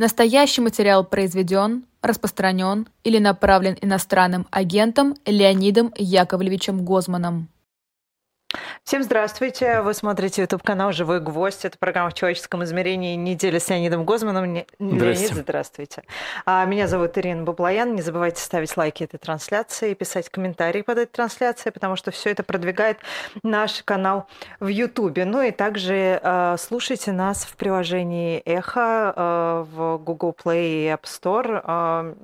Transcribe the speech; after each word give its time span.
Настоящий 0.00 0.62
материал 0.62 1.04
произведен, 1.04 1.84
распространен 2.00 2.88
или 3.04 3.18
направлен 3.18 3.76
иностранным 3.82 4.46
агентом 4.50 5.14
Леонидом 5.26 5.92
Яковлевичем 5.94 6.86
Гозманом. 6.86 7.50
Всем 8.90 9.04
здравствуйте. 9.04 9.82
Вы 9.82 9.94
смотрите 9.94 10.42
YouTube 10.42 10.64
канал 10.64 10.90
«Живой 10.90 11.20
гвоздь». 11.20 11.64
Это 11.64 11.78
программа 11.78 12.10
в 12.10 12.14
человеческом 12.14 12.64
измерении 12.64 13.14
«Неделя 13.14 13.60
с 13.60 13.68
Леонидом 13.68 14.04
Гозманом». 14.04 14.52
Леонид, 14.80 15.30
здравствуйте. 15.32 16.02
А, 16.44 16.64
меня 16.64 16.88
зовут 16.88 17.16
Ирина 17.16 17.44
Баблоян. 17.44 17.94
Не 17.94 18.02
забывайте 18.02 18.42
ставить 18.42 18.76
лайки 18.76 19.04
этой 19.04 19.18
трансляции, 19.18 19.94
писать 19.94 20.28
комментарии 20.28 20.82
под 20.82 20.98
этой 20.98 21.12
трансляцией, 21.12 21.72
потому 21.72 21.94
что 21.94 22.10
все 22.10 22.30
это 22.30 22.42
продвигает 22.42 22.98
наш 23.44 23.84
канал 23.84 24.26
в 24.58 24.66
YouTube. 24.66 25.18
Ну 25.24 25.40
и 25.40 25.52
также 25.52 26.18
э, 26.20 26.56
слушайте 26.58 27.12
нас 27.12 27.44
в 27.44 27.54
приложении 27.54 28.40
«Эхо» 28.44 29.14
э, 29.14 29.66
в 29.70 29.98
Google 29.98 30.34
Play 30.36 30.64
и 30.64 30.86
App 30.88 31.04
Store. 31.04 31.62
Э, 31.64 32.14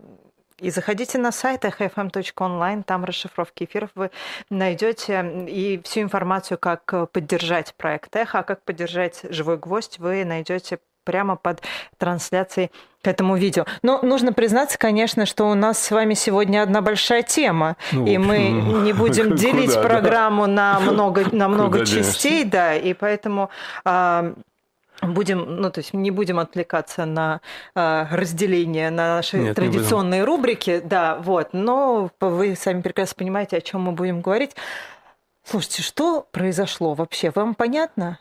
и 0.61 0.71
заходите 0.71 1.19
на 1.19 1.33
сайт 1.33 1.65
fm.online, 1.65 2.83
там 2.83 3.05
расшифровки 3.05 3.65
эфиров 3.65 3.91
вы 3.95 4.11
найдете 4.51 5.47
и 5.49 5.81
всю 5.85 6.01
информацию, 6.01 6.59
как 6.59 7.11
поддержать 7.13 7.75
проект 7.77 8.15
Эхо, 8.17 8.39
а 8.39 8.43
как 8.43 8.63
поддержать 8.63 9.21
«Живой 9.29 9.59
гвоздь» 9.59 9.99
вы 9.99 10.25
найдете 10.25 10.79
прямо 11.05 11.37
под 11.37 11.63
трансляцией 11.99 12.71
к 13.03 13.07
этому 13.07 13.37
видео. 13.37 13.65
Но 13.83 14.01
нужно 14.03 14.33
признаться, 14.33 14.77
конечно, 14.77 15.25
что 15.25 15.45
у 15.45 15.55
нас 15.55 15.79
с 15.79 15.91
вами 15.91 16.15
сегодня 16.15 16.63
одна 16.63 16.83
большая 16.83 17.23
тема, 17.23 17.77
ну, 17.93 18.05
и 18.05 18.19
мы 18.19 18.49
ну, 18.51 18.83
не 18.83 18.93
будем 18.93 19.37
делить 19.37 19.75
куда, 19.75 19.83
программу 19.83 20.47
да? 20.47 20.53
на 20.53 20.81
много, 20.81 21.25
на 21.33 21.49
много 21.49 21.87
частей, 21.87 22.45
да, 22.45 22.75
и 22.75 22.93
поэтому 22.93 23.51
а, 23.85 24.35
будем, 25.03 25.61
ну, 25.61 25.71
то 25.71 25.81
есть 25.81 25.93
не 25.95 26.11
будем 26.11 26.39
отвлекаться 26.39 27.05
на 27.05 27.41
э, 27.75 28.07
разделение 28.11 28.91
на 28.91 29.17
наши 29.17 29.39
Нет, 29.39 29.57
традиционные 29.57 30.25
рубрики, 30.25 30.81
да, 30.85 31.17
вот, 31.17 31.51
но 31.53 32.11
вы 32.21 32.57
сами 32.57 32.81
прекрасно 32.81 33.17
понимаете, 33.19 33.57
о 33.57 33.61
чем 33.61 33.83
мы 33.83 33.93
будем 33.93 34.21
говорить. 34.21 34.57
Слушайте, 35.45 35.83
что 35.83 36.27
произошло 36.33 36.95
вообще? 36.95 37.31
Вам 37.35 37.55
понятно? 37.55 38.19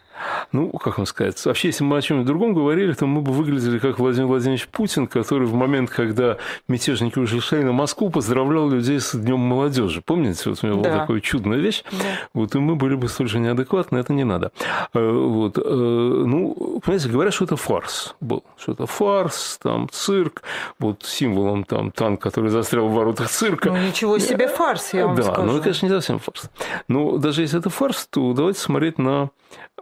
Ну, 0.51 0.69
как 0.71 0.97
вам 0.97 1.05
сказать, 1.05 1.43
вообще, 1.45 1.69
если 1.69 1.83
мы 1.83 1.97
о 1.97 2.01
чем-нибудь 2.01 2.27
другом 2.27 2.53
говорили, 2.53 2.93
то 2.93 3.05
мы 3.05 3.21
бы 3.21 3.31
выглядели 3.31 3.79
как 3.79 3.99
Владимир 3.99 4.27
Владимирович 4.27 4.67
Путин, 4.67 5.07
который 5.07 5.47
в 5.47 5.53
момент, 5.53 5.89
когда 5.89 6.37
мятежники 6.67 7.19
ушли 7.19 7.63
на 7.63 7.71
Москву, 7.71 8.09
поздравлял 8.09 8.69
людей 8.69 8.99
с 8.99 9.15
Днем 9.15 9.39
молодежи. 9.39 10.01
Помните, 10.01 10.49
вот 10.49 10.63
у 10.63 10.67
него 10.67 10.81
да. 10.81 10.89
была 10.89 10.99
такая 11.01 11.19
чудная 11.21 11.57
вещь? 11.57 11.83
Да. 11.91 11.97
Вот, 12.33 12.55
и 12.55 12.59
мы 12.59 12.75
были 12.75 12.95
бы 12.95 13.07
столь 13.09 13.27
же 13.27 13.39
неадекватны, 13.39 13.97
это 13.97 14.13
не 14.13 14.23
надо. 14.23 14.51
Э, 14.93 15.11
вот, 15.11 15.57
э, 15.57 15.61
ну, 15.61 16.79
понимаете, 16.83 17.09
говорят, 17.09 17.33
что 17.33 17.45
это 17.45 17.55
фарс 17.55 18.15
был, 18.21 18.43
что 18.57 18.71
это 18.73 18.85
фарс, 18.85 19.59
там, 19.61 19.89
цирк, 19.91 20.43
вот 20.79 21.03
символом 21.03 21.63
там 21.63 21.91
танк, 21.91 22.21
который 22.21 22.49
застрял 22.49 22.87
в 22.87 22.93
воротах 22.93 23.29
цирка. 23.29 23.71
Ну, 23.71 23.77
ничего 23.77 24.19
себе 24.19 24.47
фарс, 24.47 24.93
я 24.93 25.07
вам 25.07 25.15
да, 25.15 25.23
скажу. 25.23 25.47
Да, 25.47 25.53
ну, 25.53 25.61
конечно, 25.61 25.85
не 25.85 25.91
совсем 25.91 26.19
фарс. 26.19 26.49
Но 26.87 27.17
даже 27.17 27.41
если 27.41 27.59
это 27.59 27.69
фарс, 27.69 28.07
то 28.09 28.33
давайте 28.33 28.59
смотреть 28.59 28.97
на 28.97 29.29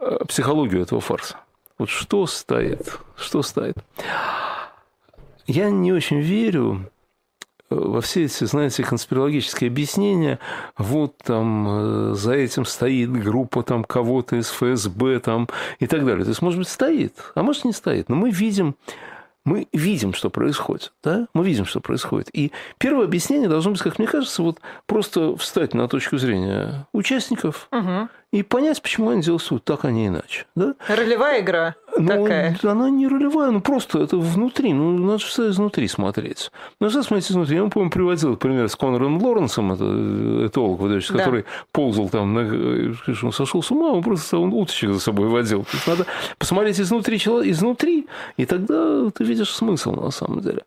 Э, 0.00 0.18
психологию 0.26 0.82
этого 0.82 1.00
фарса. 1.00 1.36
Вот 1.78 1.88
что 1.88 2.26
стоит? 2.26 2.98
Что 3.16 3.42
стоит? 3.42 3.76
Я 5.46 5.70
не 5.70 5.92
очень 5.92 6.20
верю 6.20 6.90
э, 7.68 7.74
во 7.74 8.00
все 8.00 8.24
эти, 8.24 8.44
знаете, 8.44 8.82
конспирологические 8.84 9.68
объяснения, 9.68 10.38
вот 10.78 11.18
там 11.18 11.66
э, 11.68 12.14
за 12.14 12.34
этим 12.34 12.64
стоит 12.64 13.12
группа 13.12 13.62
там 13.62 13.84
кого-то 13.84 14.36
из 14.36 14.50
ФСБ 14.50 15.20
там 15.20 15.48
и 15.80 15.86
так 15.86 16.06
далее. 16.06 16.24
То 16.24 16.30
есть, 16.30 16.42
может 16.42 16.58
быть, 16.58 16.68
стоит, 16.68 17.14
а 17.34 17.42
может, 17.42 17.64
не 17.64 17.72
стоит. 17.72 18.08
Но 18.08 18.16
мы 18.16 18.30
видим, 18.30 18.76
мы 19.44 19.66
видим, 19.72 20.14
что 20.14 20.30
происходит. 20.30 20.92
Да? 21.02 21.26
Мы 21.34 21.44
видим, 21.44 21.66
что 21.66 21.80
происходит. 21.80 22.30
И 22.32 22.52
первое 22.78 23.04
объяснение 23.04 23.48
должно 23.48 23.72
быть, 23.72 23.82
как 23.82 23.98
мне 23.98 24.06
кажется, 24.06 24.42
вот 24.42 24.60
просто 24.86 25.36
встать 25.36 25.74
на 25.74 25.88
точку 25.88 26.16
зрения 26.16 26.86
участников 26.92 27.68
угу 27.72 28.08
и 28.34 28.42
понять, 28.42 28.82
почему 28.82 29.10
они 29.10 29.22
делают 29.22 29.64
так, 29.64 29.84
а 29.84 29.92
не 29.92 30.08
иначе. 30.08 30.46
Да? 30.56 30.74
Ролевая 30.88 31.40
игра 31.40 31.76
ну, 31.96 32.08
такая. 32.08 32.58
Она 32.64 32.90
не 32.90 33.06
ролевая, 33.06 33.52
ну 33.52 33.60
просто 33.60 34.00
это 34.00 34.16
внутри, 34.16 34.72
ну 34.72 34.98
надо 34.98 35.18
же 35.20 35.26
все 35.26 35.50
изнутри 35.50 35.86
смотреть. 35.86 36.50
Ну, 36.80 36.88
все 36.88 37.04
смотрите 37.04 37.32
изнутри. 37.32 37.54
Я 37.54 37.62
вам, 37.62 37.70
помню, 37.70 37.90
приводил 37.90 38.36
пример 38.36 38.68
с 38.68 38.74
Конором 38.74 39.22
Лоренсом, 39.22 39.72
это 39.72 40.46
этолог, 40.46 40.80
выдающий, 40.80 41.12
да. 41.12 41.20
который 41.20 41.44
ползал 41.70 42.08
там, 42.08 42.34
на, 42.34 42.94
он 43.22 43.32
сошел 43.32 43.62
с 43.62 43.70
ума, 43.70 43.92
он 43.92 44.02
просто 44.02 44.36
он 44.38 44.52
уточек 44.52 44.90
за 44.90 45.00
собой 45.00 45.28
водил. 45.28 45.62
То 45.62 45.76
есть 45.76 45.86
надо 45.86 46.06
посмотреть 46.36 46.80
изнутри, 46.80 47.16
изнутри, 47.16 48.08
и 48.36 48.46
тогда 48.46 49.10
ты 49.10 49.22
видишь 49.22 49.54
смысл 49.54 49.92
на 49.92 50.10
самом 50.10 50.40
деле. 50.40 50.64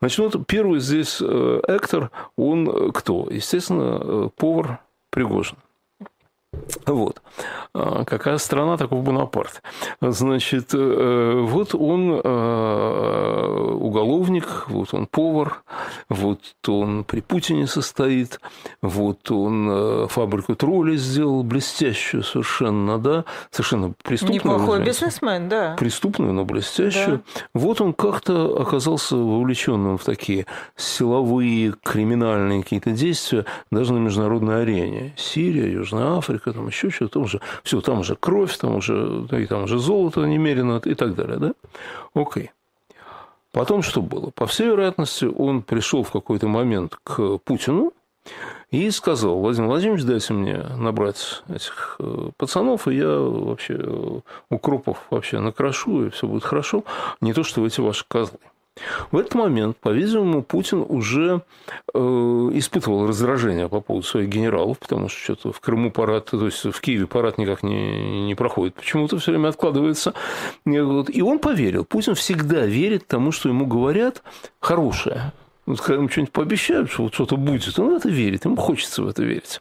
Значит, 0.00 0.18
вот 0.18 0.46
первый 0.46 0.80
здесь 0.80 1.18
э, 1.22 1.60
Эктор, 1.66 2.10
он 2.36 2.92
кто? 2.92 3.28
Естественно, 3.30 3.98
э, 3.98 4.28
повар 4.36 4.80
Пригожин. 5.10 5.56
Вот. 6.86 7.20
А, 7.74 8.04
какая 8.04 8.38
страна, 8.38 8.78
такой 8.78 9.00
Бонапарт. 9.02 9.62
Значит, 10.00 10.70
э, 10.72 11.40
вот 11.46 11.74
он 11.74 12.20
э, 12.24 13.74
уголовник, 13.74 14.64
вот 14.68 14.94
он 14.94 15.06
повар, 15.06 15.62
вот 16.08 16.40
он 16.66 17.04
при 17.04 17.20
Путине 17.20 17.66
состоит, 17.66 18.40
вот 18.80 19.30
он 19.30 19.68
э, 19.70 20.06
фабрику 20.08 20.56
тролли 20.56 20.96
сделал 20.96 21.42
блестящую 21.42 22.22
совершенно, 22.22 22.98
да, 22.98 23.24
совершенно 23.50 23.92
преступную. 24.02 24.40
Неплохой 24.42 24.82
бизнесмен, 24.82 25.50
да. 25.50 25.76
Преступную, 25.78 26.32
но 26.32 26.46
блестящую. 26.46 27.22
Да. 27.34 27.42
Вот 27.52 27.82
он 27.82 27.92
как-то 27.92 28.58
оказался 28.60 29.16
вовлеченным 29.16 29.98
в 29.98 30.04
такие 30.04 30.46
силовые, 30.76 31.74
криминальные 31.82 32.62
какие-то 32.62 32.92
действия 32.92 33.44
даже 33.70 33.92
на 33.92 33.98
международной 33.98 34.62
арене. 34.62 35.12
Сирия, 35.16 35.70
Южная 35.70 36.16
Африка, 36.16 36.37
там 36.38 36.66
еще 36.66 36.90
что-то, 36.90 37.20
там 37.20 37.26
же, 37.26 37.40
все, 37.62 37.80
там 37.80 38.00
уже 38.00 38.16
кровь, 38.16 38.56
там 38.56 38.76
уже, 38.76 39.26
и 39.32 39.46
там 39.46 39.64
уже 39.64 39.78
золото 39.78 40.24
немерено 40.24 40.80
и 40.84 40.94
так 40.94 41.14
далее, 41.14 41.38
да? 41.38 41.52
Окей. 42.14 42.50
Потом 43.52 43.82
что 43.82 44.02
было? 44.02 44.30
По 44.30 44.46
всей 44.46 44.68
вероятности, 44.68 45.24
он 45.24 45.62
пришел 45.62 46.02
в 46.02 46.10
какой-то 46.10 46.48
момент 46.48 46.96
к 47.02 47.38
Путину 47.38 47.92
и 48.70 48.90
сказал, 48.90 49.38
Владимир 49.38 49.68
Владимирович, 49.68 50.04
дайте 50.04 50.34
мне 50.34 50.58
набрать 50.76 51.42
этих 51.48 51.96
э, 51.98 52.30
пацанов, 52.36 52.86
и 52.86 52.96
я 52.96 53.08
вообще 53.08 53.76
э, 53.78 54.20
укропов 54.50 54.98
вообще 55.10 55.40
накрошу, 55.40 56.06
и 56.06 56.10
все 56.10 56.26
будет 56.26 56.44
хорошо. 56.44 56.84
Не 57.22 57.32
то, 57.32 57.42
что 57.42 57.64
эти 57.66 57.80
ваши 57.80 58.04
козлы. 58.06 58.38
В 59.10 59.18
этот 59.18 59.34
момент, 59.34 59.76
по-видимому, 59.78 60.42
Путин 60.42 60.84
уже 60.86 61.42
э, 61.94 61.98
испытывал 61.98 63.06
раздражение 63.06 63.68
по 63.68 63.80
поводу 63.80 64.06
своих 64.06 64.28
генералов, 64.28 64.78
потому 64.78 65.08
что 65.08 65.18
что-то 65.18 65.52
в 65.52 65.60
Крыму 65.60 65.90
парад, 65.90 66.26
то 66.26 66.44
есть 66.44 66.64
в 66.64 66.80
Киеве 66.80 67.06
парад 67.06 67.38
никак 67.38 67.62
не, 67.62 68.26
не 68.26 68.34
проходит, 68.34 68.74
почему-то 68.74 69.18
все 69.18 69.32
время 69.32 69.48
откладывается. 69.48 70.14
И 70.64 71.22
он 71.22 71.38
поверил. 71.38 71.84
Путин 71.84 72.14
всегда 72.14 72.66
верит 72.66 73.06
тому, 73.06 73.32
что 73.32 73.48
ему 73.48 73.66
говорят 73.66 74.22
хорошее. 74.60 75.32
Вот 75.66 75.80
когда 75.80 75.96
ему 75.96 76.08
что-нибудь 76.08 76.32
пообещают, 76.32 76.90
что 76.90 77.02
вот 77.02 77.14
что-то 77.14 77.36
будет, 77.36 77.78
он 77.78 77.92
в 77.92 77.96
это 77.96 78.08
верит, 78.08 78.46
ему 78.46 78.56
хочется 78.56 79.02
в 79.02 79.08
это 79.08 79.22
верить. 79.22 79.60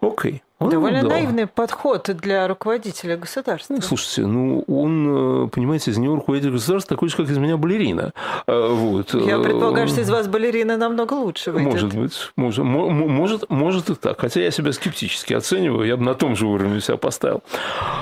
Окей. 0.00 0.42
Он 0.60 0.70
Довольно 0.70 1.02
да. 1.02 1.10
наивный 1.10 1.46
подход 1.46 2.10
для 2.20 2.48
руководителя 2.48 3.16
государства. 3.16 3.74
Ну, 3.74 3.80
слушайте, 3.80 4.26
ну 4.26 4.64
он, 4.66 5.44
э, 5.44 5.48
понимаете, 5.50 5.92
из 5.92 5.98
него 5.98 6.16
руководитель 6.16 6.50
государства 6.50 6.96
такой 6.96 7.10
же, 7.10 7.16
как 7.16 7.30
из 7.30 7.38
меня 7.38 7.56
балерина. 7.56 8.12
А, 8.48 8.74
вот. 8.74 9.14
Я 9.14 9.38
предполагаю, 9.38 9.86
что 9.86 10.00
из 10.00 10.10
вас 10.10 10.26
балерина 10.26 10.76
намного 10.76 11.12
лучше 11.14 11.52
выйдет. 11.52 11.72
Может 11.72 11.94
быть, 11.94 12.32
может, 12.34 12.64
может, 12.64 13.48
может 13.50 13.90
и 13.90 13.94
так. 13.94 14.20
Хотя 14.20 14.40
я 14.40 14.50
себя 14.50 14.72
скептически 14.72 15.32
оцениваю, 15.32 15.86
я 15.86 15.96
бы 15.96 16.02
на 16.02 16.14
том 16.14 16.34
же 16.34 16.46
уровне 16.46 16.80
себя 16.80 16.96
поставил. 16.96 17.44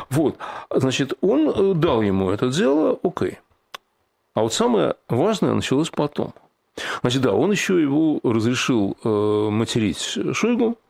Вот, 0.09 0.37
значит, 0.71 1.13
он 1.21 1.51
э, 1.51 1.75
дал 1.75 2.01
ему 2.01 2.31
это 2.31 2.49
дело, 2.49 2.99
окей. 3.03 3.39
А 4.33 4.41
вот 4.41 4.55
самое 4.55 4.95
важное 5.11 5.53
началось 5.53 5.91
потом. 5.91 6.33
Значит, 7.03 7.21
да, 7.21 7.33
он 7.33 7.51
еще 7.51 7.81
его 7.81 8.19
разрешил 8.23 8.97
э, 9.05 9.49
материть 9.51 10.19
Шойгу, 10.33 10.71
Э, 10.71 10.86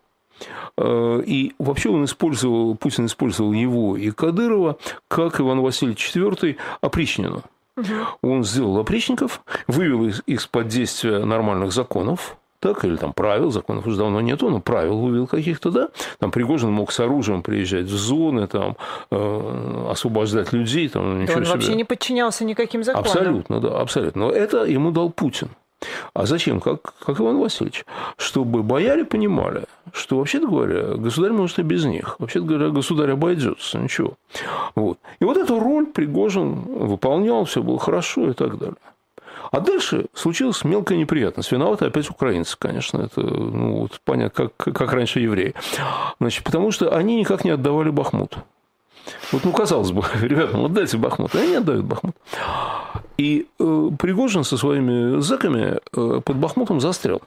и 0.78 1.54
вообще 1.58 1.90
он 1.90 2.04
использовал, 2.04 2.74
Путин 2.76 3.06
использовал 3.06 3.52
его 3.52 3.96
и 3.96 4.10
Кадырова 4.10 4.78
как 5.08 5.40
Иван 5.40 5.60
Васильевич 5.60 6.14
IV 6.14 6.56
опричнину. 6.80 7.42
Угу. 7.76 7.92
Он 8.22 8.44
сделал 8.44 8.78
опричников, 8.78 9.42
вывел 9.66 10.06
их 10.06 10.20
из-под 10.26 10.68
действия 10.68 11.24
нормальных 11.24 11.72
законов, 11.72 12.36
так, 12.60 12.84
или 12.84 12.96
там 12.96 13.12
правил, 13.12 13.50
законов 13.50 13.86
уже 13.86 13.98
давно 13.98 14.20
нету, 14.20 14.48
но 14.48 14.60
правил 14.60 14.98
вывел 14.98 15.26
каких-то, 15.26 15.70
да. 15.70 15.88
Там 16.18 16.30
Пригожин 16.30 16.72
мог 16.72 16.90
с 16.90 17.00
оружием 17.00 17.42
приезжать 17.42 17.84
в 17.84 17.96
зоны, 17.96 18.46
там, 18.46 18.76
э, 19.10 19.88
освобождать 19.90 20.52
людей. 20.52 20.88
Там, 20.88 21.20
ничего 21.20 21.34
да 21.34 21.38
он 21.40 21.44
себе. 21.44 21.54
вообще 21.54 21.74
не 21.74 21.84
подчинялся 21.84 22.44
никаким 22.44 22.82
законам. 22.82 23.06
Абсолютно, 23.06 23.60
да, 23.60 23.78
абсолютно. 23.78 24.26
Но 24.26 24.30
это 24.30 24.64
ему 24.64 24.90
дал 24.90 25.10
Путин. 25.10 25.50
А 26.14 26.26
зачем? 26.26 26.60
Как, 26.60 26.94
как 26.98 27.20
Иван 27.20 27.38
Васильевич. 27.38 27.84
Чтобы 28.16 28.62
бояре 28.62 29.04
понимали, 29.04 29.64
что, 29.92 30.18
вообще-то 30.18 30.46
говоря, 30.48 30.94
государь 30.96 31.32
может 31.32 31.58
и 31.58 31.62
без 31.62 31.84
них. 31.84 32.16
Вообще-то 32.18 32.46
говоря, 32.46 32.70
государь 32.70 33.10
обойдется, 33.12 33.78
ничего. 33.78 34.14
Вот. 34.74 34.98
И 35.20 35.24
вот 35.24 35.36
эту 35.36 35.58
роль 35.60 35.86
Пригожин 35.86 36.54
выполнял, 36.54 37.44
все 37.44 37.62
было 37.62 37.78
хорошо 37.78 38.30
и 38.30 38.32
так 38.32 38.58
далее. 38.58 38.76
А 39.50 39.60
дальше 39.60 40.06
случилась 40.12 40.64
мелкая 40.64 40.98
неприятность. 40.98 41.52
Виноваты 41.52 41.86
опять 41.86 42.10
украинцы, 42.10 42.56
конечно. 42.58 43.02
Это, 43.02 43.20
ну, 43.20 43.80
вот, 43.80 44.00
понятно, 44.04 44.48
как, 44.48 44.74
как 44.74 44.92
раньше 44.92 45.20
евреи. 45.20 45.54
Значит, 46.20 46.44
потому 46.44 46.72
что 46.72 46.94
они 46.94 47.16
никак 47.16 47.44
не 47.44 47.50
отдавали 47.50 47.90
Бахмут. 47.90 48.38
Вот, 49.32 49.44
ну, 49.44 49.52
казалось 49.52 49.92
бы, 49.92 50.02
ребята, 50.20 50.56
ну, 50.56 50.66
отдайте 50.66 50.96
Бахмут. 50.96 51.34
Они 51.34 51.48
не 51.48 51.56
отдают 51.56 51.84
Бахмут. 51.84 52.16
И 53.18 53.46
э, 53.58 53.90
Пригожин 53.98 54.44
со 54.44 54.56
своими 54.56 55.20
зэками 55.20 55.78
э, 55.96 56.20
под 56.24 56.36
Бахмутом 56.36 56.80
застрял. 56.80 57.22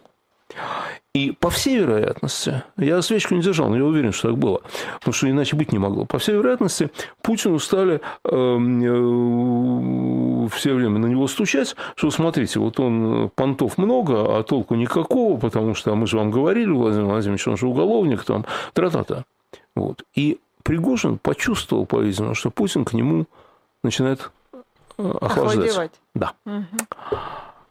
И 1.15 1.31
по 1.31 1.49
всей 1.49 1.79
вероятности, 1.79 2.61
я 2.77 3.01
свечку 3.01 3.33
не 3.33 3.41
держал, 3.41 3.69
но 3.69 3.77
я 3.77 3.83
уверен, 3.83 4.11
что 4.11 4.29
так 4.29 4.37
было, 4.37 4.61
потому 4.99 5.13
что 5.13 5.27
иначе 5.27 5.55
быть 5.55 5.71
не 5.71 5.79
могло. 5.79 6.05
По 6.05 6.19
всей 6.19 6.35
вероятности, 6.35 6.91
Путину 7.23 7.57
стали 7.57 7.99
эм, 8.25 10.45
э, 10.45 10.49
все 10.49 10.75
время 10.75 10.99
на 10.99 11.07
него 11.07 11.27
стучать, 11.27 11.75
что 11.95 12.11
смотрите, 12.11 12.59
вот 12.59 12.79
он 12.79 13.31
понтов 13.33 13.79
много, 13.79 14.37
а 14.37 14.43
толку 14.43 14.75
никакого, 14.75 15.39
потому 15.39 15.73
что 15.73 15.95
мы 15.95 16.05
же 16.05 16.17
вам 16.17 16.29
говорили, 16.29 16.69
Владимир 16.69 17.05
Владимирович, 17.05 17.47
он 17.47 17.57
же 17.57 17.65
уголовник, 17.65 18.23
там, 18.23 18.45
тра-та-та. 18.73 19.23
Вот. 19.75 20.03
И 20.13 20.39
Пригожин 20.69 21.17
почувствовал, 21.17 21.87
по-видимому, 21.87 22.35
что 22.35 22.51
Путин 22.51 22.85
к 22.85 22.93
нему 22.93 23.25
начинает 23.81 24.29
э, 24.99 25.13
охлаждать. 25.19 25.91
Да. 26.13 26.33
Угу. 26.45 27.17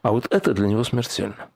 А 0.02 0.10
вот 0.10 0.26
это 0.30 0.52
для 0.52 0.66
него 0.66 0.82
смертельно. 0.82 1.46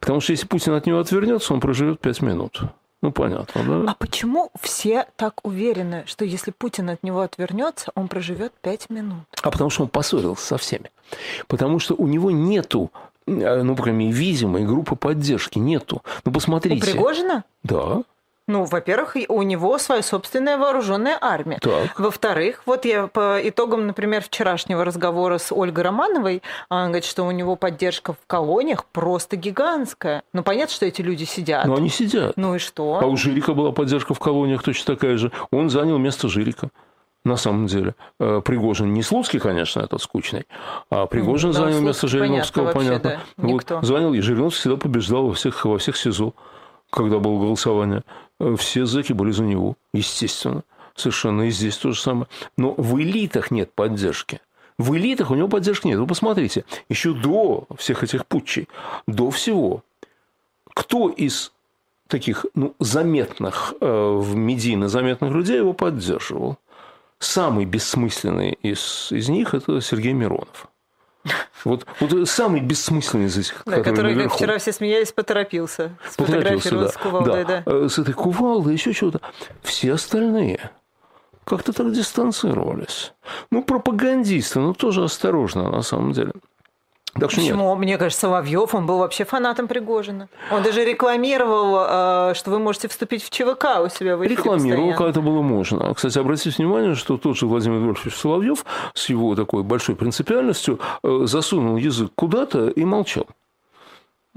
Потому 0.00 0.18
что 0.20 0.32
если 0.32 0.48
Путин 0.48 0.72
от 0.74 0.86
него 0.86 0.98
отвернется, 0.98 1.54
он 1.54 1.60
проживет 1.60 2.00
пять 2.00 2.20
минут. 2.20 2.62
Ну, 3.00 3.12
понятно, 3.12 3.62
да? 3.62 3.92
А 3.92 3.94
почему 3.94 4.50
все 4.60 5.06
так 5.14 5.46
уверены, 5.46 6.02
что 6.06 6.24
если 6.24 6.50
Путин 6.50 6.90
от 6.90 7.04
него 7.04 7.20
отвернется, 7.20 7.92
он 7.94 8.08
проживет 8.08 8.52
пять 8.60 8.90
минут? 8.90 9.22
А 9.40 9.52
потому 9.52 9.70
что 9.70 9.84
он 9.84 9.90
поссорился 9.90 10.44
со 10.44 10.58
всеми. 10.58 10.90
Потому 11.46 11.78
что 11.78 11.94
у 11.94 12.08
него 12.08 12.32
нету 12.32 12.90
э, 13.28 13.62
ну, 13.62 13.76
по 13.76 13.84
крайней 13.84 14.06
мере, 14.06 14.18
видимой 14.18 14.64
группы 14.64 14.96
поддержки 14.96 15.60
нету. 15.60 16.02
Ну, 16.24 16.32
посмотрите. 16.32 16.76
У 16.76 16.92
Пригожина? 16.92 17.44
Да. 17.62 18.02
Ну, 18.48 18.64
во-первых, 18.64 19.16
у 19.28 19.42
него 19.42 19.78
своя 19.78 20.02
собственная 20.02 20.56
вооруженная 20.56 21.18
армия. 21.20 21.58
Так. 21.60 22.00
Во-вторых, 22.00 22.62
вот 22.64 22.86
я 22.86 23.06
по 23.06 23.38
итогам, 23.42 23.86
например, 23.86 24.22
вчерашнего 24.22 24.84
разговора 24.84 25.36
с 25.36 25.52
Ольгой 25.52 25.84
Романовой, 25.84 26.42
она 26.70 26.86
говорит, 26.86 27.04
что 27.04 27.24
у 27.24 27.30
него 27.30 27.56
поддержка 27.56 28.14
в 28.14 28.26
колониях 28.26 28.86
просто 28.86 29.36
гигантская. 29.36 30.22
Ну, 30.32 30.42
понятно, 30.42 30.74
что 30.74 30.86
эти 30.86 31.02
люди 31.02 31.24
сидят. 31.24 31.66
Ну, 31.66 31.76
они 31.76 31.90
сидят. 31.90 32.32
Ну 32.36 32.54
и 32.54 32.58
что? 32.58 32.98
А 33.02 33.06
у 33.06 33.16
Жирика 33.18 33.52
была 33.52 33.70
поддержка 33.70 34.14
в 34.14 34.18
колониях 34.18 34.62
точно 34.62 34.94
такая 34.94 35.18
же. 35.18 35.30
Он 35.50 35.68
занял 35.68 35.98
место 35.98 36.28
Жирика 36.28 36.70
на 37.24 37.36
самом 37.36 37.66
деле. 37.66 37.94
Э, 38.18 38.40
Пригожин 38.42 38.94
не 38.94 39.02
Слуцкий, 39.02 39.38
конечно, 39.38 39.80
этот 39.80 40.00
скучный, 40.00 40.46
а 40.90 41.06
Пригожин 41.06 41.52
да, 41.52 41.58
занял 41.58 41.80
место 41.80 42.08
Жириновского, 42.08 42.72
понятно. 42.72 43.10
понятно. 43.10 43.22
Да. 43.36 43.74
Вот, 43.76 43.84
занял, 43.86 44.14
и 44.14 44.20
Жириновский 44.20 44.60
всегда 44.60 44.76
побеждал 44.76 45.26
во 45.26 45.34
всех, 45.34 45.64
во 45.66 45.78
всех 45.78 45.96
СИЗО, 45.96 46.32
когда 46.90 47.18
было 47.18 47.38
голосование. 47.38 48.02
Э, 48.40 48.56
все 48.56 48.86
зэки 48.86 49.12
были 49.12 49.30
за 49.30 49.44
него, 49.44 49.76
естественно. 49.92 50.64
Совершенно 50.94 51.42
и 51.42 51.50
здесь 51.50 51.76
то 51.76 51.92
же 51.92 52.00
самое. 52.00 52.26
Но 52.56 52.74
в 52.76 53.00
элитах 53.00 53.50
нет 53.50 53.72
поддержки. 53.72 54.40
В 54.78 54.96
элитах 54.96 55.30
у 55.30 55.34
него 55.34 55.48
поддержки 55.48 55.86
нет. 55.86 55.98
Вы 55.98 56.06
посмотрите, 56.06 56.64
еще 56.88 57.12
до 57.12 57.66
всех 57.76 58.02
этих 58.02 58.26
путчей, 58.26 58.68
до 59.06 59.30
всего, 59.30 59.82
кто 60.74 61.08
из 61.08 61.52
таких 62.06 62.46
ну, 62.54 62.74
заметных 62.78 63.74
э, 63.80 63.86
в 63.86 64.36
медийно 64.36 64.88
заметных 64.88 65.32
людей 65.32 65.58
его 65.58 65.72
поддерживал? 65.72 66.58
Самый 67.18 67.64
бессмысленный 67.64 68.52
из, 68.62 69.08
из 69.10 69.28
них– 69.28 69.54
это 69.54 69.80
Сергей 69.80 70.12
Миронов. 70.12 70.68
Вот, 71.68 71.86
вот 72.00 72.28
самый 72.28 72.60
бессмысленный 72.60 73.26
из 73.26 73.36
этих, 73.36 73.62
да, 73.66 73.82
который, 73.82 74.14
наверху. 74.14 74.30
как 74.30 74.38
вчера 74.38 74.58
все 74.58 74.72
смеялись, 74.72 75.12
поторопился. 75.12 75.96
Поторопился, 76.16 76.70
да. 76.70 76.88
с 76.88 76.96
кувалдой, 76.96 77.44
да. 77.44 77.62
да. 77.64 77.72
Э, 77.72 77.88
с 77.90 77.98
этой 77.98 78.14
кувалдой, 78.14 78.72
еще 78.72 78.94
чего-то. 78.94 79.20
Все 79.62 79.92
остальные 79.92 80.70
как-то 81.44 81.72
так 81.72 81.92
дистанцировались. 81.92 83.12
Ну, 83.50 83.62
пропагандисты, 83.62 84.60
ну, 84.60 84.74
тоже 84.74 85.04
осторожно, 85.04 85.70
на 85.70 85.82
самом 85.82 86.12
деле. 86.12 86.32
Так 87.14 87.30
что 87.30 87.40
Почему? 87.40 87.70
Нет. 87.70 87.78
Мне 87.78 87.98
кажется, 87.98 88.22
Соловьев, 88.22 88.74
он 88.74 88.86
был 88.86 88.98
вообще 88.98 89.24
фанатом 89.24 89.68
Пригожина. 89.68 90.28
Он 90.50 90.62
даже 90.62 90.84
рекламировал, 90.84 92.30
э, 92.30 92.34
что 92.34 92.50
вы 92.50 92.58
можете 92.58 92.88
вступить 92.88 93.22
в 93.22 93.30
ЧВК 93.30 93.80
у 93.84 93.88
себя 93.88 94.16
в 94.16 94.24
эфире 94.24 94.36
Рекламировал, 94.36 94.92
когда 94.92 95.10
это 95.10 95.20
было 95.20 95.42
можно. 95.42 95.94
Кстати, 95.94 96.18
обратите 96.18 96.56
внимание, 96.56 96.94
что 96.94 97.16
тот 97.16 97.36
же 97.36 97.46
Владимир 97.46 97.78
Адольфович 97.78 98.16
Соловьев 98.16 98.64
с 98.94 99.08
его 99.08 99.34
такой 99.34 99.62
большой 99.62 99.96
принципиальностью 99.96 100.78
э, 101.02 101.20
засунул 101.24 101.76
язык 101.76 102.12
куда-то 102.14 102.68
и 102.68 102.84
молчал 102.84 103.26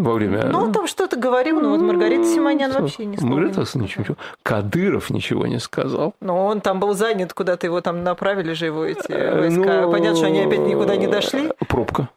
во 0.01 0.13
время... 0.13 0.45
Ну, 0.45 0.59
он 0.59 0.71
там 0.71 0.87
что-то 0.87 1.15
говорил, 1.17 1.61
но 1.61 1.69
вот 1.71 1.81
Маргарита 1.81 2.25
Симонян 2.25 2.71
вообще 2.71 3.05
не 3.05 3.17
сказала. 3.17 3.35
Маргарита 3.35 3.77
ничего. 3.77 4.15
Кадыров 4.43 5.09
ничего 5.09 5.47
не 5.47 5.59
сказал. 5.59 6.13
Но 6.19 6.45
он 6.47 6.61
там 6.61 6.79
был 6.79 6.93
занят, 6.93 7.33
куда-то 7.33 7.67
его 7.67 7.81
там 7.81 8.03
направили 8.03 8.53
же 8.53 8.65
его 8.67 8.85
эти 8.85 9.11
э, 9.11 9.39
войска. 9.39 9.81
Ну, 9.81 9.91
Понятно, 9.91 10.17
что 10.17 10.27
они 10.27 10.41
опять 10.41 10.59
никуда 10.59 10.95
не 10.95 11.07
дошли. 11.07 11.51
Пробка. 11.67 12.09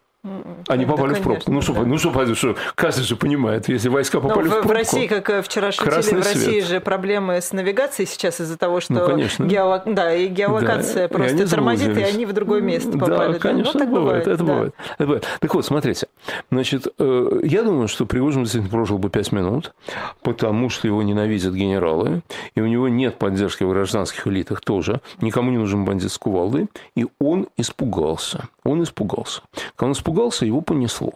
Они 0.68 0.86
попали 0.86 1.12
да, 1.12 1.20
в 1.20 1.22
пробку. 1.22 1.52
Ну 1.52 1.60
что, 1.60 1.74
ну 1.74 1.98
что, 1.98 2.34
что, 2.34 2.56
каждый 2.74 3.02
же 3.02 3.14
понимает, 3.14 3.68
если 3.68 3.90
войска 3.90 4.20
ну, 4.20 4.28
попали 4.28 4.46
в, 4.46 4.48
в 4.48 4.52
пробку. 4.52 4.68
В 4.68 4.72
России, 4.72 5.06
как 5.06 5.28
э, 5.28 5.42
вчера 5.42 5.70
шутили, 5.70 6.14
в 6.14 6.18
России 6.24 6.60
свет. 6.60 6.64
же 6.64 6.80
проблемы 6.80 7.42
с 7.42 7.52
навигацией 7.52 8.08
сейчас 8.08 8.40
из-за 8.40 8.56
того, 8.56 8.80
что 8.80 8.94
ну, 8.94 9.06
конечно. 9.06 9.44
Геоло... 9.44 9.82
да, 9.84 10.14
и 10.14 10.28
геолокация 10.28 11.08
да, 11.08 11.14
просто 11.14 11.42
и 11.42 11.46
тормозит, 11.46 11.98
и 11.98 12.02
они 12.02 12.24
в 12.24 12.32
другое 12.32 12.62
место 12.62 12.96
попали. 12.96 13.34
Да, 13.34 13.38
конечно, 13.38 13.72
ну, 13.74 13.78
так 13.78 13.90
бывает, 13.90 14.26
это, 14.26 14.38
да. 14.38 14.44
бывает, 14.44 14.74
это 14.96 15.06
бывает. 15.06 15.26
Так 15.40 15.54
вот, 15.54 15.66
смотрите, 15.66 16.06
значит, 16.50 16.86
э, 16.98 17.40
я 17.42 17.62
думаю, 17.62 17.88
что 17.88 18.06
Пригожин 18.06 18.44
действительно 18.44 18.70
прожил 18.70 18.96
бы 18.96 19.10
пять 19.10 19.30
минут, 19.30 19.74
потому 20.22 20.70
что 20.70 20.88
его 20.88 21.02
ненавидят 21.02 21.52
генералы, 21.52 22.22
и 22.54 22.62
у 22.62 22.66
него 22.66 22.88
нет 22.88 23.18
поддержки 23.18 23.62
в 23.62 23.68
гражданских 23.68 24.26
элитах 24.26 24.62
тоже, 24.62 25.02
никому 25.20 25.50
не 25.50 25.58
нужен 25.58 25.84
бандит 25.84 26.10
с 26.10 26.16
кувалдой, 26.16 26.68
и 26.96 27.06
он 27.20 27.48
испугался. 27.58 28.48
Он 28.64 28.82
испугался. 28.82 29.42
Когда 29.76 29.88
он 29.88 29.92
испугался, 29.92 30.13
его 30.44 30.60
понесло. 30.60 31.12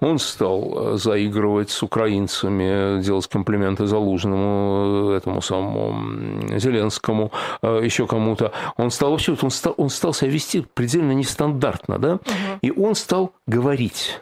Он 0.00 0.18
стал 0.18 0.94
э, 0.94 0.96
заигрывать 0.96 1.70
с 1.70 1.82
украинцами, 1.82 3.02
делать 3.02 3.26
комплименты 3.26 3.86
Залужному, 3.86 5.12
э, 5.12 5.16
этому 5.16 5.42
самому 5.42 6.58
Зеленскому, 6.58 7.32
э, 7.62 7.80
еще 7.84 8.06
кому-то. 8.06 8.52
Он 8.76 8.90
стал 8.90 9.10
вообще, 9.10 9.36
он 9.40 9.50
стал, 9.50 9.74
он 9.76 9.90
стал 9.90 10.14
себя 10.14 10.30
вести 10.30 10.64
предельно 10.74 11.12
нестандартно, 11.12 11.98
да? 11.98 12.14
Угу. 12.14 12.22
И 12.62 12.70
он 12.70 12.94
стал 12.94 13.32
говорить. 13.46 14.20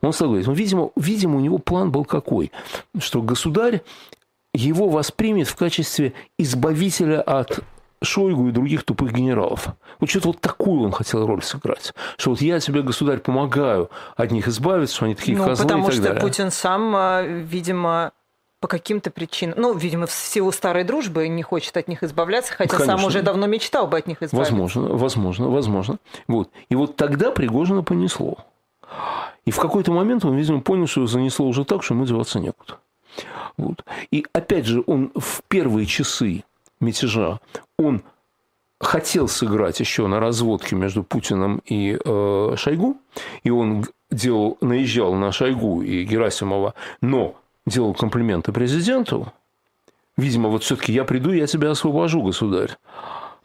Он 0.00 0.12
стал 0.12 0.28
говорить. 0.28 0.48
Он, 0.48 0.54
видимо, 0.54 0.90
видимо, 0.96 1.36
у 1.36 1.40
него 1.40 1.58
план 1.58 1.90
был 1.90 2.04
какой? 2.04 2.52
Что 2.98 3.22
государь 3.22 3.82
его 4.54 4.88
воспримет 4.88 5.48
в 5.48 5.56
качестве 5.56 6.12
избавителя 6.38 7.20
от 7.20 7.60
Шойгу 8.04 8.48
и 8.48 8.52
других 8.52 8.84
тупых 8.84 9.12
генералов. 9.12 9.68
Вот 10.00 10.10
что-то 10.10 10.28
вот 10.28 10.40
такую 10.40 10.84
он 10.84 10.92
хотел 10.92 11.26
роль 11.26 11.42
сыграть. 11.42 11.92
Что 12.16 12.30
вот 12.30 12.40
я 12.40 12.60
тебе, 12.60 12.82
государь, 12.82 13.18
помогаю 13.18 13.90
от 14.16 14.30
них 14.30 14.48
избавиться, 14.48 14.96
что 14.96 15.06
они 15.06 15.14
такие 15.14 15.36
ну, 15.36 15.44
козлы 15.44 15.64
потому 15.64 15.84
и 15.84 15.86
так 15.86 15.94
что 15.94 16.02
далее. 16.02 16.20
Путин 16.20 16.50
сам, 16.50 16.94
а, 16.94 17.22
видимо, 17.22 18.12
по 18.60 18.68
каким-то 18.68 19.10
причинам, 19.10 19.56
ну, 19.58 19.74
видимо, 19.74 20.06
в 20.06 20.12
силу 20.12 20.50
старой 20.50 20.84
дружбы 20.84 21.28
не 21.28 21.42
хочет 21.42 21.76
от 21.76 21.86
них 21.86 22.02
избавляться, 22.02 22.54
хотя 22.54 22.76
Конечно. 22.76 22.96
сам 22.96 23.06
уже 23.06 23.22
давно 23.22 23.46
мечтал 23.46 23.86
бы 23.86 23.98
от 23.98 24.06
них 24.06 24.22
избавиться. 24.22 24.52
Возможно, 24.52 24.94
возможно, 24.94 25.48
возможно. 25.50 25.98
Вот. 26.28 26.48
И 26.70 26.74
вот 26.74 26.96
тогда 26.96 27.30
Пригожина 27.30 27.82
понесло. 27.82 28.38
И 29.44 29.50
в 29.50 29.58
какой-то 29.58 29.92
момент 29.92 30.24
он, 30.24 30.34
видимо, 30.36 30.60
понял, 30.62 30.86
что 30.86 31.00
его 31.00 31.08
занесло 31.08 31.46
уже 31.46 31.64
так, 31.64 31.82
что 31.82 31.94
ему 31.94 32.06
деваться 32.06 32.40
некуда. 32.40 32.78
Вот. 33.56 33.84
И 34.10 34.24
опять 34.32 34.66
же, 34.66 34.82
он 34.86 35.12
в 35.14 35.42
первые 35.48 35.86
часы 35.86 36.44
мятежа, 36.80 37.40
он 37.78 38.02
хотел 38.80 39.28
сыграть 39.28 39.80
еще 39.80 40.06
на 40.06 40.20
разводке 40.20 40.76
между 40.76 41.02
Путиным 41.02 41.62
и 41.64 41.98
э, 42.04 42.54
Шойгу, 42.56 42.98
и 43.42 43.50
он 43.50 43.86
делал, 44.10 44.58
наезжал 44.60 45.14
на 45.14 45.32
Шойгу 45.32 45.82
и 45.82 46.04
Герасимова, 46.04 46.74
но 47.00 47.36
делал 47.66 47.94
комплименты 47.94 48.52
президенту. 48.52 49.32
Видимо, 50.16 50.48
вот 50.48 50.62
все-таки 50.62 50.92
я 50.92 51.04
приду, 51.04 51.32
я 51.32 51.46
тебя 51.46 51.70
освобожу, 51.70 52.22
государь. 52.22 52.76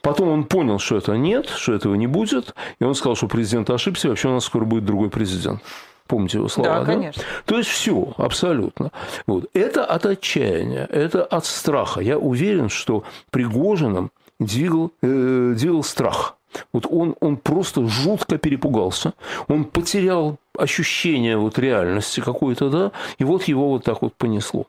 Потом 0.02 0.30
он 0.30 0.44
понял, 0.46 0.80
что 0.80 0.98
это 0.98 1.18
нет, 1.18 1.48
что 1.50 1.74
этого 1.74 1.96
не 1.96 2.08
будет, 2.08 2.56
и 2.80 2.84
он 2.84 2.96
сказал, 2.96 3.16
что 3.16 3.28
президент 3.28 3.70
ошибся, 3.70 4.08
и 4.08 4.10
вообще 4.10 4.30
у 4.30 4.34
нас 4.34 4.46
скоро 4.46 4.66
будет 4.66 4.86
другой 4.86 5.10
президент. 5.10 5.62
Помните 6.10 6.40
его 6.40 6.48
слова? 6.48 6.70
Да, 6.70 6.80
да? 6.80 6.86
конечно. 6.86 7.24
То 7.46 7.58
есть 7.58 7.70
все, 7.70 8.14
абсолютно. 8.18 8.92
Вот. 9.28 9.46
Это 9.54 9.86
от 9.86 10.08
отчаяния, 10.08 10.88
это 10.90 11.24
от 11.24 11.46
страха. 11.46 12.02
Я 12.02 12.18
уверен, 12.18 12.70
что 12.70 13.04
Пригожиным 13.30 14.12
двигал, 14.40 14.92
э, 15.02 15.54
двигал 15.56 15.84
страх. 15.84 16.36
Вот 16.74 16.86
он, 16.90 17.16
он 17.20 17.38
просто 17.38 17.88
жутко 17.88 18.38
перепугался, 18.38 19.14
он 19.48 19.66
потерял 19.66 20.38
ощущение 20.58 21.38
вот 21.38 21.60
реальности 21.60 22.22
какой-то, 22.22 22.70
да, 22.70 22.92
и 23.20 23.24
вот 23.24 23.44
его 23.44 23.70
вот 23.70 23.84
так 23.84 24.02
вот 24.02 24.16
понесло. 24.16 24.66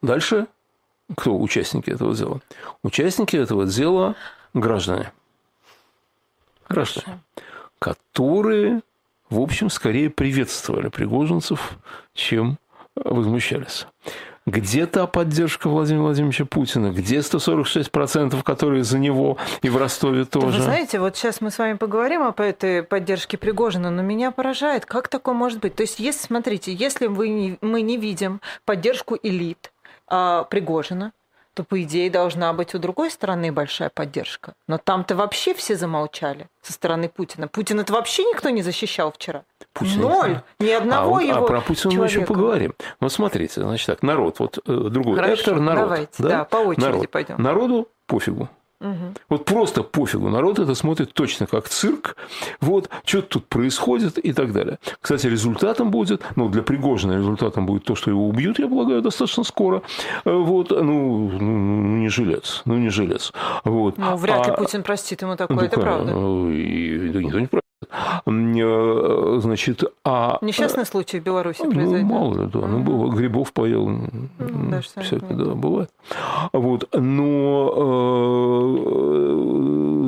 Дальше 0.00 0.46
кто 1.14 1.38
участники 1.38 1.90
этого 1.90 2.14
дела? 2.14 2.40
Участники 2.82 3.36
этого 3.36 3.66
дела– 3.66 4.16
граждане. 4.54 5.12
Граждане, 6.68 7.20
которые 7.78 8.80
в 9.30 9.40
общем, 9.40 9.70
скорее 9.70 10.08
приветствовали 10.08 10.88
пригожинцев, 10.88 11.78
чем 12.14 12.58
возмущались. 12.94 13.86
Где 14.46 14.86
та 14.86 15.08
поддержка 15.08 15.68
Владимира 15.68 16.04
Владимировича 16.04 16.44
Путина? 16.44 16.92
Где 16.92 17.18
146%, 17.18 18.40
которые 18.44 18.84
за 18.84 18.96
него 18.96 19.38
и 19.60 19.68
в 19.68 19.76
Ростове 19.76 20.24
тоже? 20.24 20.46
Да 20.46 20.52
вы 20.52 20.62
знаете, 20.62 21.00
вот 21.00 21.16
сейчас 21.16 21.40
мы 21.40 21.50
с 21.50 21.58
вами 21.58 21.72
поговорим 21.76 22.22
об 22.22 22.40
этой 22.40 22.84
поддержке 22.84 23.36
Пригожина, 23.38 23.90
но 23.90 24.02
меня 24.02 24.30
поражает, 24.30 24.86
как 24.86 25.08
такое 25.08 25.34
может 25.34 25.58
быть? 25.58 25.74
То 25.74 25.82
есть, 25.82 25.98
если, 25.98 26.26
смотрите, 26.26 26.72
если 26.72 27.08
вы 27.08 27.28
не, 27.28 27.58
мы 27.60 27.82
не 27.82 27.96
видим 27.96 28.40
поддержку 28.64 29.18
элит 29.20 29.72
а, 30.06 30.44
Пригожина, 30.44 31.12
то, 31.56 31.64
по 31.64 31.82
идее, 31.82 32.10
должна 32.10 32.52
быть 32.52 32.74
у 32.74 32.78
другой 32.78 33.10
стороны 33.10 33.50
большая 33.50 33.88
поддержка. 33.88 34.52
Но 34.68 34.76
там-то 34.76 35.16
вообще 35.16 35.54
все 35.54 35.74
замолчали 35.74 36.48
со 36.60 36.74
стороны 36.74 37.08
Путина. 37.08 37.48
Путина 37.48 37.80
это 37.80 37.94
вообще 37.94 38.24
никто 38.24 38.50
не 38.50 38.60
защищал 38.60 39.10
вчера. 39.10 39.44
Путин 39.72 40.02
Ноль. 40.02 40.42
Ни 40.58 40.68
одного 40.68 41.16
а, 41.16 41.22
его 41.22 41.44
А 41.44 41.46
про 41.46 41.60
Путина 41.62 41.92
человека. 41.94 42.00
мы 42.00 42.06
еще 42.06 42.26
поговорим. 42.26 42.74
Вот 43.00 43.10
смотрите, 43.10 43.62
значит 43.62 43.86
так, 43.86 44.02
народ, 44.02 44.38
вот 44.38 44.58
э, 44.58 44.60
другой 44.66 45.16
Хорошо, 45.16 45.32
Эктор, 45.32 45.60
народ. 45.60 45.84
Давайте, 45.84 46.22
да, 46.22 46.28
да 46.28 46.44
по 46.44 46.56
очереди 46.58 46.84
народ. 46.84 47.10
пойдем. 47.10 47.42
Народу 47.42 47.88
пофигу. 48.06 48.50
Угу. 48.80 49.14
Вот 49.30 49.44
просто 49.44 49.82
пофигу. 49.82 50.28
Народ 50.28 50.58
это 50.58 50.74
смотрит 50.74 51.12
точно 51.14 51.46
как 51.46 51.68
цирк. 51.68 52.16
Вот, 52.60 52.90
что 53.04 53.22
тут 53.22 53.46
происходит 53.46 54.18
и 54.18 54.32
так 54.32 54.52
далее. 54.52 54.78
Кстати, 55.00 55.26
результатом 55.26 55.90
будет, 55.90 56.22
ну, 56.36 56.48
для 56.48 56.62
Пригожина 56.62 57.12
результатом 57.12 57.64
будет 57.66 57.84
то, 57.84 57.94
что 57.94 58.10
его 58.10 58.28
убьют, 58.28 58.58
я 58.58 58.68
полагаю, 58.68 59.00
достаточно 59.00 59.44
скоро. 59.44 59.82
Э, 60.24 60.32
вот, 60.32 60.70
ну, 60.70 61.30
ну, 61.30 61.38
ну 61.40 61.96
не 61.98 62.08
жилец. 62.08 62.62
Ну, 62.66 62.76
не 62.76 62.90
жилец. 62.90 63.32
Вот. 63.64 63.96
Ну, 63.96 64.16
вряд 64.16 64.46
ли 64.46 64.52
а, 64.52 64.56
Путин 64.56 64.82
простит 64.82 65.22
ему 65.22 65.36
такое, 65.36 65.56
ну, 65.56 65.62
это 65.62 65.80
правда. 65.80 66.12
И, 66.50 67.10
да 67.10 67.22
никто 67.22 67.40
не. 67.40 67.46
Э, 67.46 67.60
значит, 69.40 69.84
а... 70.04 70.38
Несчастный 70.40 70.86
случай 70.86 71.20
в 71.20 71.22
Беларуси 71.22 71.60
ну, 71.62 71.72
произойдет. 71.72 72.06
мало 72.06 72.42
ли, 72.42 72.50
да. 72.52 72.60
Ну, 72.60 72.80
было, 72.80 73.12
грибов 73.12 73.52
поел. 73.52 73.88
Ну, 73.88 74.70
даже 74.70 74.88
всякое, 74.96 75.34
да, 75.34 75.54
бывает. 75.54 75.90
Вот. 76.52 76.88
Но 76.92 77.74
э, 77.76 79.36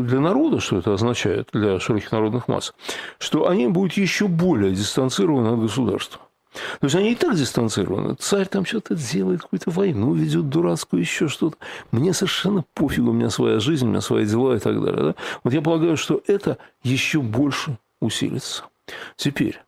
для 0.08 0.20
народа, 0.20 0.60
что 0.60 0.78
это 0.78 0.94
означает, 0.94 1.48
для 1.52 1.80
широких 1.80 2.12
народных 2.12 2.48
масс, 2.48 2.74
что 3.18 3.48
они 3.48 3.68
будут 3.68 3.94
еще 3.94 4.28
более 4.28 4.72
дистанцированы 4.72 5.48
от 5.48 5.60
государства. 5.60 6.20
То 6.52 6.84
есть 6.84 6.94
они 6.96 7.12
и 7.12 7.14
так 7.14 7.36
дистанцированы. 7.36 8.14
Царь 8.14 8.46
там 8.46 8.64
что-то 8.64 8.94
делает, 8.94 9.42
какую-то 9.42 9.70
войну 9.70 10.14
ведет 10.14 10.48
дурацкую, 10.48 11.00
еще 11.00 11.28
что-то. 11.28 11.56
Мне 11.90 12.12
совершенно 12.12 12.64
пофигу, 12.74 13.10
у 13.10 13.12
меня 13.12 13.30
своя 13.30 13.60
жизнь, 13.60 13.86
у 13.86 13.90
меня 13.90 14.00
свои 14.00 14.24
дела 14.24 14.56
и 14.56 14.58
так 14.58 14.82
далее. 14.82 15.02
Да? 15.02 15.14
Вот 15.44 15.52
я 15.52 15.60
полагаю, 15.60 15.96
что 15.96 16.22
это 16.26 16.58
еще 16.82 17.20
больше 17.20 17.78
усилится. 18.00 18.64
Теперь, 19.16 19.60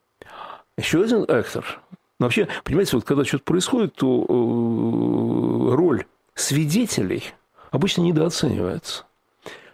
еще 0.78 1.02
один 1.02 1.24
актор. 1.28 1.80
вообще, 2.18 2.48
понимаете, 2.64 2.96
вот 2.96 3.04
когда 3.04 3.24
что-то 3.24 3.44
происходит, 3.44 3.94
то 3.94 4.24
э, 4.28 5.74
роль 5.74 6.06
свидетелей 6.34 7.24
обычно 7.70 8.02
недооценивается. 8.02 9.04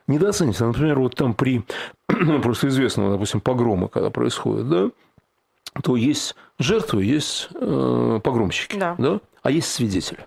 Недооценивается. 0.09 0.67
Например, 0.67 0.99
вот 0.99 1.15
там 1.15 1.35
при 1.35 1.65
просто 2.43 2.69
известного, 2.69 3.13
допустим, 3.13 3.41
погрома, 3.41 3.89
когда 3.89 4.11
происходит, 4.11 4.69
да, 4.69 4.91
то 5.83 5.97
есть 5.97 6.35
жертвы, 6.59 7.05
есть 7.05 7.49
э, 7.55 8.21
погромщики, 8.23 8.77
да. 8.77 8.95
Да? 8.99 9.21
а 9.43 9.51
есть 9.51 9.71
свидетели, 9.71 10.21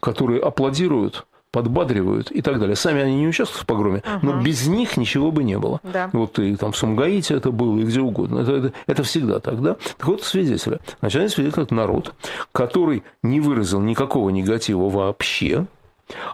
которые 0.00 0.40
аплодируют, 0.40 1.26
подбадривают 1.50 2.30
и 2.32 2.42
так 2.42 2.58
далее. 2.58 2.74
Сами 2.76 3.02
они 3.02 3.14
не 3.16 3.28
участвуют 3.28 3.62
в 3.62 3.66
погроме, 3.66 3.98
угу. 3.98 4.26
но 4.26 4.42
без 4.42 4.66
них 4.66 4.96
ничего 4.96 5.30
бы 5.30 5.44
не 5.44 5.58
было. 5.58 5.80
Да. 5.84 6.10
Вот 6.12 6.38
и 6.38 6.56
там 6.56 6.72
в 6.72 6.76
Сумгаите 6.76 7.34
это 7.34 7.50
было, 7.52 7.78
и 7.78 7.84
где 7.84 8.00
угодно. 8.00 8.40
Это, 8.40 8.52
это, 8.52 8.72
это 8.86 9.02
всегда 9.04 9.38
так, 9.38 9.62
да? 9.62 9.76
Так 9.98 10.08
вот, 10.08 10.22
свидетели. 10.22 10.80
Начальник 11.00 11.30
свидетель– 11.30 11.62
это 11.64 11.74
народ, 11.74 12.14
который 12.52 13.04
не 13.22 13.40
выразил 13.40 13.80
никакого 13.80 14.30
негатива 14.30 14.88
вообще, 14.88 15.66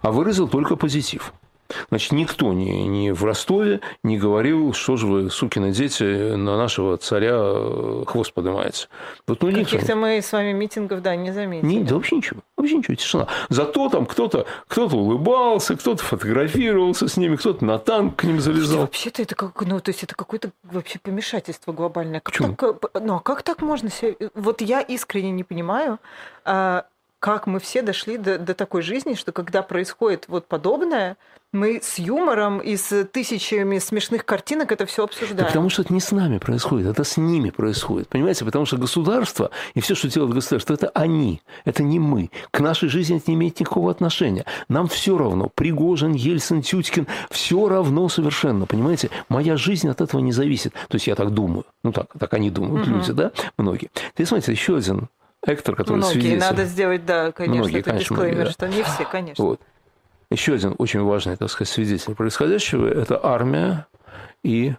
а 0.01 0.11
выразил 0.11 0.49
только 0.49 0.77
позитив. 0.77 1.35
Значит, 1.89 2.13
никто 2.13 2.53
ни, 2.53 2.71
ни 2.71 3.11
в 3.11 3.25
Ростове 3.25 3.81
не 4.03 4.19
говорил, 4.19 4.73
что 4.73 4.97
же 4.97 5.07
вы, 5.07 5.31
сукины 5.31 5.73
дети, 5.73 6.35
на 6.35 6.57
нашего 6.57 6.97
царя 6.97 7.35
э, 7.35 8.05
хвост 8.07 8.33
поднимаете. 8.33 8.89
Вот, 9.27 9.43
ну, 9.43 9.53
Каких-то 9.53 9.97
мы 9.97 10.19
с 10.23 10.33
вами 10.33 10.53
митингов, 10.53 11.03
да, 11.03 11.17
не 11.17 11.33
заметили. 11.33 11.67
Не, 11.67 11.85
да 11.85 11.95
вообще 11.95 12.17
ничего, 12.17 12.41
вообще 12.57 12.77
ничего, 12.77 12.95
тишина. 12.95 13.27
Зато 13.49 13.89
там 13.89 14.07
кто-то 14.07 14.47
кто 14.69 14.87
улыбался, 14.87 15.77
кто-то 15.77 16.03
фотографировался 16.03 17.09
с 17.09 17.17
ними, 17.17 17.37
кто-то 17.37 17.65
на 17.65 17.79
танк 17.79 18.17
к 18.17 18.25
ним 18.25 18.41
залезал. 18.41 18.81
Вообще-то 18.81 19.23
это 19.23 19.35
как, 19.35 19.61
ну, 19.63 19.81
то 19.81 19.91
есть 19.91 20.03
это 20.03 20.15
какое-то 20.15 20.51
вообще 20.63 20.99
помешательство 20.99 21.73
глобальное. 21.73 22.21
Как 22.21 22.37
так, 22.37 22.63
э, 22.63 23.01
ну, 23.01 23.17
а 23.17 23.21
как 23.21 23.43
так 23.43 23.63
можно 23.63 23.91
себе... 23.91 24.17
Вот 24.35 24.61
я 24.61 24.81
искренне 24.81 25.31
не 25.31 25.45
понимаю, 25.45 25.99
а, 26.45 26.87
как 27.19 27.47
мы 27.47 27.61
все 27.61 27.83
дошли 27.83 28.17
до, 28.17 28.39
до 28.39 28.55
такой 28.55 28.83
жизни, 28.83 29.15
что 29.15 29.33
когда 29.33 29.63
происходит 29.63 30.25
вот 30.29 30.47
подобное, 30.47 31.17
мы 31.53 31.81
с 31.83 31.99
юмором 31.99 32.59
и 32.59 32.77
с 32.77 33.05
тысячами 33.07 33.79
смешных 33.79 34.25
картинок 34.25 34.71
это 34.71 34.87
все 34.87 35.05
обсуждаем. 35.05 35.37
Да 35.37 35.45
потому 35.47 35.69
что 35.69 35.83
это 35.83 35.93
не 35.93 36.01
с 36.01 36.13
нами 36.13 36.39
происходит, 36.39 36.87
это 36.87 37.03
с 37.03 37.17
ними 37.17 37.51
происходит. 37.51 38.09
Понимаете? 38.09 38.45
Потому 38.45 38.67
что 38.67 38.77
государство 38.77 39.51
и 39.75 39.81
все, 39.81 39.95
что 39.95 40.09
делает 40.09 40.33
государство, 40.33 40.75
это 40.75 40.91
они, 40.95 41.43
это 41.65 41.83
не 41.83 41.99
мы. 41.99 42.31
К 42.53 42.61
нашей 42.61 42.89
жизни 42.89 43.17
это 43.17 43.31
не 43.31 43.35
имеет 43.35 43.59
никакого 43.59 43.91
отношения. 43.91 44.45
Нам 44.69 44.87
все 44.87 45.19
равно. 45.19 45.49
Пригожин, 45.53 46.13
Ельцин, 46.13 46.63
Тютькин, 46.63 47.09
все 47.31 47.69
равно 47.69 48.09
совершенно. 48.09 48.67
Понимаете? 48.67 49.11
Моя 49.29 49.57
жизнь 49.57 49.89
от 49.89 50.01
этого 50.01 50.21
не 50.21 50.33
зависит. 50.33 50.73
То 50.89 50.97
есть 50.97 51.09
я 51.09 51.17
так 51.17 51.33
думаю. 51.33 51.65
Ну 51.83 51.93
так, 51.93 52.07
так 52.19 52.33
они 52.35 52.51
думают 52.51 52.87
угу. 52.87 52.97
люди, 52.97 53.13
да? 53.13 53.33
Многие. 53.57 53.91
Ты 54.15 54.25
смотрите, 54.25 54.53
еще 54.53 54.77
один 54.77 55.09
Эктор, 55.45 55.75
который 55.75 55.99
Многие, 55.99 56.13
свидетель. 56.13 56.39
надо 56.39 56.65
сделать, 56.67 57.07
да, 57.07 57.33
конечно, 57.33 57.57
Многие, 57.57 57.81
это 57.81 57.91
конечно, 57.91 58.15
дисклеймер, 58.15 58.45
да. 58.45 58.51
что 58.53 58.69
не 58.69 58.83
все, 58.83 59.05
конечно. 59.05 59.45
Вот. 59.45 59.61
Еще 60.31 60.55
один 60.55 60.75
очень 60.79 61.03
важный, 61.03 61.37
так 61.37 61.51
сказать, 61.51 61.73
свидетель 61.73 62.15
происходящего– 62.15 62.87
это 62.89 63.21
армия 63.25 63.87
и 64.45 64.75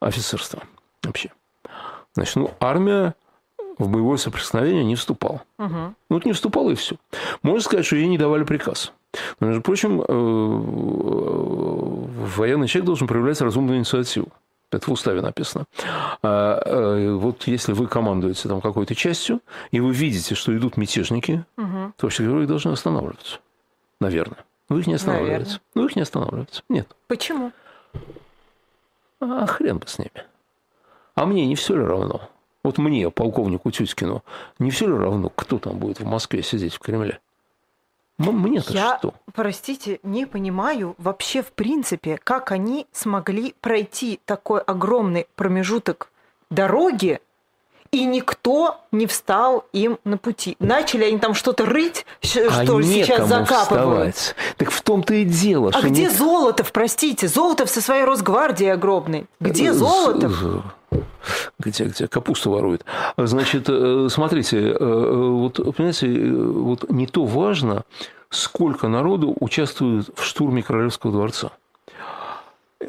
офицерство 0.00 0.62
вообще. 1.04 1.30
Значит, 2.14 2.36
ну, 2.36 2.50
армия 2.58 3.14
в 3.78 3.88
боевое 3.88 4.18
соприкосновение 4.18 4.84
не 4.84 4.96
вступала. 4.96 5.42
Угу. 5.58 5.68
Ну, 5.68 5.94
вот 6.10 6.24
не 6.24 6.32
вступала 6.32 6.70
и 6.70 6.74
все. 6.74 6.96
Можно 7.42 7.60
сказать, 7.60 7.86
что 7.86 7.94
ей 7.96 8.08
не 8.08 8.18
давали 8.18 8.42
приказ. 8.42 8.92
Но, 9.40 9.46
между 9.46 9.62
прочим, 9.62 10.02
э, 10.02 10.04
военный 12.36 12.66
человек 12.66 12.86
должен 12.86 13.06
проявлять 13.06 13.40
разумную 13.40 13.78
инициативу. 13.78 14.28
Это 14.70 14.90
в 14.90 14.92
уставе 14.92 15.22
написано. 15.22 15.64
А, 16.22 16.60
э, 16.64 17.12
вот 17.12 17.46
если 17.46 17.72
вы 17.72 17.86
командуете 17.86 18.48
там 18.48 18.60
какой-то 18.60 18.94
частью, 18.94 19.40
и 19.70 19.80
вы 19.80 19.92
видите, 19.94 20.34
что 20.34 20.54
идут 20.56 20.76
мятежники, 20.76 21.44
угу. 21.56 21.92
то 21.96 22.06
вообще 22.06 22.24
говоря, 22.24 22.40
вы 22.40 22.46
должны 22.46 22.72
останавливаться. 22.72 23.38
Наверное. 24.00 24.44
Вы 24.68 24.80
их 24.80 24.86
не 24.86 24.94
останавливаете. 24.94 25.34
Наверное. 25.38 25.60
Ну, 25.74 25.84
их 25.86 25.96
не 25.96 26.02
останавливается. 26.02 26.62
Нет. 26.68 26.88
Почему? 27.06 27.52
А 29.20 29.46
хрен 29.46 29.78
бы 29.78 29.86
с 29.86 29.98
ними. 29.98 30.24
А 31.14 31.26
мне 31.26 31.46
не 31.46 31.54
все 31.56 31.74
ли 31.74 31.82
равно? 31.82 32.28
Вот 32.62 32.78
мне, 32.78 33.10
полковнику 33.10 33.70
Тюткину, 33.70 34.22
не 34.58 34.70
все 34.70 34.86
ли 34.86 34.92
равно, 34.92 35.30
кто 35.30 35.58
там 35.58 35.78
будет 35.78 36.00
в 36.00 36.04
Москве 36.06 36.42
сидеть 36.42 36.74
в 36.74 36.80
Кремле? 36.80 37.18
Мне-то 38.18 38.72
Я, 38.72 38.98
что? 38.98 39.14
простите, 39.32 40.00
не 40.02 40.26
понимаю 40.26 40.96
вообще 40.98 41.40
в 41.42 41.52
принципе, 41.52 42.18
как 42.18 42.50
они 42.50 42.88
смогли 42.90 43.54
пройти 43.60 44.20
такой 44.24 44.60
огромный 44.60 45.28
промежуток 45.36 46.10
дороги, 46.50 47.20
и 47.90 48.04
никто 48.04 48.80
не 48.92 49.06
встал 49.06 49.64
им 49.72 49.98
на 50.04 50.18
пути. 50.18 50.56
Начали 50.58 51.04
они 51.04 51.18
там 51.18 51.34
что-то 51.34 51.66
рыть, 51.66 52.06
что 52.20 52.48
а 52.48 52.64
сейчас 52.82 53.28
закапывают. 53.28 54.14
Вставать. 54.14 54.34
Так 54.56 54.70
в 54.70 54.82
том-то 54.82 55.14
и 55.14 55.24
дело. 55.24 55.70
А 55.74 55.80
где 55.82 56.02
не... 56.02 56.08
Золотов, 56.10 56.72
простите? 56.72 57.28
Золотов 57.28 57.70
со 57.70 57.80
своей 57.80 58.04
Росгвардией 58.04 58.72
огромной. 58.72 59.26
Где 59.40 59.72
Золотов? 59.72 60.64
где, 61.58 61.84
где 61.84 62.08
капусту 62.08 62.50
ворует. 62.50 62.84
Значит, 63.16 63.66
э, 63.68 64.08
смотрите, 64.10 64.58
э, 64.58 64.76
э, 64.78 65.30
вот, 65.30 65.56
понимаете, 65.76 66.32
вот 66.32 66.90
не 66.90 67.06
то 67.06 67.24
важно, 67.24 67.84
сколько 68.30 68.88
народу 68.88 69.36
участвует 69.40 70.08
в 70.14 70.24
штурме 70.24 70.62
Королевского 70.62 71.12
дворца. 71.12 71.52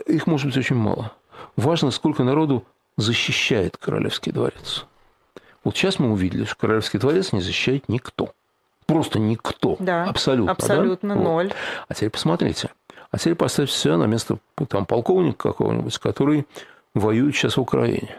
Их 0.05 0.27
может 0.27 0.47
быть 0.47 0.57
очень 0.57 0.75
мало. 0.75 1.11
Важно, 1.55 1.91
сколько 1.91 2.23
народу 2.23 2.63
защищает 3.01 3.77
Королевский 3.77 4.31
дворец. 4.31 4.85
Вот 5.63 5.75
сейчас 5.75 5.99
мы 5.99 6.11
увидели, 6.11 6.45
что 6.45 6.55
Королевский 6.55 6.99
дворец 6.99 7.31
не 7.33 7.41
защищает 7.41 7.89
никто. 7.89 8.33
Просто 8.85 9.19
никто. 9.19 9.75
Да, 9.79 10.05
абсолютно. 10.05 10.51
Абсолютно 10.51 11.15
да? 11.15 11.21
ноль. 11.21 11.47
Вот. 11.47 11.55
А 11.87 11.93
теперь 11.93 12.09
посмотрите. 12.09 12.69
А 13.11 13.17
теперь 13.17 13.35
поставьте 13.35 13.75
себя 13.75 13.97
на 13.97 14.05
место 14.05 14.39
там, 14.67 14.85
полковника 14.85 15.49
какого-нибудь, 15.49 15.97
который 15.99 16.47
воюет 16.93 17.35
сейчас 17.35 17.57
в 17.57 17.61
Украине. 17.61 18.15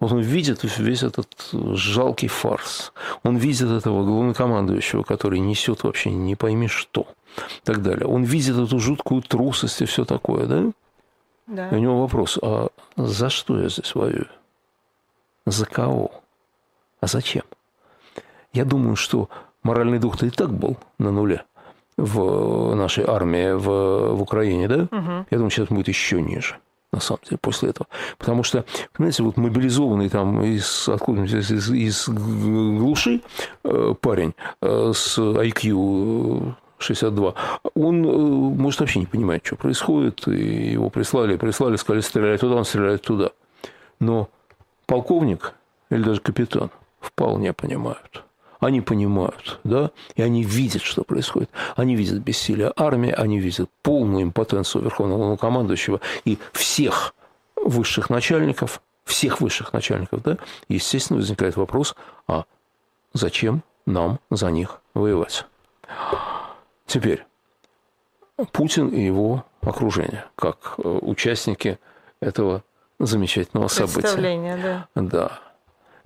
Вот 0.00 0.12
он 0.12 0.20
видит 0.20 0.60
весь 0.62 1.02
этот 1.02 1.28
жалкий 1.52 2.28
фарс. 2.28 2.92
Он 3.22 3.36
видит 3.36 3.70
этого 3.70 4.04
главнокомандующего, 4.04 5.02
который 5.02 5.40
несет 5.40 5.84
вообще 5.84 6.10
не 6.10 6.36
пойми 6.36 6.68
что. 6.68 7.06
И 7.36 7.64
так 7.64 7.82
далее. 7.82 8.06
Он 8.06 8.22
видит 8.22 8.56
эту 8.56 8.78
жуткую 8.78 9.22
трусость 9.22 9.82
и 9.82 9.86
все 9.86 10.04
такое, 10.04 10.46
да? 10.46 10.70
Да. 11.46 11.68
И 11.70 11.74
у 11.74 11.78
него 11.78 12.00
вопрос, 12.00 12.38
а 12.42 12.68
за 12.96 13.28
что 13.28 13.60
я 13.60 13.68
здесь 13.68 13.94
воюю? 13.94 14.28
За 15.46 15.66
кого? 15.66 16.10
А 17.00 17.06
зачем? 17.06 17.42
Я 18.52 18.64
думаю, 18.64 18.96
что 18.96 19.28
моральный 19.62 19.98
дух-то 19.98 20.26
и 20.26 20.30
так 20.30 20.50
был 20.52 20.78
на 20.98 21.10
нуле 21.10 21.44
в 21.96 22.74
нашей 22.74 23.04
армии 23.04 23.52
в, 23.52 24.14
в 24.14 24.22
Украине, 24.22 24.68
да? 24.68 24.88
Угу. 24.90 25.26
Я 25.30 25.36
думаю, 25.36 25.50
сейчас 25.50 25.68
будет 25.68 25.88
еще 25.88 26.22
ниже 26.22 26.56
на 26.94 27.00
самом 27.00 27.20
деле, 27.24 27.38
после 27.38 27.70
этого. 27.70 27.88
Потому 28.18 28.42
что, 28.44 28.64
понимаете, 28.92 29.22
вот 29.24 29.36
мобилизованный 29.36 30.08
там 30.08 30.42
из, 30.42 30.88
откуда 30.88 31.24
из, 31.24 31.50
из, 31.50 31.70
из 31.70 32.08
глуши 32.08 33.20
э, 33.64 33.94
парень 34.00 34.34
э, 34.62 34.92
с 34.94 35.18
IQ 35.18 36.54
62, 36.84 37.34
он 37.74 38.04
э, 38.04 38.08
может 38.08 38.80
вообще 38.80 39.00
не 39.00 39.06
понимать, 39.06 39.44
что 39.44 39.56
происходит, 39.56 40.26
и 40.28 40.72
его 40.72 40.90
прислали, 40.90 41.36
прислали, 41.36 41.76
сказали, 41.76 42.02
стрелять 42.02 42.40
туда, 42.40 42.56
он 42.56 42.64
стреляет 42.64 43.02
туда. 43.02 43.30
Но 44.00 44.28
полковник 44.86 45.54
или 45.90 46.02
даже 46.02 46.20
капитан 46.20 46.70
вполне 47.00 47.52
понимают. 47.52 48.24
Они 48.60 48.80
понимают, 48.80 49.60
да, 49.64 49.90
и 50.14 50.22
они 50.22 50.42
видят, 50.42 50.82
что 50.82 51.04
происходит. 51.04 51.50
Они 51.76 51.96
видят 51.96 52.20
бессилие 52.20 52.72
армии, 52.76 53.10
они 53.10 53.38
видят 53.38 53.68
полную 53.82 54.22
импотенцию 54.22 54.84
Верховного 54.84 55.36
командующего 55.36 56.00
и 56.24 56.38
всех 56.52 57.14
высших 57.56 58.08
начальников, 58.08 58.80
всех 59.04 59.40
высших 59.40 59.72
начальников, 59.72 60.22
да, 60.22 60.38
естественно, 60.68 61.18
возникает 61.18 61.56
вопрос, 61.56 61.94
а 62.26 62.44
зачем 63.12 63.62
нам 63.86 64.18
за 64.30 64.50
них 64.50 64.80
воевать? 64.94 65.44
Теперь, 66.86 67.24
Путин 68.52 68.88
и 68.88 69.00
его 69.00 69.44
окружение, 69.60 70.26
как 70.36 70.74
э, 70.78 70.82
участники 70.88 71.78
этого 72.20 72.62
замечательного 72.98 73.68
события. 73.68 74.08
да. 74.56 74.88
Да. 74.94 75.40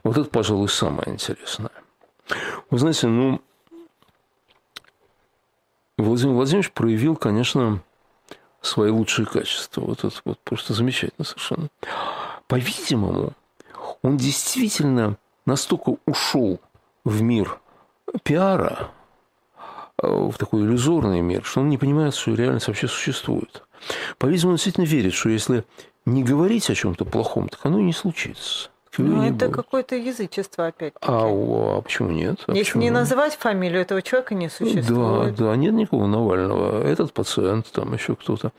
Вот 0.05 0.17
это, 0.17 0.31
пожалуй, 0.31 0.69
самое 0.69 1.11
интересное. 1.11 1.71
Вы 2.71 2.79
знаете, 2.79 3.09
ну, 3.09 3.41
Владимир 5.97 6.35
Владимирович 6.35 6.71
проявил, 6.73 7.17
конечно, 7.17 7.83
свои 8.61 8.91
лучшие 8.91 9.27
качества. 9.27 9.81
Вот 9.81 10.05
это 10.05 10.15
вот 10.25 10.39
просто 10.41 10.75
замечательно 10.75 11.25
совершенно. 11.25 11.69
По-видимому, 12.47 13.33
он 14.03 14.17
действительно 14.17 15.17
настолько 15.45 15.97
ушел 16.07 16.61
в 17.05 17.23
мир 17.23 17.61
пиара, 18.23 18.91
в 20.01 20.35
такой 20.39 20.63
иллюзорный 20.63 21.21
мир, 21.21 21.45
что 21.45 21.61
он 21.61 21.69
не 21.69 21.79
понимает, 21.79 22.15
что 22.15 22.35
реальность 22.35 22.69
вообще 22.69 22.89
существует. 22.89 23.63
По-видимому, 24.19 24.53
он 24.53 24.57
действительно 24.57 24.85
верит, 24.85 25.15
что 25.15 25.29
если 25.29 25.65
не 26.07 26.23
говорить 26.23 26.71
о 26.71 26.75
чем-то 26.75 27.05
плохом, 27.05 27.49
так 27.49 27.61
оно 27.65 27.79
и 27.79 27.85
не 27.85 27.93
случится. 27.93 28.71
Ну, 28.97 29.23
это 29.23 29.49
какое-то 29.49 29.95
язычество 29.95 30.67
опять. 30.67 30.93
А, 31.01 31.29
а 31.29 31.81
почему 31.83 32.11
нет? 32.11 32.43
А 32.47 32.53
Если 32.53 32.73
почему? 32.73 32.83
не 32.83 32.91
называть 32.91 33.37
фамилию 33.37 33.83
этого 33.83 34.03
человека, 34.03 34.35
не 34.35 34.49
существует. 34.49 35.37
Да, 35.37 35.51
да, 35.51 35.57
нет 35.57 35.75
никакого 35.75 36.07
Навального. 36.07 36.83
Этот 36.83 37.13
пациент, 37.13 37.71
там 37.71 37.93
еще 37.95 38.17
кто-то. 38.17 38.53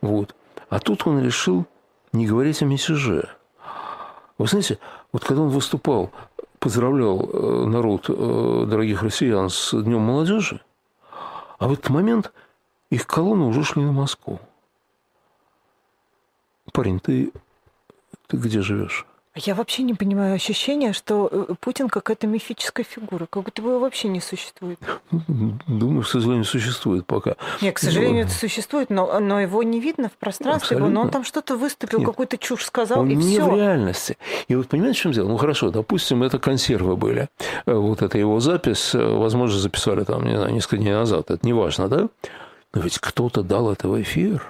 Вот. 0.00 0.34
А 0.70 0.80
тут 0.80 1.06
он 1.06 1.22
решил 1.22 1.66
не 2.12 2.26
говорить 2.26 2.62
о 2.62 2.64
месяже. 2.64 3.28
Вы 4.38 4.46
знаете, 4.48 4.78
вот 5.12 5.24
когда 5.24 5.42
он 5.42 5.50
выступал, 5.50 6.10
поздравлял 6.58 7.30
э, 7.32 7.64
народ 7.66 8.06
э, 8.08 8.64
дорогих 8.68 9.02
россиян 9.02 9.50
с 9.50 9.72
Днем 9.72 10.00
молодежи, 10.00 10.60
а 11.58 11.68
в 11.68 11.72
этот 11.72 11.88
момент 11.90 12.32
их 12.90 13.06
колонны 13.06 13.44
уже 13.44 13.64
шли 13.64 13.82
на 13.82 13.92
Москву. 13.92 14.40
Парень, 16.72 17.00
ты, 17.00 17.32
ты 18.26 18.36
где 18.36 18.60
живешь? 18.60 19.06
Я 19.36 19.54
вообще 19.54 19.82
не 19.82 19.92
понимаю 19.92 20.34
ощущение, 20.34 20.94
что 20.94 21.28
э, 21.30 21.54
Путин 21.60 21.88
какая-то 21.88 22.26
мифическая 22.26 22.86
фигура, 22.88 23.26
как 23.28 23.42
будто 23.42 23.60
бы 23.60 23.70
его 23.70 23.80
вообще 23.80 24.08
не 24.08 24.20
существует. 24.20 24.78
Думаю, 25.66 26.02
к 26.02 26.08
сожалению, 26.08 26.44
существует 26.44 27.04
пока. 27.04 27.36
Нет, 27.60 27.74
к 27.74 27.78
сожалению, 27.78 28.24
но... 28.24 28.30
это 28.30 28.32
существует, 28.32 28.88
но, 28.88 29.20
но 29.20 29.38
его 29.38 29.62
не 29.62 29.78
видно 29.78 30.08
в 30.08 30.12
пространстве, 30.12 30.76
Абсолютно. 30.76 30.94
но 30.94 31.00
он 31.02 31.10
там 31.10 31.22
что-то 31.22 31.56
выступил, 31.56 32.02
какую-то 32.02 32.38
чушь 32.38 32.64
сказал, 32.64 33.00
он 33.00 33.10
и 33.10 33.14
не 33.14 33.34
все. 33.36 33.44
в 33.44 33.54
реальности. 33.54 34.16
И 34.48 34.54
вот 34.54 34.68
понимаете, 34.68 34.98
в 34.98 35.02
чем 35.02 35.12
дело? 35.12 35.28
Ну, 35.28 35.36
хорошо, 35.36 35.70
допустим, 35.70 36.22
это 36.22 36.38
консервы 36.38 36.96
были. 36.96 37.28
Э, 37.66 37.74
вот 37.74 38.00
это 38.00 38.16
его 38.16 38.40
запись, 38.40 38.94
э, 38.94 38.98
возможно, 38.98 39.58
записали 39.58 40.04
там, 40.04 40.24
не 40.24 40.36
знаю, 40.36 40.54
несколько 40.54 40.78
дней 40.78 40.92
назад. 40.92 41.30
Это 41.30 41.44
не 41.44 41.52
важно, 41.52 41.88
да? 41.88 42.08
Но 42.72 42.80
ведь 42.80 42.98
кто-то 42.98 43.42
дал 43.42 43.70
это 43.70 43.88
в 43.88 44.00
эфир 44.00 44.42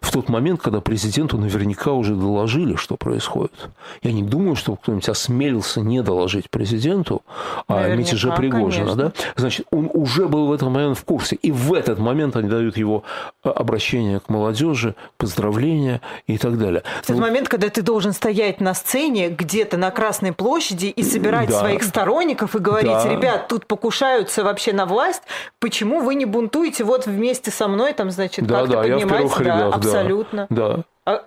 в 0.00 0.12
тот 0.12 0.28
момент, 0.28 0.60
когда 0.60 0.80
президенту 0.80 1.38
наверняка 1.38 1.92
уже 1.92 2.14
доложили, 2.14 2.76
что 2.76 2.96
происходит. 2.96 3.70
Я 4.02 4.12
не 4.12 4.22
думаю, 4.22 4.56
что 4.56 4.76
кто-нибудь 4.76 5.08
осмелился 5.08 5.80
не 5.80 6.02
доложить 6.02 6.50
президенту 6.50 7.22
о 7.66 7.88
мятеже 7.88 8.32
Пригожина. 8.32 8.94
Да? 8.94 9.12
Значит, 9.36 9.66
он 9.70 9.90
уже 9.92 10.28
был 10.28 10.46
в 10.46 10.52
этот 10.52 10.68
момент 10.68 10.98
в 10.98 11.04
курсе. 11.04 11.36
И 11.36 11.50
в 11.50 11.72
этот 11.74 11.98
момент 11.98 12.36
они 12.36 12.48
дают 12.48 12.76
его 12.76 13.04
э, 13.44 13.48
обращение 13.48 14.20
к 14.20 14.28
молодежи, 14.28 14.94
поздравления 15.16 16.00
и 16.26 16.38
так 16.38 16.58
далее. 16.58 16.82
В 17.02 17.06
тот 17.06 17.16
ну, 17.16 17.22
момент, 17.22 17.48
когда 17.48 17.68
ты 17.68 17.82
должен 17.82 18.12
стоять 18.12 18.60
на 18.60 18.74
сцене 18.74 19.28
где-то 19.28 19.76
на 19.76 19.90
Красной 19.90 20.32
площади 20.32 20.86
и 20.86 21.02
собирать 21.02 21.50
да. 21.50 21.58
своих 21.58 21.82
сторонников 21.82 22.54
и 22.54 22.58
говорить, 22.58 22.90
да. 22.90 23.08
ребят, 23.08 23.48
тут 23.48 23.66
покушаются 23.66 24.44
вообще 24.44 24.72
на 24.72 24.86
власть, 24.86 25.22
почему 25.58 26.00
вы 26.00 26.14
не 26.14 26.24
бунтуете 26.24 26.84
вот 26.84 27.06
вместе 27.06 27.50
со 27.50 27.68
мной, 27.68 27.92
там, 27.92 28.10
значит, 28.10 28.46
да, 28.46 28.60
как-то 28.60 28.72
да, 28.72 28.82
поднимать? 28.82 29.00
Я 29.00 29.06
в 29.06 29.10
первых 29.10 29.40
рядах, 29.40 29.69
Абсолютно. 29.74 30.46
Да. 30.50 30.84
А, 31.04 31.22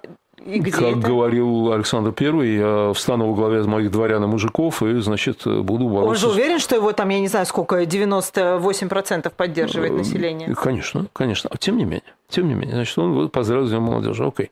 и 0.46 0.60
где 0.60 0.72
как 0.72 0.82
это? 0.82 1.08
говорил 1.08 1.72
Александр 1.72 2.14
I, 2.20 2.56
я 2.56 2.94
встану 2.94 3.30
во 3.30 3.36
главе 3.36 3.64
моих 3.64 3.92
дворян 3.92 4.24
и 4.24 4.28
мужиков 4.28 4.84
и, 4.84 5.00
значит, 5.00 5.46
буду 5.46 5.88
бороться. 5.88 6.10
Он 6.10 6.16
же 6.16 6.28
уверен, 6.30 6.60
что 6.60 6.76
его 6.76 6.92
там, 6.92 7.10
я 7.10 7.20
не 7.20 7.28
знаю, 7.28 7.46
сколько, 7.46 7.82
98% 7.82 9.32
поддерживает 9.36 9.94
э, 9.94 9.96
население? 9.96 10.56
Конечно, 10.56 11.06
конечно. 11.14 11.50
А 11.54 11.58
тем 11.58 11.78
не 11.78 11.86
менее, 11.86 12.04
тем 12.30 12.48
не 12.48 12.56
менее, 12.56 12.76
значит, 12.76 12.98
он 12.98 13.30
поздравил 13.30 13.68
Днем 13.68 13.84
молодежи. 13.84 14.26
Окей. 14.26 14.52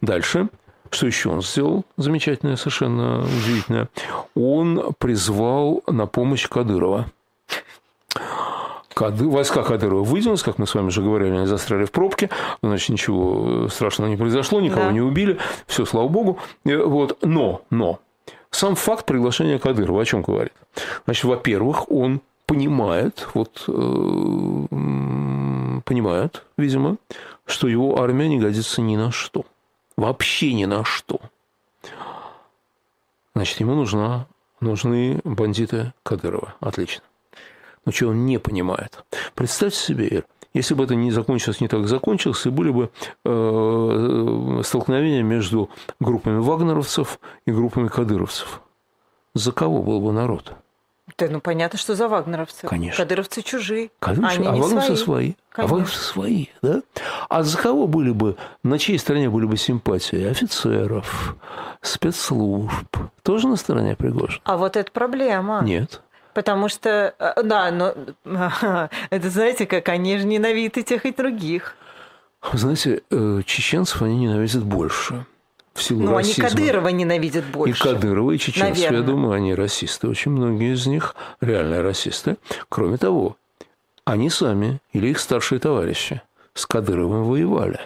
Дальше. 0.00 0.48
Что 0.90 1.06
еще 1.06 1.30
он 1.30 1.42
сделал? 1.42 1.84
Замечательное, 1.96 2.56
совершенно 2.56 3.22
удивительное. 3.22 3.88
Он 4.36 4.92
призвал 4.98 5.82
на 5.86 6.06
помощь 6.06 6.46
Кадырова. 6.46 7.06
Кады, 8.94 9.28
войска 9.28 9.64
Кадырова 9.64 10.04
выдвинулись, 10.04 10.42
как 10.42 10.58
мы 10.58 10.66
с 10.68 10.74
вами 10.74 10.86
уже 10.86 11.02
говорили, 11.02 11.34
они 11.34 11.46
застряли 11.46 11.84
в 11.84 11.90
пробке, 11.90 12.30
значит, 12.62 12.90
ничего 12.90 13.68
страшного 13.68 14.08
не 14.08 14.16
произошло, 14.16 14.60
никого 14.60 14.86
да. 14.86 14.92
не 14.92 15.00
убили, 15.00 15.38
все, 15.66 15.84
слава 15.84 16.06
богу. 16.06 16.38
Э, 16.64 16.76
вот. 16.76 17.18
Но, 17.22 17.62
но, 17.70 17.98
сам 18.50 18.76
факт 18.76 19.04
приглашения 19.04 19.58
Кадырова 19.58 20.00
о 20.00 20.04
чем 20.04 20.22
говорит? 20.22 20.52
Значит, 21.06 21.24
во-первых, 21.24 21.90
он 21.90 22.20
понимает, 22.46 23.26
вот, 23.34 23.64
э, 23.66 23.72
понимает, 25.84 26.44
видимо, 26.56 26.96
что 27.46 27.66
его 27.66 28.00
армия 28.00 28.28
не 28.28 28.38
годится 28.38 28.80
ни 28.80 28.96
на 28.96 29.10
что. 29.10 29.44
Вообще 29.96 30.52
ни 30.52 30.66
на 30.66 30.84
что. 30.84 31.20
Значит, 33.34 33.58
ему 33.58 33.74
нужна, 33.74 34.26
нужны 34.60 35.20
бандиты 35.24 35.92
Кадырова. 36.04 36.54
Отлично 36.60 37.02
но 37.84 37.92
чего 37.92 38.10
он 38.10 38.26
не 38.26 38.38
понимает. 38.38 39.04
Представьте 39.34 39.78
себе, 39.78 40.24
если 40.54 40.74
бы 40.74 40.84
это 40.84 40.94
не 40.94 41.10
закончилось 41.10 41.60
не 41.60 41.68
так 41.68 41.86
закончилось, 41.88 42.46
и 42.46 42.50
были 42.50 42.70
бы 42.70 42.90
э, 43.24 44.60
столкновения 44.64 45.22
между 45.22 45.68
группами 46.00 46.38
вагнеровцев 46.38 47.18
и 47.46 47.50
группами 47.50 47.88
кадыровцев. 47.88 48.60
За 49.34 49.50
кого 49.50 49.82
был 49.82 50.00
бы 50.00 50.12
народ? 50.12 50.52
Да, 51.18 51.26
ну 51.28 51.40
понятно, 51.40 51.78
что 51.78 51.94
за 51.94 52.08
вагнеровцы. 52.08 52.66
Конечно. 52.66 53.04
Кадыровцы 53.04 53.42
чужие. 53.42 53.90
Кадыровцы, 53.98 54.36
Они 54.36 54.46
а 54.46 54.52
вагнеровцы 54.52 54.96
свои. 54.96 54.96
свои. 54.96 55.34
Конечно. 55.50 55.62
А 55.62 55.66
вагнеровцы 55.66 56.00
свои, 56.02 56.46
да? 56.62 56.82
А 57.28 57.42
за 57.42 57.58
кого 57.58 57.86
были 57.86 58.10
бы, 58.10 58.36
на 58.62 58.78
чьей 58.78 58.98
стороне 58.98 59.28
были 59.28 59.44
бы 59.46 59.56
симпатии? 59.56 60.24
Офицеров, 60.24 61.36
спецслужб. 61.82 62.96
Тоже 63.22 63.48
на 63.48 63.56
стороне 63.56 63.96
Пригожина? 63.96 64.40
А 64.44 64.56
вот 64.56 64.76
это 64.76 64.90
проблема. 64.90 65.62
Нет. 65.64 66.00
Потому 66.34 66.68
что, 66.68 67.14
э, 67.18 67.42
да, 67.42 67.70
но 67.70 67.94
это, 69.10 69.30
знаете, 69.30 69.66
как 69.66 69.88
они 69.88 70.18
же 70.18 70.26
ненавидят 70.26 70.78
и 70.78 70.84
тех, 70.84 71.06
и 71.06 71.12
других. 71.12 71.76
Знаете, 72.52 73.02
э, 73.10 73.40
чеченцев 73.46 74.02
они 74.02 74.18
ненавидят 74.18 74.64
больше. 74.64 75.24
В 75.72 75.82
силу 75.82 76.02
ну, 76.02 76.16
расизма. 76.16 76.46
они 76.46 76.54
Кадырова 76.54 76.88
ненавидят 76.88 77.44
больше. 77.46 77.76
И 77.76 77.82
Кадырова, 77.82 78.30
и 78.32 78.38
чеченцев, 78.38 78.76
Наверное. 78.76 79.00
я 79.00 79.06
думаю, 79.06 79.32
они 79.32 79.54
расисты. 79.54 80.08
Очень 80.08 80.32
многие 80.32 80.74
из 80.74 80.86
них 80.86 81.16
реальные 81.40 81.80
расисты. 81.80 82.36
Кроме 82.68 82.96
того, 82.96 83.36
они 84.04 84.30
сами 84.30 84.80
или 84.92 85.08
их 85.08 85.18
старшие 85.18 85.58
товарищи 85.58 86.22
с 86.52 86.66
Кадыровым 86.66 87.24
воевали. 87.24 87.80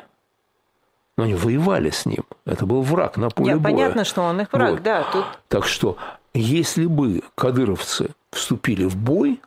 Но 1.17 1.25
они 1.25 1.35
воевали 1.35 1.91
с 1.91 2.05
ним. 2.05 2.25
Это 2.45 2.67
был 2.67 2.83
враг 2.83 3.17
на 3.17 3.31
поле 3.31 3.53
Нет, 3.53 3.61
боя. 3.61 3.73
Понятно, 3.73 4.05
что 4.05 4.23
он 4.23 4.41
их 4.41 4.53
враг, 4.53 4.71
вот. 4.73 4.83
да. 4.83 5.05
Тут... 5.11 5.25
Так 5.49 5.67
что, 5.67 5.97
если 6.35 6.87
бы 6.87 7.23
кадыровцы 7.35 8.11
вступили 8.31 8.85
в 8.85 8.97
бой, 8.97 9.41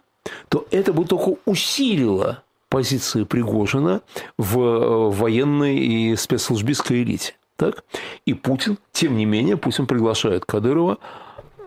то 0.50 0.66
это 0.72 0.94
бы 0.94 1.06
только 1.06 1.40
усилило 1.46 2.44
позиции 2.70 3.24
Пригожина 3.24 4.02
в 4.38 4.60
э, 4.60 5.10
военной 5.10 5.78
и 5.78 6.16
спецслужбистской 6.16 7.04
элите. 7.04 7.36
Так? 7.58 7.84
И 8.26 8.34
Путин, 8.34 8.78
тем 8.92 9.18
не 9.18 9.26
менее, 9.26 9.58
Путин 9.58 9.86
приглашает 9.88 10.46
Кадырова, 10.46 10.98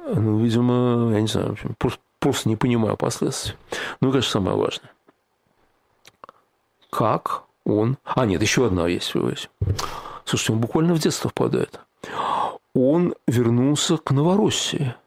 ну, 0.07 0.39
видимо, 0.39 1.13
я 1.15 1.21
не 1.21 1.29
знаю, 1.29 1.57
просто, 1.79 2.01
просто 2.19 2.49
не 2.49 2.57
понимаю 2.57 2.97
последствий. 2.97 3.55
Ну, 4.01 4.09
и, 4.09 4.13
конечно, 4.13 4.33
самое 4.33 4.57
важное. 4.57 4.91
Как 6.91 7.45
он... 7.65 7.99
А, 8.05 8.27
нет, 8.27 8.43
еще 8.43 8.67
одна 8.67 8.87
есть. 8.87 9.13
Слушайте, 10.25 10.53
он 10.53 10.61
буквально 10.61 10.95
в 10.95 10.99
детство 10.99 11.31
впадает. 11.31 11.81
Он 12.75 13.15
вернулся 13.27 13.97
к 13.97 14.11
Новороссии– 14.11 14.95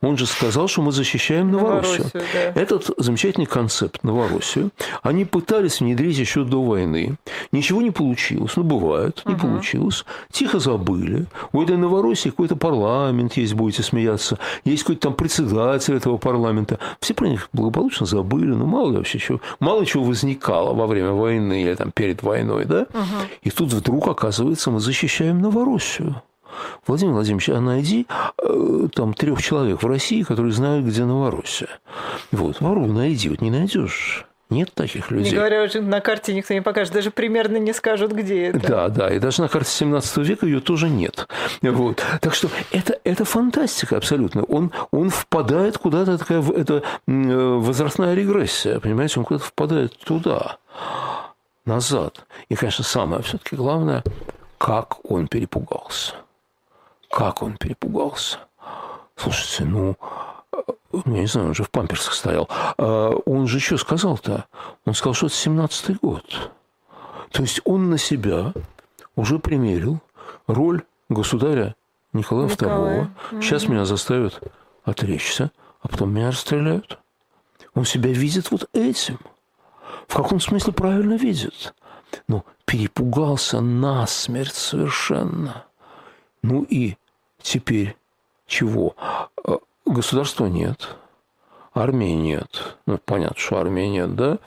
он 0.00 0.16
же 0.16 0.26
сказал, 0.26 0.68
что 0.68 0.82
мы 0.82 0.92
защищаем 0.92 1.50
Новороссию. 1.50 2.10
Новороссию 2.12 2.52
да. 2.54 2.60
Этот 2.60 2.90
замечательный 2.96 3.46
концепт 3.46 4.02
Новороссию 4.02 4.70
они 5.02 5.24
пытались 5.24 5.80
внедрить 5.80 6.18
еще 6.18 6.44
до 6.44 6.62
войны. 6.62 7.16
Ничего 7.52 7.82
не 7.82 7.90
получилось. 7.90 8.56
Ну, 8.56 8.62
бывает, 8.62 9.22
не 9.24 9.34
угу. 9.34 9.42
получилось. 9.42 10.04
Тихо 10.30 10.58
забыли. 10.58 11.26
У 11.52 11.62
этой 11.62 11.76
Новороссии 11.76 12.30
какой-то 12.30 12.56
парламент 12.56 13.36
есть, 13.36 13.54
будете 13.54 13.82
смеяться. 13.82 14.38
Есть 14.64 14.82
какой-то 14.82 15.02
там 15.02 15.14
председатель 15.14 15.94
этого 15.94 16.16
парламента. 16.16 16.78
Все 17.00 17.14
про 17.14 17.28
них 17.28 17.48
благополучно 17.52 18.06
забыли. 18.06 18.50
Ну, 18.50 18.66
мало 18.66 18.90
ли 18.90 18.96
вообще 18.96 19.18
чего. 19.18 19.40
Мало 19.60 19.86
чего 19.86 20.04
возникало 20.04 20.74
во 20.74 20.86
время 20.86 21.12
войны 21.12 21.62
или 21.62 21.74
там 21.74 21.90
перед 21.92 22.22
войной, 22.22 22.64
да? 22.64 22.82
Угу. 22.82 23.16
И 23.42 23.50
тут 23.50 23.72
вдруг, 23.72 24.08
оказывается, 24.08 24.70
мы 24.70 24.80
защищаем 24.80 25.40
Новороссию. 25.40 26.22
Владимир 26.86 27.14
Владимирович, 27.14 27.48
а 27.50 27.60
найди 27.60 28.06
э, 28.38 28.88
там 28.94 29.14
трех 29.14 29.42
человек 29.42 29.82
в 29.82 29.86
России, 29.86 30.22
которые 30.22 30.52
знают, 30.52 30.86
где 30.86 31.04
Новороссия. 31.04 31.68
Вот, 32.30 32.60
вору 32.60 32.86
найди, 32.86 33.28
вот 33.28 33.40
не 33.40 33.50
найдешь. 33.50 34.26
Нет 34.52 34.74
таких 34.74 35.10
людей. 35.10 35.30
Не 35.30 35.38
говоря 35.38 35.64
уже, 35.64 35.80
на 35.80 36.00
карте 36.00 36.34
никто 36.34 36.52
не 36.52 36.60
покажет, 36.60 36.92
даже 36.92 37.10
примерно 37.10 37.56
не 37.56 37.72
скажут, 37.72 38.12
где 38.12 38.48
это. 38.48 38.60
Да, 38.60 38.88
да, 38.88 39.10
и 39.10 39.18
даже 39.18 39.40
на 39.40 39.48
карте 39.48 39.70
17 39.70 40.18
века 40.18 40.44
ее 40.44 40.60
тоже 40.60 40.90
нет. 40.90 41.26
Вот. 41.62 42.02
Так 42.20 42.34
что 42.34 42.48
это, 42.70 42.98
это 43.02 43.24
фантастика 43.24 43.96
абсолютно. 43.96 44.42
Он, 44.44 44.70
он 44.90 45.08
впадает 45.08 45.78
куда-то, 45.78 46.18
такая 46.18 46.42
это 46.42 46.82
возрастная 47.06 48.14
регрессия, 48.14 48.78
понимаете, 48.78 49.20
он 49.20 49.24
куда-то 49.24 49.46
впадает 49.46 49.96
туда, 49.98 50.58
назад. 51.64 52.26
И, 52.50 52.54
конечно, 52.54 52.84
самое 52.84 53.22
все-таки 53.22 53.56
главное, 53.56 54.04
как 54.58 54.98
он 55.10 55.28
перепугался. 55.28 56.14
Как 57.12 57.42
он 57.42 57.58
перепугался. 57.58 58.38
Слушайте, 59.16 59.66
ну, 59.66 59.98
ну, 60.92 61.14
я 61.14 61.20
не 61.20 61.26
знаю, 61.26 61.48
он 61.48 61.54
же 61.54 61.62
в 61.62 61.70
памперсах 61.70 62.14
стоял. 62.14 62.48
А 62.50 63.10
он 63.26 63.46
же 63.46 63.60
что 63.60 63.76
сказал-то? 63.76 64.46
Он 64.86 64.94
сказал, 64.94 65.12
что 65.12 65.26
это 65.26 65.34
17-й 65.34 65.98
год. 66.00 66.50
То 67.30 67.42
есть 67.42 67.60
он 67.66 67.90
на 67.90 67.98
себя 67.98 68.54
уже 69.14 69.38
примерил 69.38 70.00
роль 70.46 70.84
государя 71.10 71.74
Николая, 72.14 72.48
Николая. 72.48 73.14
II. 73.30 73.42
Сейчас 73.42 73.68
меня 73.68 73.84
заставят 73.84 74.40
отречься, 74.82 75.52
а 75.82 75.88
потом 75.88 76.14
меня 76.14 76.28
расстреляют. 76.28 76.98
Он 77.74 77.84
себя 77.84 78.10
видит 78.10 78.50
вот 78.50 78.70
этим. 78.72 79.18
В 80.08 80.14
каком 80.14 80.40
смысле 80.40 80.72
правильно 80.72 81.14
видит? 81.14 81.74
Ну, 82.26 82.46
перепугался 82.64 83.60
насмерть 83.60 84.54
совершенно. 84.54 85.66
Ну 86.42 86.62
и 86.62 86.96
Теперь 87.42 87.96
чего? 88.46 88.94
Э, 89.44 89.58
государства 89.84 90.46
нет, 90.46 90.96
армии 91.74 92.12
нет. 92.12 92.76
Ну, 92.86 92.98
понятно, 93.04 93.36
что 93.38 93.56
армии 93.56 93.86
нет, 93.86 94.14
да? 94.14 94.38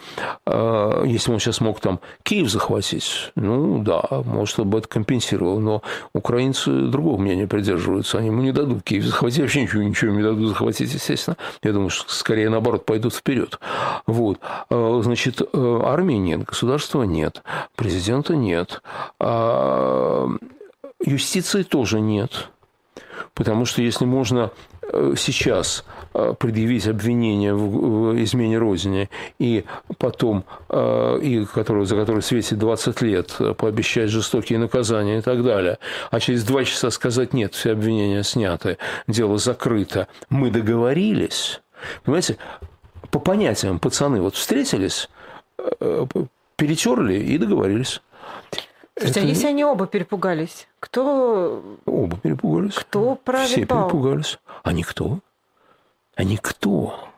А, 0.46 1.04
если 1.04 1.32
он 1.32 1.40
сейчас 1.40 1.60
мог 1.60 1.80
там 1.80 2.00
Киев 2.24 2.50
захватить, 2.50 3.32
ну, 3.36 3.82
да, 3.84 4.04
может, 4.26 4.60
бы 4.60 4.80
это 4.80 4.88
компенсировал. 4.88 5.60
Но 5.60 5.82
украинцы 6.14 6.72
другого 6.88 7.20
мнения 7.20 7.48
придерживаются. 7.48 8.18
Они 8.18 8.28
ему 8.28 8.42
не 8.42 8.52
дадут 8.52 8.84
Киев 8.84 9.06
захватить. 9.06 9.40
Вообще 9.40 9.64
ничего, 9.64 9.84
ничего 9.84 10.12
не 10.12 10.24
дадут 10.24 10.50
захватить, 10.50 10.94
естественно. 10.94 11.38
Я 11.64 11.74
думаю, 11.74 11.90
что 11.90 12.12
скорее, 12.14 12.50
наоборот, 12.50 12.86
пойдут 12.86 13.14
вперед. 13.14 13.60
Вот. 14.06 14.40
А, 14.70 15.02
значит, 15.04 15.42
э, 15.42 15.80
армии 15.84 16.16
нет, 16.16 16.44
государства 16.44 17.04
нет, 17.04 17.44
президента 17.76 18.36
нет, 18.36 18.82
а, 19.20 20.28
юстиции 21.04 21.64
тоже 21.64 22.00
нет. 22.00 22.50
Потому 23.34 23.66
что 23.66 23.82
если 23.82 24.06
можно 24.06 24.52
э, 24.82 25.14
сейчас 25.18 25.86
э, 26.14 26.34
предъявить 26.38 26.88
обвинение 26.88 27.54
в 27.54 28.22
измене 28.24 28.58
Родине 28.58 29.10
и 29.40 29.66
потом, 29.98 30.46
э, 30.70 31.20
и 31.22 31.46
который, 31.46 31.86
за 31.86 31.96
который 31.96 32.22
светит 32.22 32.58
20 32.60 33.02
лет, 33.02 33.36
пообещать 33.58 34.10
жестокие 34.10 34.60
наказания 34.60 35.20
и 35.20 35.22
так 35.22 35.44
далее, 35.44 35.78
а 36.12 36.20
через 36.20 36.44
два 36.44 36.64
часа 36.64 36.90
сказать 36.92 37.34
нет, 37.34 37.54
все 37.54 37.72
обвинения 37.72 38.24
сняты, 38.24 38.78
дело 39.08 39.38
закрыто, 39.38 40.08
мы 40.30 40.52
договорились. 40.52 41.62
Понимаете, 42.04 42.38
по 43.12 43.20
понятиям 43.20 43.80
пацаны 43.80 44.22
вот 44.22 44.36
встретились, 44.36 45.10
перетерли 46.58 47.16
и 47.16 47.38
договорились. 47.38 48.02
Слушайте, 48.98 49.20
это... 49.20 49.28
а 49.28 49.30
если 49.30 49.48
они 49.48 49.66
оба 49.66 49.88
перепугались, 49.88 50.68
кто... 50.80 51.62
Оба 51.86 52.18
перепугались. 52.18 52.76
Кто 52.76 53.16
правит 53.16 53.50
Все 53.50 53.66
перепугались. 53.66 54.40
А 54.64 54.72
никто. 54.72 55.20
А 56.16 56.24
никто. 56.24 57.10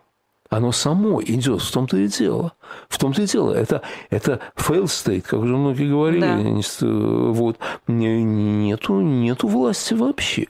Оно 0.49 0.71
само 0.71 1.21
идет, 1.21 1.61
в 1.61 1.71
том-то 1.71 1.97
и 1.97 2.07
дело. 2.07 2.53
В 2.87 2.97
том-то 2.97 3.21
и 3.21 3.25
дело. 3.25 3.53
Это, 3.53 3.81
это 4.09 4.39
fail 4.55 4.85
state, 4.85 5.21
как 5.21 5.41
уже 5.41 5.55
многие 5.55 5.89
говорили. 5.89 6.61
Да. 6.81 6.87
Вот. 7.31 7.57
Нету, 7.85 9.01
нету 9.01 9.47
власти 9.47 9.93
вообще. 9.93 10.47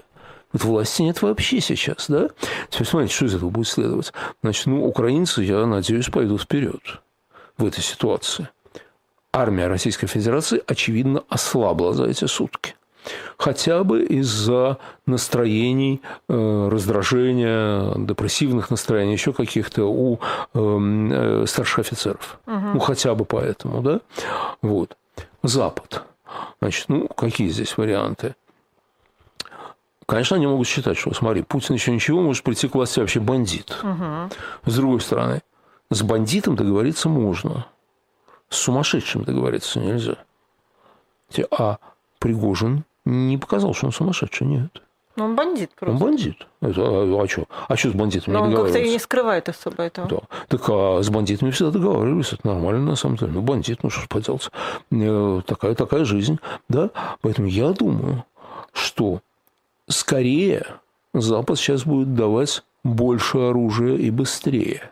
Вот 0.54 0.63
власти 0.63 1.02
нет 1.02 1.22
вообще 1.22 1.60
сейчас, 1.60 2.06
да? 2.08 2.30
Теперь 2.70 2.88
смотрите, 2.88 3.13
что 3.13 3.26
из 3.26 3.36
этого 3.36 3.50
будет 3.50 3.68
следовать. 3.68 4.13
Значит, 4.42 4.68
ну, 4.68 4.86
украинцы, 4.86 5.42
я 5.42 5.66
надеюсь, 5.66 6.08
пойдут 6.08 6.44
вперед 6.44 7.02
в 7.58 7.66
этой 7.66 7.82
ситуации 7.82 8.50
армия 9.34 9.68
Российской 9.68 10.08
Федерации, 10.08 10.62
очевидно, 10.66 11.24
ослабла 11.30 11.94
за 11.94 12.06
эти 12.06 12.26
сутки. 12.26 12.76
Хотя 13.38 13.84
бы 13.84 14.04
из-за 14.04 14.78
настроений, 15.06 16.02
э, 16.28 16.70
раздражения, 16.70 17.94
депрессивных 17.96 18.70
настроений, 18.70 19.13
еще 19.13 19.32
каких-то 19.32 19.86
у 19.86 20.20
эм, 20.54 21.12
э, 21.12 21.46
старших 21.48 21.80
офицеров. 21.80 22.40
Угу. 22.48 22.56
Ну, 22.74 22.80
хотя 22.80 23.16
бы 23.16 23.24
поэтому, 23.24 23.82
да? 23.82 24.02
Вот. 24.62 24.98
Запад. 25.44 26.04
Значит, 26.60 26.90
ну, 26.90 27.08
какие 27.08 27.48
здесь 27.50 27.78
варианты? 27.78 28.36
Конечно, 30.06 30.36
они 30.36 30.48
могут 30.48 30.68
считать, 30.68 30.98
что, 30.98 31.13
смотри, 31.13 31.44
Путин 31.44 31.76
еще 31.76 31.92
ничего, 31.92 32.22
может 32.22 32.44
прийти 32.44 32.68
к 32.68 32.76
власти 32.76 33.00
вообще 33.00 33.20
бандит. 33.20 33.78
Угу. 33.84 34.72
С 34.72 34.76
другой 34.76 35.02
стороны, 35.02 35.42
с 35.90 36.02
бандитом 36.02 36.56
договориться 36.56 37.08
можно– 37.08 37.68
с 38.49 38.57
сумасшедшим 38.57 39.23
договориться 39.23 39.79
нельзя. 39.79 40.17
А 41.51 41.77
Пригожин 42.19 42.83
не 43.05 43.38
показал, 43.38 43.73
что 43.73 43.88
он 43.88 43.91
сумасшедший, 43.91 44.47
нет. 44.47 44.81
Но 45.17 45.25
он 45.25 45.36
бандит 45.36 45.71
просто. 45.75 45.95
Он 45.95 45.99
бандит. 45.99 46.47
Это, 46.62 46.81
а, 46.83 47.23
а 47.23 47.27
что? 47.27 47.45
А 47.67 47.75
что 47.75 47.89
с 47.89 47.93
бандитами 47.93 48.36
Но 48.36 48.45
не 48.45 48.55
он 48.55 48.63
как-то 48.63 48.77
и 48.77 48.89
не 48.89 48.99
скрывает 48.99 49.49
особо 49.49 49.83
этого. 49.83 50.07
Да. 50.07 50.19
Так 50.47 50.62
а 50.69 51.01
с 51.01 51.10
бандитами 51.10 51.49
всегда 51.49 51.71
договаривались. 51.71 52.33
Это 52.33 52.47
нормально 52.47 52.91
на 52.91 52.95
самом 52.95 53.17
деле. 53.17 53.31
Ну, 53.31 53.41
бандит, 53.41 53.81
ну 53.81 53.89
что 53.89 54.01
ж 54.01 54.07
поделать. 54.07 54.51
Э, 54.91 55.41
такая, 55.45 55.73
такая 55.73 56.05
жизнь. 56.05 56.39
Да? 56.69 56.91
Поэтому 57.21 57.47
я 57.47 57.71
думаю, 57.71 58.25
что 58.73 59.21
скорее 59.88 60.67
Запад 61.15 61.57
сейчас 61.57 61.83
будет 61.83 62.13
давать 62.13 62.63
больше 62.83 63.39
оружия 63.39 63.97
и 63.97 64.12
быстрее. 64.12 64.91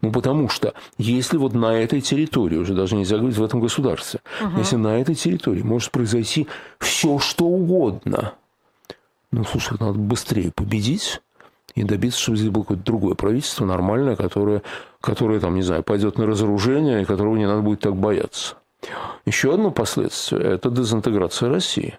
Ну, 0.00 0.12
потому 0.12 0.48
что 0.48 0.74
если 0.98 1.36
вот 1.36 1.54
на 1.54 1.74
этой 1.74 2.00
территории, 2.00 2.56
уже 2.56 2.74
даже 2.74 2.96
нельзя 2.96 3.16
говорить 3.16 3.38
в 3.38 3.44
этом 3.44 3.60
государстве, 3.60 4.20
угу. 4.40 4.58
если 4.58 4.76
на 4.76 5.00
этой 5.00 5.14
территории 5.14 5.62
может 5.62 5.90
произойти 5.90 6.46
все, 6.78 7.18
что 7.18 7.46
угодно, 7.46 8.34
ну, 9.32 9.44
слушай, 9.44 9.76
надо 9.80 9.98
быстрее 9.98 10.52
победить 10.52 11.20
и 11.74 11.82
добиться, 11.82 12.20
чтобы 12.20 12.38
здесь 12.38 12.50
было 12.50 12.62
какое-то 12.62 12.84
другое 12.84 13.14
правительство, 13.14 13.64
нормальное, 13.64 14.16
которое, 14.16 14.62
которое 15.00 15.40
там, 15.40 15.54
не 15.54 15.62
знаю, 15.62 15.82
пойдет 15.82 16.18
на 16.18 16.26
разоружение, 16.26 17.02
и 17.02 17.04
которого 17.04 17.36
не 17.36 17.46
надо 17.46 17.62
будет 17.62 17.80
так 17.80 17.96
бояться. 17.96 18.56
Еще 19.26 19.54
одно 19.54 19.70
последствие– 19.70 20.42
это 20.54 20.70
дезинтеграция 20.70 21.48
России. 21.48 21.98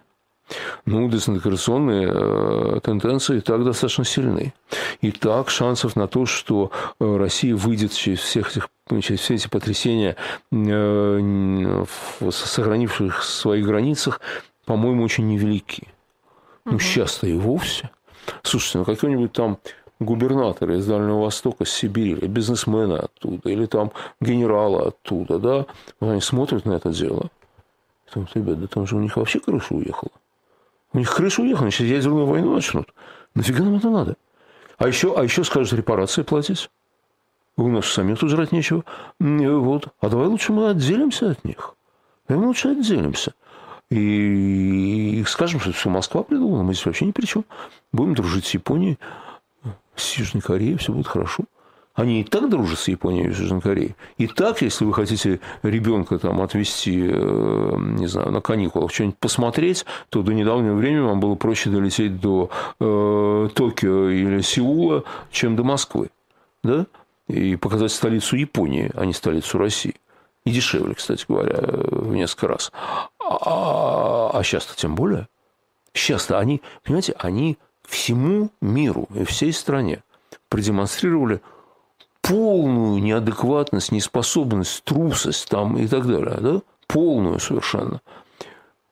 Ну, 0.86 1.10
дезинтеграционные 1.10 2.12
э, 2.12 2.80
тенденции 2.84 3.38
и 3.38 3.42
так 3.42 3.64
достаточно 3.64 4.06
сильны. 4.06 4.54
И 5.02 5.12
так 5.12 5.50
шансов 5.50 5.96
на 5.96 6.08
то, 6.08 6.26
что 6.26 6.72
э, 7.00 7.18
Россия 7.18 7.56
выйдет 7.56 7.94
через, 7.94 8.20
всех 8.20 8.52
этих, 8.52 8.70
через 9.02 9.20
все 9.20 9.36
эти 9.36 9.48
потрясения, 9.48 10.16
э, 10.52 11.86
сохранивших 12.30 13.22
в 13.22 13.26
своих 13.26 13.66
границах, 13.66 14.22
по-моему, 14.66 15.04
очень 15.04 15.28
невелики. 15.28 15.88
Ну, 16.66 16.80
сейчас-то 16.80 17.28
и 17.28 17.34
вовсе. 17.34 17.90
Слушайте, 18.44 18.80
ну 18.80 18.86
какой-нибудь 18.86 19.34
там 19.34 19.60
губернаторы 20.00 20.78
из 20.78 20.86
Дальнего 20.86 21.22
Востока, 21.22 21.66
с 21.66 21.70
Сибири, 21.70 22.12
или 22.12 22.28
бизнесмены 22.28 22.96
оттуда, 22.96 23.50
или 23.50 23.66
там 23.66 23.92
генералы 24.20 24.88
оттуда, 24.88 25.40
да, 25.40 25.66
они 26.00 26.22
смотрят 26.22 26.66
на 26.66 26.74
это 26.74 26.90
дело. 26.90 27.30
И 28.08 28.14
думают, 28.14 28.36
ребят, 28.36 28.60
да 28.60 28.68
там 28.68 28.86
же 28.86 28.96
у 28.96 29.00
них 29.00 29.18
вообще 29.18 29.40
крыша 29.40 29.74
уехала. 29.74 30.12
У 30.96 31.00
них 31.00 31.14
крыша 31.14 31.42
уехала, 31.42 31.70
сейчас 31.72 31.88
ядерную 31.88 32.26
войну 32.26 32.56
начнут. 32.56 32.94
Нафига 33.34 33.66
нам 33.66 33.76
это 33.76 33.90
надо? 33.90 34.16
А 34.78 34.88
еще, 34.88 35.14
а 35.14 35.24
еще 35.26 35.44
скажут, 35.44 35.78
репарации 35.78 36.22
платить. 36.22 36.70
У 37.58 37.68
нас 37.68 37.88
самих 37.88 38.18
тут 38.18 38.30
жрать 38.30 38.54
нечего. 38.54 38.86
Вот. 39.20 39.90
А 40.00 40.08
давай 40.08 40.28
лучше 40.28 40.54
мы 40.54 40.70
отделимся 40.70 41.32
от 41.32 41.44
них. 41.44 41.76
Давай 42.30 42.42
мы 42.42 42.48
лучше 42.48 42.70
отделимся. 42.70 43.34
И, 43.90 45.20
и 45.20 45.24
скажем, 45.26 45.60
что 45.60 45.74
все 45.74 45.90
Москва 45.90 46.24
придумала, 46.24 46.64
мы 46.64 46.74
здесь 46.74 46.86
вообще 46.86 47.04
ни 47.04 47.12
при 47.12 47.26
чем. 47.26 47.44
Будем 47.92 48.16
дружить 48.16 48.46
с 48.46 48.54
Японией, 48.54 48.98
с 49.98 50.14
Южной 50.14 50.42
Кореей, 50.42 50.78
все 50.78 50.94
будет 50.94 51.08
хорошо. 51.08 51.44
Они 51.96 52.22
и 52.22 52.24
так 52.26 52.50
дружат 52.50 52.80
с 52.80 52.88
Японией 52.90 53.26
и 53.26 53.30
Южной 53.30 53.62
Кореей. 53.62 53.96
И 54.18 54.28
так, 54.28 54.62
если 54.62 54.84
вы 54.84 54.94
хотите 54.94 55.40
ребенка 55.64 56.20
там 56.20 56.42
отвезти, 56.42 57.08
э, 57.10 57.76
не 57.78 58.08
знаю, 58.08 58.32
на 58.32 58.42
каникулах, 58.42 58.94
что-нибудь 58.94 59.18
посмотреть, 59.18 59.86
то 60.10 60.22
до 60.22 60.34
недавнего 60.34 60.76
времени 60.76 61.00
вам 61.00 61.22
было 61.22 61.36
проще 61.36 61.70
долететь 61.70 62.20
до 62.20 62.50
э, 62.82 63.50
Токио 63.56 64.10
или 64.10 64.42
Сеула, 64.42 65.06
чем 65.32 65.56
до 65.56 65.64
Москвы. 65.64 66.10
Да? 66.64 66.86
И 67.28 67.56
показать 67.56 67.94
столицу 67.94 68.36
Японии, 68.36 68.92
а 68.94 69.06
не 69.06 69.14
столицу 69.14 69.58
России. 69.58 69.96
И 70.44 70.52
дешевле, 70.52 70.96
кстати 70.96 71.26
говоря, 71.28 71.60
в 71.62 72.14
несколько 72.14 72.50
раз. 72.50 72.72
А, 73.20 74.32
а 74.34 74.44
сейчас-то 74.44 74.76
тем 74.76 74.96
более. 74.96 75.30
Сейчас-то 75.94 76.40
они, 76.40 76.62
понимаете, 76.84 77.16
они 77.18 77.58
всему 77.88 78.52
миру 78.60 79.08
и 79.16 79.24
всей 79.24 79.54
стране 79.54 80.04
продемонстрировали 80.50 81.42
полную 82.26 83.02
неадекватность, 83.02 83.92
неспособность, 83.92 84.84
трусость 84.84 85.48
там 85.48 85.78
и 85.78 85.88
так 85.88 86.08
далее. 86.08 86.38
Да? 86.40 86.62
Полную 86.88 87.40
совершенно. 87.40 88.02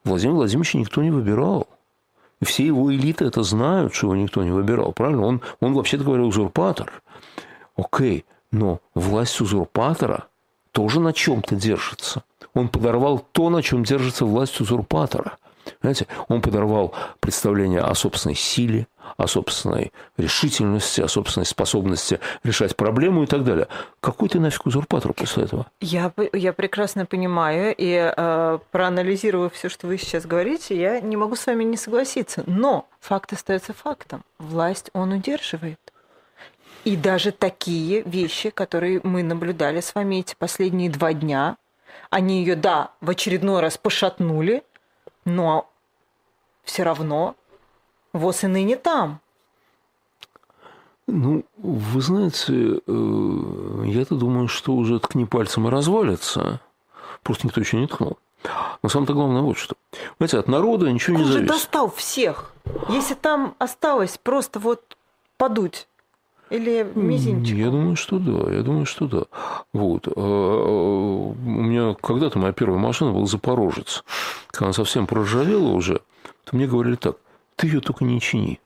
Владимир 0.04 0.36
Владимирович 0.36 0.76
никто 0.76 1.02
не 1.02 1.10
выбирал. 1.10 1.68
И 2.42 2.46
все 2.46 2.66
его 2.66 2.94
элиты 2.94 3.26
это 3.26 3.42
знают, 3.42 3.94
что 3.96 4.08
его 4.08 4.16
никто 4.16 4.44
не 4.44 4.52
выбирал. 4.52 4.92
Правильно? 4.92 5.26
Он, 5.26 5.42
он 5.62 5.74
вообще-то 5.74 6.04
говоря, 6.04 6.24
узурпатор. 6.24 7.02
Окей, 7.76 8.26
но 8.52 8.80
власть 8.94 9.42
узурпатора 9.42 10.28
тоже 10.72 11.00
на 11.00 11.12
чем-то 11.12 11.56
держится. 11.56 12.24
Он 12.54 12.68
подорвал 12.68 13.26
то, 13.32 13.50
на 13.50 13.64
чем 13.64 13.84
держится 13.84 14.26
власть 14.26 14.60
узурпатора. 14.62 15.38
Знаете, 15.82 16.08
он 16.28 16.42
подорвал 16.42 16.94
представление 17.20 17.82
о 17.82 17.96
собственной 17.96 18.36
силе, 18.36 18.88
о 19.18 19.28
собственной 19.28 19.92
решительности, 20.18 21.02
о 21.02 21.08
собственной 21.08 21.46
способности 21.46 22.20
решать 22.44 22.76
проблему 22.76 23.24
и 23.24 23.26
так 23.26 23.44
далее. 23.44 23.68
Какой 24.00 24.30
ты 24.30 24.40
нафиг 24.40 24.66
узурпатор 24.66 25.14
после 25.14 25.44
этого? 25.44 25.68
Я, 25.82 26.12
я 26.34 26.54
прекрасно 26.54 27.06
понимаю, 27.06 27.74
и 27.78 28.14
э, 28.16 28.60
проанализировав 28.72 29.54
все, 29.54 29.70
что 29.70 29.88
вы 29.88 29.98
сейчас 29.98 30.26
говорите, 30.26 30.80
я 30.80 31.00
не 31.00 31.18
могу 31.18 31.36
с 31.36 31.46
вами 31.46 31.64
не 31.64 31.78
согласиться. 31.78 32.44
Но 32.48 32.88
факт 33.00 33.34
остается 33.34 33.74
фактом. 33.74 34.24
Власть 34.40 34.90
он 34.94 35.12
удерживает. 35.14 35.80
И 36.84 36.98
даже 36.98 37.32
такие 37.32 38.02
вещи, 38.02 38.50
которые 38.50 39.00
мы 39.04 39.24
наблюдали 39.24 39.80
с 39.80 39.96
вами 39.96 40.18
эти 40.18 40.36
последние 40.38 40.90
два 40.90 41.14
дня, 41.14 41.58
они 42.10 42.40
ее, 42.42 42.56
да, 42.56 42.92
в 43.00 43.10
очередной 43.10 43.62
раз 43.62 43.78
пошатнули, 43.78 44.64
но 45.26 45.70
все 46.64 46.84
равно 46.84 47.36
ВОЗ 48.14 48.44
и 48.44 48.48
ныне 48.48 48.76
там. 48.76 49.20
Ну, 51.08 51.44
вы 51.58 52.02
знаете, 52.02 52.80
э, 52.88 53.84
я-то 53.86 54.16
думаю, 54.16 54.48
что 54.48 54.74
уже 54.74 55.00
ткни 55.00 55.26
пальцем 55.26 55.68
и 55.68 55.72
развалится. 55.72 56.62
Просто 57.24 57.48
никто 57.48 57.60
еще 57.60 57.78
не 57.78 57.88
ткнул. 57.88 58.18
Но 58.82 58.90
самое-то 58.90 59.14
главное 59.14 59.42
вот 59.42 59.58
что. 59.58 59.76
Знаете, 60.18 60.38
от 60.38 60.48
народа 60.48 60.92
ничего 60.92 61.16
Он 61.16 61.22
не 61.22 61.28
зависит. 61.28 61.50
Он 61.50 61.56
же 61.56 61.62
достал 61.62 61.92
всех. 61.92 62.54
Если 62.90 63.16
там 63.16 63.56
осталось 63.60 64.18
просто 64.22 64.60
вот 64.60 64.98
подуть 65.38 65.88
или 66.50 66.90
мизинчиком? 66.96 67.60
Я 67.60 67.70
думаю, 67.70 67.96
что 67.96 68.20
да. 68.20 68.52
Я 68.52 68.62
думаю, 68.62 68.86
что 68.86 69.08
да. 69.08 69.24
Вот. 69.74 70.08
А, 70.08 70.12
а, 70.16 71.32
у 71.32 71.36
меня 71.36 71.96
когда-то 72.02 72.40
моя 72.40 72.54
первая 72.54 72.80
машина 72.80 73.12
была 73.12 73.26
«Запорожец». 73.26 74.04
Когда 74.48 74.68
она 74.68 74.74
совсем 74.74 75.08
проржавела 75.08 75.70
уже, 75.70 76.02
то 76.44 76.56
мне 76.56 76.68
говорили 76.68 76.96
так, 76.96 77.18
ты 77.56 77.68
ее 77.68 77.82
только 77.82 78.04
не 78.04 78.20
чини. 78.20 78.60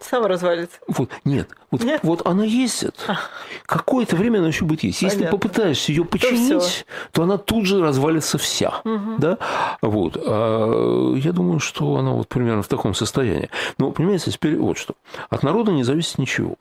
Сам 0.00 0.26
развалится. 0.26 0.78
Вот, 0.86 1.10
нет, 1.24 1.48
вот, 1.70 1.82
нет? 1.82 2.00
вот 2.02 2.26
она 2.26 2.44
ездит. 2.44 2.94
А. 3.08 3.18
Какое-то 3.64 4.14
время 4.14 4.38
она 4.38 4.48
еще 4.48 4.64
будет 4.64 4.82
есть. 4.82 5.02
Если 5.02 5.16
Понятно. 5.16 5.38
ты 5.38 5.42
попытаешься 5.42 5.90
ее 5.90 6.04
починить, 6.04 6.84
то, 7.12 7.12
то 7.12 7.22
она 7.22 7.38
тут 7.38 7.64
же 7.64 7.80
развалится 7.80 8.36
вся. 8.38 8.82
Угу. 8.84 9.16
Да? 9.18 9.38
Вот. 9.80 10.16
А 10.16 11.14
я 11.14 11.32
думаю, 11.32 11.60
что 11.60 11.96
она 11.96 12.12
вот 12.12 12.28
примерно 12.28 12.62
в 12.62 12.68
таком 12.68 12.94
состоянии. 12.94 13.50
Но, 13.78 13.90
понимаете, 13.90 14.30
теперь 14.30 14.58
вот 14.58 14.76
что. 14.76 14.94
От 15.30 15.42
народа 15.42 15.72
не 15.72 15.82
зависит 15.82 16.18
ничего. 16.18 16.56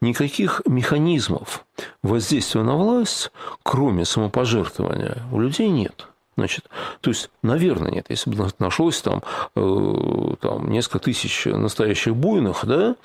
Никаких 0.00 0.62
механизмов 0.64 1.66
воздействия 2.02 2.62
на 2.62 2.76
власть, 2.76 3.30
кроме 3.62 4.04
самопожертвования, 4.04 5.22
у 5.32 5.40
людей 5.40 5.68
нет. 5.68 6.06
Значит, 6.36 6.68
то 7.00 7.10
есть, 7.10 7.30
наверное, 7.42 7.90
нет. 7.90 8.06
Если 8.10 8.28
бы 8.28 8.48
нашлось 8.58 9.00
там, 9.00 9.22
э, 9.54 10.34
там 10.40 10.70
несколько 10.70 10.98
тысяч 10.98 11.46
настоящих 11.46 12.14
буйных, 12.14 12.66
да, 12.66 12.96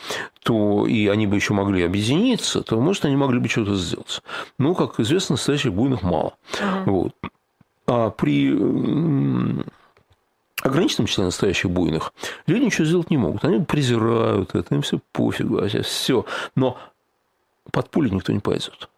то 0.43 0.85
и 0.85 1.07
они 1.07 1.27
бы 1.27 1.37
еще 1.37 1.53
могли 1.53 1.83
объединиться, 1.83 2.61
то, 2.61 2.79
может, 2.81 3.05
они 3.05 3.15
могли 3.15 3.39
бы 3.39 3.47
что-то 3.47 3.75
сделать. 3.75 4.21
Но, 4.57 4.75
как 4.75 4.99
известно, 4.99 5.33
настоящих 5.33 5.73
буйных 5.73 6.01
мало. 6.03 6.33
Uh-huh. 6.53 6.83
Вот. 6.85 7.13
А 7.87 8.09
при 8.09 8.51
ограниченном 10.61 11.07
числе 11.07 11.23
настоящих 11.23 11.69
буйных 11.69 12.13
люди 12.47 12.65
ничего 12.65 12.85
сделать 12.85 13.09
не 13.09 13.17
могут. 13.17 13.45
Они 13.45 13.63
презирают 13.63 14.55
это, 14.55 14.75
им 14.75 14.81
все 14.81 14.99
пофигу, 15.13 15.57
а 15.57 15.67
все. 15.83 16.25
Но 16.55 16.77
под 17.71 17.89
пули 17.89 18.09
никто 18.09 18.33
не 18.33 18.39
пойдет. 18.39 18.89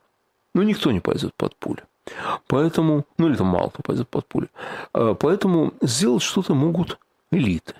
Ну, 0.55 0.63
никто 0.63 0.91
не 0.91 0.99
пойдет 0.99 1.33
под 1.35 1.55
пули. 1.55 1.83
Поэтому, 2.47 3.05
ну 3.17 3.27
или 3.27 3.35
там 3.35 3.47
мало 3.47 3.69
кто 3.69 3.81
пойдет 3.83 4.09
под 4.09 4.25
пули. 4.25 4.49
А, 4.93 5.13
поэтому 5.15 5.73
сделать 5.81 6.23
что-то 6.23 6.53
могут 6.53 6.99
элиты. 7.31 7.73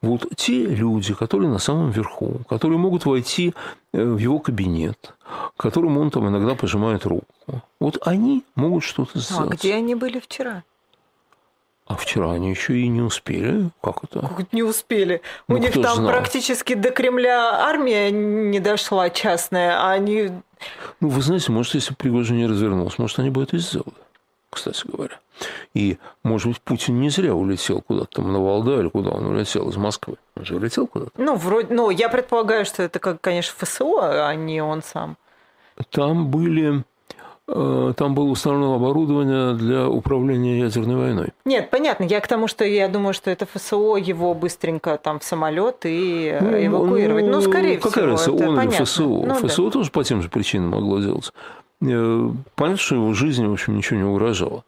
Вот 0.00 0.26
те 0.36 0.66
люди, 0.66 1.14
которые 1.14 1.48
на 1.48 1.58
самом 1.58 1.90
верху, 1.90 2.40
которые 2.48 2.78
могут 2.78 3.06
войти 3.06 3.54
э, 3.92 4.02
в 4.02 4.18
его 4.18 4.40
кабинет, 4.40 5.14
которым 5.56 5.98
он 5.98 6.10
там 6.10 6.28
иногда 6.28 6.54
пожимает 6.56 7.06
руку, 7.06 7.26
вот 7.78 7.98
они 8.04 8.42
могут 8.56 8.82
что-то 8.82 9.20
сделать. 9.20 9.52
А 9.52 9.54
где 9.54 9.74
они 9.74 9.94
были 9.94 10.18
вчера? 10.18 10.64
А 11.92 11.96
вчера 11.96 12.32
они 12.32 12.48
еще 12.48 12.78
и 12.78 12.88
не 12.88 13.02
успели. 13.02 13.68
Как 13.82 14.02
это? 14.04 14.20
Как 14.20 14.50
не 14.54 14.62
успели? 14.62 15.20
Ну, 15.46 15.56
У 15.56 15.58
них 15.58 15.74
там 15.74 15.96
знал? 15.96 16.08
практически 16.08 16.72
до 16.72 16.90
Кремля 16.90 17.52
армия 17.66 18.10
не 18.10 18.60
дошла 18.60 19.10
частная, 19.10 19.78
а 19.78 19.90
они... 19.92 20.30
Ну, 21.00 21.08
вы 21.10 21.20
знаете, 21.20 21.52
может, 21.52 21.74
если 21.74 21.92
Пригожин 21.92 22.38
не 22.38 22.46
развернулся, 22.46 22.96
может, 22.98 23.18
они 23.18 23.28
бы 23.28 23.42
это 23.42 23.56
и 23.56 23.58
сделали, 23.58 23.92
кстати 24.48 24.86
говоря. 24.86 25.18
И, 25.74 25.98
может 26.22 26.48
быть, 26.48 26.62
Путин 26.62 26.98
не 26.98 27.10
зря 27.10 27.34
улетел 27.34 27.82
куда-то 27.82 28.22
там 28.22 28.32
на 28.32 28.40
Валда 28.42 28.80
или 28.80 28.88
куда 28.88 29.10
он 29.10 29.26
улетел 29.26 29.68
из 29.68 29.76
Москвы. 29.76 30.16
Он 30.34 30.46
же 30.46 30.56
улетел 30.56 30.86
куда-то. 30.86 31.12
Ну, 31.18 31.34
вроде, 31.36 31.74
ну, 31.74 31.90
я 31.90 32.08
предполагаю, 32.08 32.64
что 32.64 32.82
это, 32.82 33.00
как, 33.00 33.20
конечно, 33.20 33.52
ФСО, 33.58 34.28
а 34.28 34.34
не 34.34 34.62
он 34.62 34.82
сам. 34.82 35.18
Там 35.90 36.28
были 36.28 36.84
там 37.52 38.14
было 38.14 38.24
установлено 38.24 38.74
оборудование 38.74 39.54
для 39.54 39.88
управления 39.88 40.60
ядерной 40.60 40.96
войной. 40.96 41.28
Нет, 41.44 41.70
понятно. 41.70 42.04
Я 42.04 42.20
к 42.20 42.26
тому, 42.26 42.48
что 42.48 42.64
я 42.64 42.88
думаю, 42.88 43.12
что 43.14 43.30
это 43.30 43.46
ФСО 43.46 43.96
его 43.96 44.34
быстренько 44.34 44.96
там 44.96 45.18
в 45.18 45.24
самолет 45.24 45.84
и 45.84 46.36
ну, 46.40 46.66
эвакуировать. 46.66 47.24
Ну, 47.26 47.32
ну 47.32 47.40
скорее 47.42 47.78
какая 47.78 48.16
всего. 48.16 48.36
Разница, 48.36 48.48
он 48.48 48.56
понятно. 48.56 48.76
или 48.76 48.84
ФСО? 48.84 49.02
Ну, 49.02 49.34
ФСО 49.34 49.64
да. 49.64 49.70
тоже 49.70 49.90
по 49.90 50.04
тем 50.04 50.22
же 50.22 50.28
причинам 50.28 50.70
могло 50.70 51.00
делать. 51.00 51.32
Э, 51.82 52.30
понятно, 52.54 52.78
что 52.78 52.94
его 52.94 53.12
жизни, 53.12 53.46
в 53.46 53.52
общем, 53.52 53.76
ничего 53.76 53.98
не 53.98 54.04
угрожало 54.04 54.64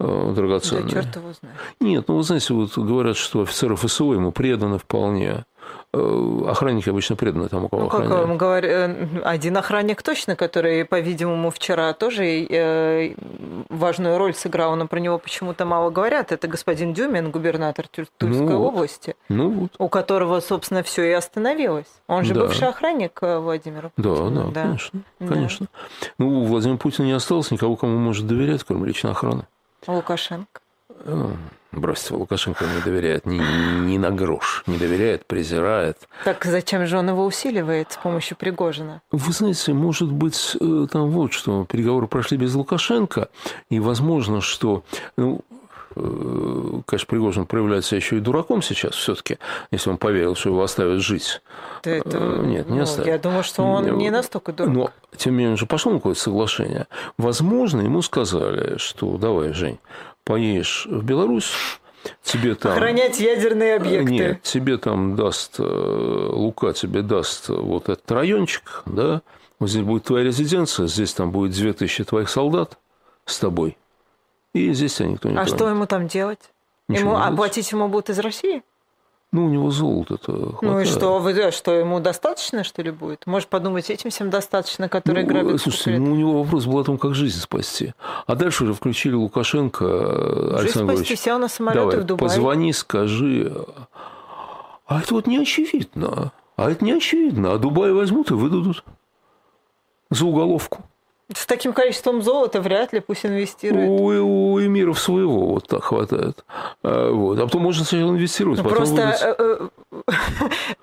э, 0.00 0.32
драгоценные. 0.34 0.84
Да, 0.84 1.02
черт 1.02 1.16
его 1.16 1.32
знает. 1.32 1.56
Нет, 1.80 2.04
ну, 2.08 2.16
вы 2.16 2.22
знаете, 2.22 2.54
вот 2.54 2.76
говорят, 2.76 3.16
что 3.16 3.42
офицеры 3.42 3.76
ФСО 3.76 4.12
ему 4.12 4.32
преданы 4.32 4.78
вполне. 4.78 5.44
Э, 5.96 6.50
охранники 6.50 6.88
обычно 6.88 7.16
преданы 7.16 7.48
тому, 7.48 7.68
кого 7.68 7.82
ну, 7.82 7.88
как 7.88 8.00
охраняют. 8.00 8.38
Говор... 8.38 8.64
Э, 8.64 9.20
один 9.24 9.56
охранник 9.56 10.02
точно, 10.02 10.36
который, 10.36 10.84
по-видимому, 10.84 11.50
вчера 11.50 11.92
тоже 11.94 12.24
э, 12.48 13.14
важную 13.68 14.18
роль 14.18 14.34
сыграл, 14.34 14.76
но 14.76 14.86
про 14.86 15.00
него 15.00 15.18
почему-то 15.18 15.64
мало 15.64 15.90
говорят. 15.90 16.32
Это 16.32 16.48
господин 16.48 16.92
Дюмин, 16.92 17.30
губернатор 17.30 17.88
Тульской 17.88 18.28
ну 18.28 18.58
вот. 18.58 18.68
области, 18.68 19.16
ну 19.28 19.50
вот. 19.50 19.72
у 19.78 19.88
которого, 19.88 20.40
собственно, 20.40 20.82
все 20.82 21.04
и 21.04 21.12
остановилось. 21.12 21.86
Он 22.08 22.24
же 22.24 22.34
да. 22.34 22.42
бывший 22.42 22.68
охранник 22.68 23.18
Владимира 23.22 23.90
Путина. 23.90 24.30
Да, 24.30 24.44
да, 24.44 24.50
да. 24.50 24.62
конечно. 24.62 25.00
Да. 25.20 25.26
конечно. 25.28 25.66
Ну, 26.18 26.42
у 26.42 26.44
Владимира 26.44 26.78
Путина 26.78 27.06
не 27.06 27.12
осталось 27.12 27.50
никого, 27.50 27.76
кому 27.76 27.96
может 27.98 28.26
доверять, 28.26 28.64
кроме 28.64 28.86
личной 28.86 29.12
охраны. 29.12 29.46
Лукашенко? 29.86 30.60
Бросьте, 31.76 32.14
Лукашенко 32.14 32.64
не 32.64 32.82
доверяет 32.82 33.26
ни, 33.26 33.38
ни 33.84 33.98
на 33.98 34.10
грош. 34.10 34.62
Не 34.66 34.78
доверяет, 34.78 35.26
презирает. 35.26 35.98
Так 36.24 36.44
зачем 36.44 36.86
же 36.86 36.96
он 36.96 37.10
его 37.10 37.24
усиливает 37.24 37.92
с 37.92 37.96
помощью 37.96 38.36
Пригожина? 38.38 39.02
Вы 39.12 39.32
знаете, 39.32 39.74
может 39.74 40.10
быть, 40.10 40.56
э, 40.58 40.86
там 40.90 41.10
вот 41.10 41.34
что. 41.34 41.66
Переговоры 41.70 42.06
прошли 42.06 42.38
без 42.38 42.54
Лукашенко. 42.54 43.28
И 43.68 43.78
возможно, 43.78 44.40
что... 44.40 44.84
Ну, 45.18 45.42
э, 45.96 46.80
конечно, 46.86 47.06
Пригожин 47.06 47.44
проявляется 47.44 47.94
еще 47.94 48.16
и 48.16 48.20
дураком 48.20 48.62
сейчас 48.62 48.94
все-таки, 48.94 49.36
если 49.70 49.90
он 49.90 49.98
поверил, 49.98 50.34
что 50.34 50.48
его 50.50 50.62
оставят 50.62 51.00
жить. 51.00 51.42
Да 51.82 51.90
это, 51.90 52.18
Нет, 52.42 52.70
не 52.70 52.76
ну, 52.76 52.82
оставят. 52.84 53.06
Я 53.06 53.18
думаю, 53.18 53.44
что 53.44 53.62
он 53.62 53.98
не 53.98 54.08
настолько 54.08 54.52
дурак. 54.52 54.72
Но, 54.72 54.90
тем 55.14 55.32
не 55.32 55.38
менее, 55.40 55.50
он 55.50 55.56
же 55.58 55.66
пошел 55.66 55.92
на 55.92 55.98
какое-то 55.98 56.20
соглашение. 56.20 56.86
Возможно, 57.18 57.82
ему 57.82 58.00
сказали, 58.00 58.78
что 58.78 59.18
давай, 59.18 59.52
Жень, 59.52 59.78
поедешь 60.26 60.86
в 60.90 61.04
Беларусь, 61.04 61.52
тебе 62.22 62.56
там... 62.56 62.72
Охранять 62.72 63.18
ядерные 63.20 63.76
объекты. 63.76 64.12
Нет, 64.12 64.42
тебе 64.42 64.76
там 64.76 65.14
даст, 65.16 65.58
Лука 65.58 66.72
тебе 66.74 67.00
даст 67.02 67.48
вот 67.48 67.88
этот 67.88 68.10
райончик, 68.10 68.82
да, 68.84 69.22
вот 69.58 69.70
здесь 69.70 69.84
будет 69.84 70.04
твоя 70.04 70.24
резиденция, 70.24 70.88
здесь 70.88 71.14
там 71.14 71.30
будет 71.30 71.52
2000 71.52 72.04
твоих 72.04 72.28
солдат 72.28 72.76
с 73.24 73.38
тобой. 73.38 73.78
И 74.52 74.72
здесь 74.72 74.94
тебя 74.96 75.08
никто 75.08 75.28
не 75.28 75.36
А 75.36 75.44
тронет. 75.44 75.54
что 75.54 75.68
ему 75.68 75.86
там 75.86 76.08
делать? 76.08 76.40
Ничего 76.88 77.12
ему, 77.12 77.22
оплатить 77.22 77.70
ему 77.72 77.88
будут 77.88 78.10
из 78.10 78.18
России? 78.18 78.62
Ну, 79.32 79.46
у 79.46 79.48
него 79.48 79.70
золото-то 79.70 80.32
хватает. 80.32 80.62
Ну 80.62 80.80
и 80.80 80.84
что, 80.84 81.18
вы, 81.18 81.50
что 81.50 81.74
ему 81.74 82.00
достаточно, 82.00 82.64
что 82.64 82.80
ли, 82.82 82.90
будет? 82.90 83.26
Может 83.26 83.48
подумать, 83.48 83.90
этим 83.90 84.10
всем 84.10 84.30
достаточно, 84.30 84.88
которые 84.88 85.24
ну, 85.24 85.30
грабят 85.30 85.60
Слушайте, 85.60 85.98
ну, 85.98 86.12
у 86.12 86.16
него 86.16 86.42
вопрос 86.42 86.64
был 86.66 86.78
о 86.78 86.84
том, 86.84 86.96
как 86.96 87.14
жизнь 87.14 87.40
спасти. 87.40 87.92
А 88.26 88.34
дальше 88.34 88.64
уже 88.64 88.74
включили 88.74 89.14
Лукашенко, 89.14 89.84
жизнь 89.84 90.56
Александр 90.58 90.94
спасти, 90.94 91.16
сел 91.16 91.38
на 91.38 91.48
самолет 91.48 91.82
давай, 91.82 91.98
в 91.98 92.04
Дубай. 92.04 92.28
позвони, 92.28 92.72
скажи. 92.72 93.52
А 94.86 95.00
это 95.00 95.14
вот 95.14 95.26
не 95.26 95.38
очевидно. 95.38 96.32
А 96.56 96.70
это 96.70 96.84
не 96.84 96.92
очевидно. 96.92 97.52
А 97.52 97.58
Дубай 97.58 97.92
возьмут 97.92 98.30
и 98.30 98.34
выдадут 98.34 98.84
за 100.10 100.24
уголовку. 100.24 100.84
С 101.34 101.44
таким 101.44 101.72
количеством 101.72 102.22
золота 102.22 102.60
вряд 102.60 102.92
ли 102.92 103.00
пусть 103.00 103.26
инвестирует. 103.26 103.88
У, 103.88 104.04
у 104.04 104.60
эмиров 104.60 105.00
своего 105.00 105.48
вот 105.48 105.66
так 105.66 105.82
хватает. 105.82 106.44
А, 106.84 107.10
вот. 107.10 107.36
А 107.40 107.42
потом 107.42 107.62
можно 107.62 107.84
сначала 107.84 108.10
инвестировать, 108.10 108.62
потом 108.62 108.76
Просто, 108.76 108.94
выдать... 108.94 109.22
Э, 109.22 109.68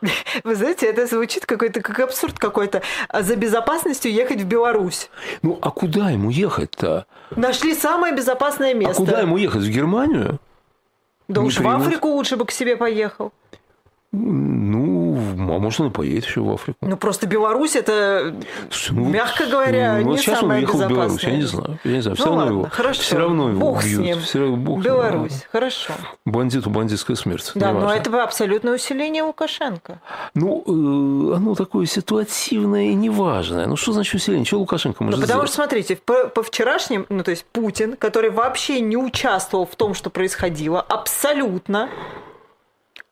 э, 0.05 0.09
вы 0.43 0.55
знаете, 0.55 0.87
это 0.87 1.07
звучит 1.07 1.45
какой-то 1.45 1.79
как 1.79 1.97
абсурд 1.99 2.37
какой-то. 2.39 2.81
А 3.07 3.21
за 3.21 3.37
безопасностью 3.37 4.11
ехать 4.11 4.41
в 4.41 4.45
Беларусь. 4.45 5.09
Ну, 5.43 5.57
а 5.61 5.71
куда 5.71 6.09
ему 6.09 6.29
ехать-то? 6.29 7.05
Нашли 7.37 7.73
самое 7.73 8.13
безопасное 8.13 8.73
место. 8.73 9.01
А 9.01 9.05
куда 9.05 9.21
ему 9.21 9.37
ехать? 9.37 9.61
В 9.61 9.69
Германию? 9.69 10.39
Да 11.29 11.39
Не 11.39 11.47
уж 11.47 11.55
примут? 11.55 11.73
в 11.73 11.77
Африку 11.77 12.09
лучше 12.09 12.35
бы 12.35 12.45
к 12.45 12.51
себе 12.51 12.75
поехал. 12.75 13.31
Ну, 14.11 14.82
а 15.31 15.59
может, 15.59 15.81
он 15.81 15.87
и 15.87 15.89
поедет 15.89 16.25
еще 16.25 16.41
в 16.41 16.51
Африку. 16.51 16.77
Ну, 16.81 16.97
просто 16.97 17.27
Беларусь 17.27 17.75
это, 17.75 18.35
ну, 18.91 19.09
мягко 19.09 19.45
говоря, 19.45 19.99
ну, 20.01 20.11
не 20.11 20.17
сейчас 20.17 20.39
самое 20.39 20.59
он 20.59 20.63
уехал 20.65 20.87
в 20.87 20.89
Беларусь, 20.89 21.23
я 21.23 21.35
не 21.35 21.43
знаю. 21.43 21.79
Я 21.83 21.91
не 21.91 22.01
знаю, 22.01 22.15
все 22.15 22.25
ну, 22.25 22.31
равно 22.31 22.45
ладно, 22.45 22.59
его, 22.59 22.69
хорошо. 22.71 23.01
все 23.01 23.17
равно 23.17 23.49
его 23.49 23.59
Бог 23.59 23.79
убьют. 23.79 24.01
С 24.01 24.03
ним. 24.03 24.19
Все 24.21 24.39
равно, 24.39 24.57
Бог 24.57 24.81
Беларусь, 24.81 25.31
ним. 25.31 25.41
хорошо. 25.51 25.93
Бандиту 26.25 26.69
бандитская 26.69 27.15
смерть. 27.15 27.51
Да, 27.55 27.71
но 27.71 27.93
это 27.93 28.23
абсолютное 28.23 28.75
усиление 28.75 29.23
Лукашенко. 29.23 29.99
Ну, 30.35 30.63
э, 30.65 31.35
оно 31.35 31.55
такое 31.55 31.85
ситуативное 31.85 32.85
и 32.85 32.93
неважное. 32.93 33.67
Ну, 33.67 33.75
что 33.75 33.93
значит 33.93 34.15
усиление? 34.15 34.45
Что 34.45 34.59
Лукашенко 34.59 35.03
может 35.03 35.19
ну, 35.19 35.25
потому 35.25 35.47
сделать? 35.47 35.49
что, 35.49 35.55
смотрите, 35.55 35.95
по, 35.95 36.27
по 36.27 36.43
вчерашним, 36.43 37.05
ну, 37.09 37.23
то 37.23 37.31
есть 37.31 37.45
Путин, 37.51 37.95
который 37.97 38.29
вообще 38.29 38.79
не 38.79 38.97
участвовал 38.97 39.65
в 39.65 39.75
том, 39.75 39.93
что 39.93 40.09
происходило, 40.09 40.81
абсолютно, 40.81 41.89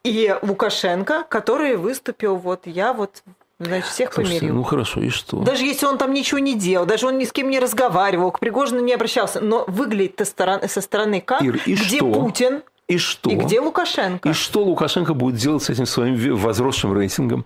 и 0.04 0.36
Лукашенко, 0.42 1.26
который 1.30 1.76
выступил, 1.76 2.36
вот 2.36 2.66
я 2.66 2.94
вот 2.94 3.24
Значит, 3.64 3.86
всех 3.86 4.14
Слушайте, 4.14 4.40
помирил. 4.40 4.56
Ну 4.56 4.64
хорошо, 4.64 5.02
и 5.02 5.10
что? 5.10 5.38
Даже 5.42 5.64
если 5.64 5.86
он 5.86 6.00
там 6.00 6.14
ничего 6.14 6.40
не 6.40 6.56
делал, 6.56 6.88
даже 6.88 7.06
он 7.06 7.20
ни 7.20 7.26
с 7.26 7.32
кем 7.32 7.48
не 7.48 7.60
разговаривал, 7.60 8.32
к 8.32 8.40
Пригожину 8.40 8.82
не 8.82 8.92
обращался, 8.92 9.40
но 9.40 9.66
выглядит 9.68 10.20
со 10.28 10.82
стороны 10.82 11.22
как, 11.22 11.44
Ир, 11.44 11.62
и 11.68 11.76
где 11.76 11.98
что? 11.98 12.12
Путин 12.12 12.64
и 12.88 12.98
что? 12.98 13.30
И 13.30 13.36
где 13.36 13.62
Лукашенко? 13.62 14.30
И 14.30 14.34
что 14.34 14.64
Лукашенко 14.64 15.14
будет 15.14 15.36
делать 15.36 15.62
с 15.62 15.70
этим 15.70 15.86
своим 15.86 16.36
возросшим 16.36 16.92
рейтингом? 16.92 17.46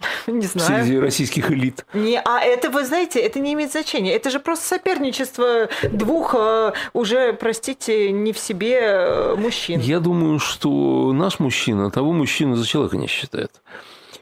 Не 0.26 0.46
знаю. 0.46 0.84
Среди 0.84 0.98
российских 0.98 1.50
элит. 1.50 1.84
Не, 1.92 2.20
а 2.20 2.40
это, 2.40 2.70
вы 2.70 2.84
знаете, 2.84 3.20
это 3.20 3.40
не 3.40 3.54
имеет 3.54 3.72
значения. 3.72 4.12
Это 4.12 4.30
же 4.30 4.40
просто 4.40 4.66
соперничество 4.66 5.68
двух 5.90 6.34
э, 6.38 6.72
уже, 6.92 7.32
простите, 7.32 8.12
не 8.12 8.32
в 8.32 8.38
себе 8.38 8.78
э, 8.80 9.34
мужчин. 9.36 9.80
Я 9.80 10.00
думаю, 10.00 10.38
что 10.38 11.12
наш 11.12 11.40
мужчина 11.40 11.90
того 11.90 12.12
мужчину 12.12 12.56
за 12.56 12.66
человека 12.66 12.96
не 12.96 13.06
считает. 13.06 13.50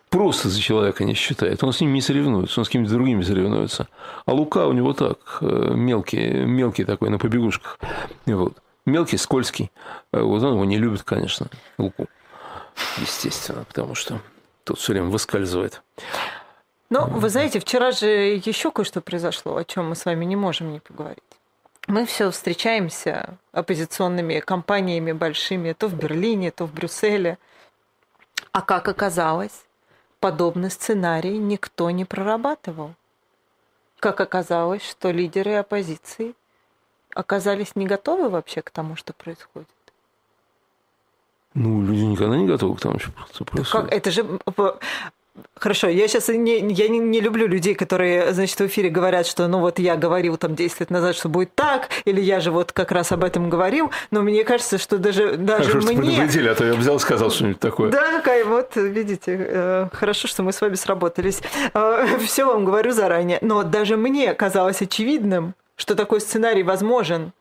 Просто 0.09 0.49
за 0.49 0.61
человека 0.61 1.05
не 1.05 1.15
считает. 1.15 1.63
Он 1.65 1.73
с 1.73 1.81
ним 1.81 1.93
не 1.93 2.01
соревнуется, 2.01 2.61
он 2.61 2.65
с 2.65 2.69
кем-то 2.69 2.91
другими 2.93 3.23
соревнуется. 3.23 3.89
А 4.25 4.33
Лука 4.33 4.67
у 4.67 4.73
него 4.73 4.93
так, 4.93 5.39
э, 5.41 5.73
мелкий, 5.75 6.45
мелкий 6.45 6.85
такой 6.85 7.11
на 7.11 7.19
побегушках. 7.19 7.79
Вот. 8.27 8.55
Мелкий, 8.87 9.17
скользкий. 9.17 9.73
Вот 10.13 10.43
он 10.45 10.55
его 10.55 10.65
не 10.65 10.79
любит, 10.79 11.03
конечно, 11.03 11.49
Луку. 11.77 12.07
Естественно, 12.99 13.65
потому 13.65 13.97
что 13.97 14.21
тут 14.67 14.81
все 14.81 14.93
время 14.93 15.09
выскальзывает. 15.09 15.83
Ну, 16.91 17.07
вы 17.07 17.31
знаете, 17.31 17.61
вчера 17.61 17.93
же 17.93 18.07
еще 18.07 18.71
кое-что 18.71 19.01
произошло, 19.01 19.57
о 19.57 19.65
чем 19.65 19.89
мы 19.89 19.95
с 19.97 20.05
вами 20.05 20.25
не 20.25 20.37
можем 20.37 20.73
не 20.73 20.81
поговорить. 20.81 21.23
Мы 21.87 22.05
все 22.05 22.31
встречаемся 22.31 23.39
оппозиционными 23.53 24.41
компаниями 24.41 25.13
большими, 25.13 25.73
то 25.73 25.87
в 25.87 25.95
Берлине, 25.95 26.51
то 26.51 26.67
в 26.67 26.73
Брюсселе. 26.73 27.39
А 28.51 28.61
как 28.61 28.89
оказалось, 28.89 29.65
подобный 30.19 30.71
сценарий 30.71 31.39
никто 31.39 31.91
не 31.91 32.05
прорабатывал. 32.05 32.95
Как 34.01 34.21
оказалось, 34.21 34.83
что 34.83 35.13
лидеры 35.13 35.55
оппозиции 35.55 36.35
оказались 37.15 37.77
не 37.77 37.87
готовы 37.87 38.29
вообще 38.29 38.63
к 38.63 38.71
тому, 38.71 38.97
что 38.97 39.13
происходит. 39.13 39.69
Ну, 41.57 41.83
люди 41.83 42.03
никогда 42.03 42.37
не 42.37 42.47
готовы 42.47 42.77
к 42.77 42.81
тому, 42.81 42.99
что 42.99 43.45
происходит. 43.45 43.89
Как? 43.89 43.93
Это 43.93 44.11
же 44.11 44.25
Хорошо, 45.55 45.89
я 45.89 46.09
сейчас 46.09 46.29
не, 46.29 46.59
я 46.73 46.89
не, 46.89 46.99
не 46.99 47.21
люблю 47.21 47.47
людей, 47.47 47.75
которые, 47.75 48.33
значит, 48.33 48.59
в 48.59 48.67
эфире 48.67 48.89
говорят, 48.89 49.27
что 49.27 49.47
ну 49.49 49.61
вот 49.61 49.79
я 49.79 49.97
говорил 49.97 50.37
там 50.37 50.55
10 50.55 50.81
лет 50.81 50.91
назад, 50.91 51.15
что 51.15 51.29
будет 51.29 51.55
так, 51.55 51.89
или 52.05 52.21
я 52.21 52.41
же 52.41 52.51
вот 52.51 52.73
как 52.73 52.93
раз 52.93 53.13
об 53.13 53.25
этом 53.25 53.51
говорил, 53.51 53.91
но 54.11 54.23
мне 54.23 54.45
кажется, 54.45 54.79
что 54.79 54.99
даже, 54.99 55.37
даже 55.37 55.71
хорошо, 55.71 55.89
мне... 55.89 55.97
Хорошо, 55.97 56.13
предупредили, 56.13 56.49
а 56.49 56.55
то 56.55 56.65
я 56.65 56.75
взял 56.75 56.97
и 56.97 56.99
сказал 56.99 57.31
что-нибудь 57.31 57.61
такое. 57.61 57.91
Да, 57.91 58.21
Кай, 58.21 58.45
вот 58.45 58.77
видите, 58.77 59.37
э, 59.39 59.89
хорошо, 59.93 60.29
что 60.29 60.43
мы 60.43 60.53
с 60.53 60.61
вами 60.61 60.75
сработались. 60.75 61.43
Э, 61.75 62.07
Все 62.25 62.45
вам 62.45 62.65
говорю 62.65 62.93
заранее. 62.93 63.39
Но 63.43 63.63
даже 63.63 63.97
мне 63.97 64.35
казалось 64.35 64.81
очевидным, 64.81 65.55
что 65.77 65.95
такой 65.95 66.21
сценарий 66.21 66.63
возможен. 66.63 67.33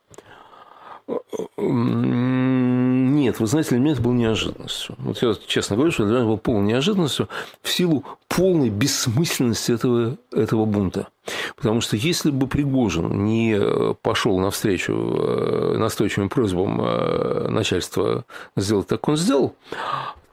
Нет, 3.15 3.39
вы 3.39 3.47
знаете, 3.47 3.69
для 3.69 3.79
меня 3.79 3.93
это 3.93 4.01
было 4.01 4.11
неожиданностью. 4.11 4.95
Вот 4.97 5.21
я 5.21 5.33
честно 5.47 5.77
говорю, 5.77 5.93
что 5.93 6.03
для 6.03 6.11
меня 6.11 6.19
это 6.19 6.27
было 6.27 6.35
полной 6.35 6.73
неожиданностью 6.73 7.29
в 7.61 7.71
силу 7.71 8.03
полной 8.27 8.69
бессмысленности 8.69 9.71
этого, 9.71 10.17
этого 10.33 10.65
бунта. 10.65 11.07
Потому 11.55 11.79
что 11.79 11.95
если 11.95 12.29
бы 12.29 12.47
Пригожин 12.47 13.23
не 13.23 13.57
пошел 14.01 14.37
навстречу 14.37 14.93
э, 14.93 15.77
настойчивым 15.77 16.27
просьбам 16.27 16.81
э, 16.81 17.47
начальства 17.47 18.25
сделать 18.57 18.87
так, 18.87 18.99
как 18.99 19.09
он 19.09 19.17
сделал, 19.17 19.55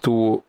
то 0.00 0.42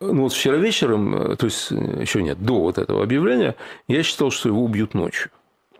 ну 0.00 0.22
вот 0.24 0.32
вчера 0.34 0.58
вечером, 0.58 1.32
э, 1.32 1.36
то 1.36 1.46
есть 1.46 1.70
еще 1.70 2.22
нет, 2.22 2.44
до 2.44 2.60
вот 2.60 2.76
этого 2.76 3.02
объявления, 3.02 3.56
я 3.88 4.02
считал, 4.02 4.30
что 4.30 4.50
его 4.50 4.62
убьют 4.62 4.92
ночью. 4.92 5.30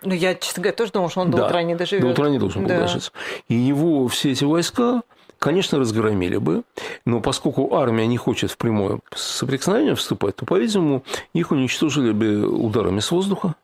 Ну, 0.01 0.15
я, 0.15 0.35
честно 0.35 0.63
говоря, 0.63 0.77
тоже 0.77 0.93
думал, 0.93 1.11
что 1.11 1.21
он 1.21 1.31
до 1.31 1.39
да, 1.39 1.47
утра 1.47 1.63
не 1.63 1.75
доживет. 1.75 2.05
До 2.05 2.11
утра 2.11 2.31
не 2.31 2.39
должен 2.39 2.63
был 2.63 2.69
да. 2.69 2.81
дожить. 2.81 3.13
И 3.49 3.55
его 3.55 4.09
все 4.09 4.31
эти 4.31 4.45
войска, 4.45 5.03
конечно, 5.39 5.79
разгромили 5.79 6.37
бы, 6.37 6.63
но 7.05 7.21
поскольку 7.21 7.75
армия 7.75 8.07
не 8.07 8.17
хочет 8.17 8.51
в 8.51 8.57
прямое 8.57 9.01
соприкосновение 9.15 9.95
вступать, 9.95 10.37
то, 10.37 10.47
по-видимому, 10.47 11.03
их 11.33 11.51
уничтожили 11.51 12.13
бы 12.13 12.47
ударами 12.47 13.01
с 13.01 13.11
воздуха, 13.11 13.55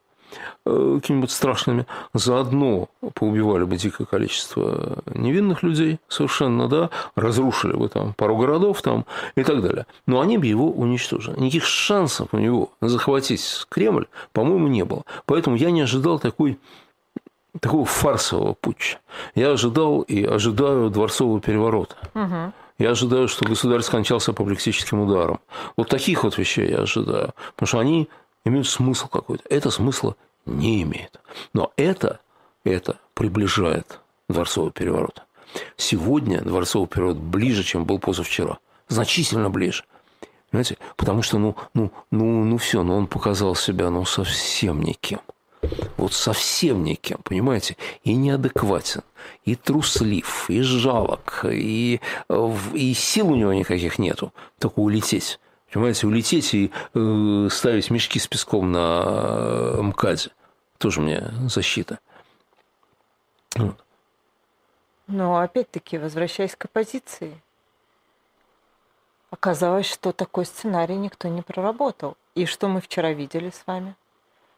Э, 0.66 0.98
какими-нибудь 1.00 1.30
страшными, 1.30 1.86
заодно 2.14 2.88
поубивали 3.14 3.64
бы 3.64 3.76
дикое 3.76 4.06
количество 4.06 5.02
невинных 5.14 5.62
людей 5.62 5.98
совершенно, 6.08 6.68
да, 6.68 6.88
разрушили 7.16 7.74
бы 7.74 7.90
там 7.90 8.14
пару 8.14 8.36
городов 8.38 8.80
там 8.80 9.04
и 9.36 9.44
так 9.44 9.60
далее. 9.60 9.84
Но 10.06 10.20
они 10.20 10.38
бы 10.38 10.46
его 10.46 10.70
уничтожили. 10.70 11.38
Никаких 11.38 11.64
шансов 11.64 12.28
у 12.32 12.38
него 12.38 12.70
захватить 12.80 13.66
Кремль, 13.68 14.06
по-моему, 14.32 14.68
не 14.68 14.84
было. 14.84 15.02
Поэтому 15.26 15.56
я 15.56 15.70
не 15.70 15.82
ожидал 15.82 16.18
такой 16.18 16.58
такого 17.60 17.84
фарсового 17.84 18.54
путча. 18.54 18.98
Я 19.34 19.52
ожидал 19.52 20.02
и 20.02 20.24
ожидаю 20.24 20.90
дворцового 20.90 21.40
переворота. 21.40 21.96
Угу. 22.14 22.52
Я 22.78 22.90
ожидаю, 22.90 23.28
что 23.28 23.44
государь 23.44 23.82
скончался 23.82 24.32
апоплексическим 24.32 25.00
ударом. 25.00 25.40
Вот 25.76 25.88
таких 25.88 26.24
вот 26.24 26.38
вещей 26.38 26.70
я 26.70 26.78
ожидаю. 26.78 27.32
Потому 27.54 27.66
что 27.66 27.78
они 27.78 28.08
имеют 28.44 28.66
смысл 28.66 29.08
какой-то. 29.08 29.44
Это 29.48 29.70
смысла 29.70 30.16
не 30.44 30.82
имеет. 30.82 31.20
Но 31.52 31.72
это, 31.76 32.20
это 32.64 32.98
приближает 33.14 34.00
дворцовый 34.28 34.72
переворот. 34.72 35.22
Сегодня 35.76 36.40
дворцовый 36.40 36.88
переворот 36.88 37.18
ближе, 37.18 37.62
чем 37.62 37.84
был 37.84 38.00
позавчера. 38.00 38.58
Значительно 38.88 39.50
ближе. 39.50 39.84
Понимаете? 40.50 40.78
Потому 40.96 41.22
что, 41.22 41.38
ну, 41.38 41.56
ну, 41.74 41.92
ну, 42.10 42.44
ну 42.44 42.58
все, 42.58 42.82
ну 42.82 42.96
он 42.96 43.06
показал 43.06 43.54
себя, 43.54 43.90
ну, 43.90 44.04
совсем 44.04 44.82
никем. 44.82 45.20
Вот 45.96 46.12
совсем 46.12 46.84
никем, 46.84 47.18
понимаете? 47.22 47.76
И 48.02 48.14
неадекватен, 48.14 49.02
и 49.44 49.56
труслив, 49.56 50.50
и 50.50 50.62
жалок, 50.62 51.44
и, 51.48 52.00
и 52.74 52.94
сил 52.94 53.30
у 53.30 53.36
него 53.36 53.52
никаких 53.52 53.98
нету, 53.98 54.32
только 54.58 54.80
улететь. 54.80 55.38
Понимаете, 55.72 56.06
улететь 56.06 56.54
и 56.54 56.70
э, 56.94 57.48
ставить 57.50 57.90
мешки 57.90 58.20
с 58.20 58.28
песком 58.28 58.70
на 58.70 59.02
э, 59.04 59.82
МКАДе. 59.82 60.30
Тоже 60.78 61.00
мне 61.00 61.32
защита. 61.48 61.98
Вот. 63.56 63.76
Но 65.08 65.38
опять-таки, 65.38 65.98
возвращаясь 65.98 66.54
к 66.54 66.66
оппозиции, 66.66 67.40
оказалось, 69.30 69.86
что 69.86 70.12
такой 70.12 70.46
сценарий 70.46 70.96
никто 70.96 71.26
не 71.26 71.42
проработал. 71.42 72.16
И 72.36 72.46
что 72.46 72.68
мы 72.68 72.80
вчера 72.80 73.12
видели 73.12 73.50
с 73.50 73.66
вами? 73.66 73.96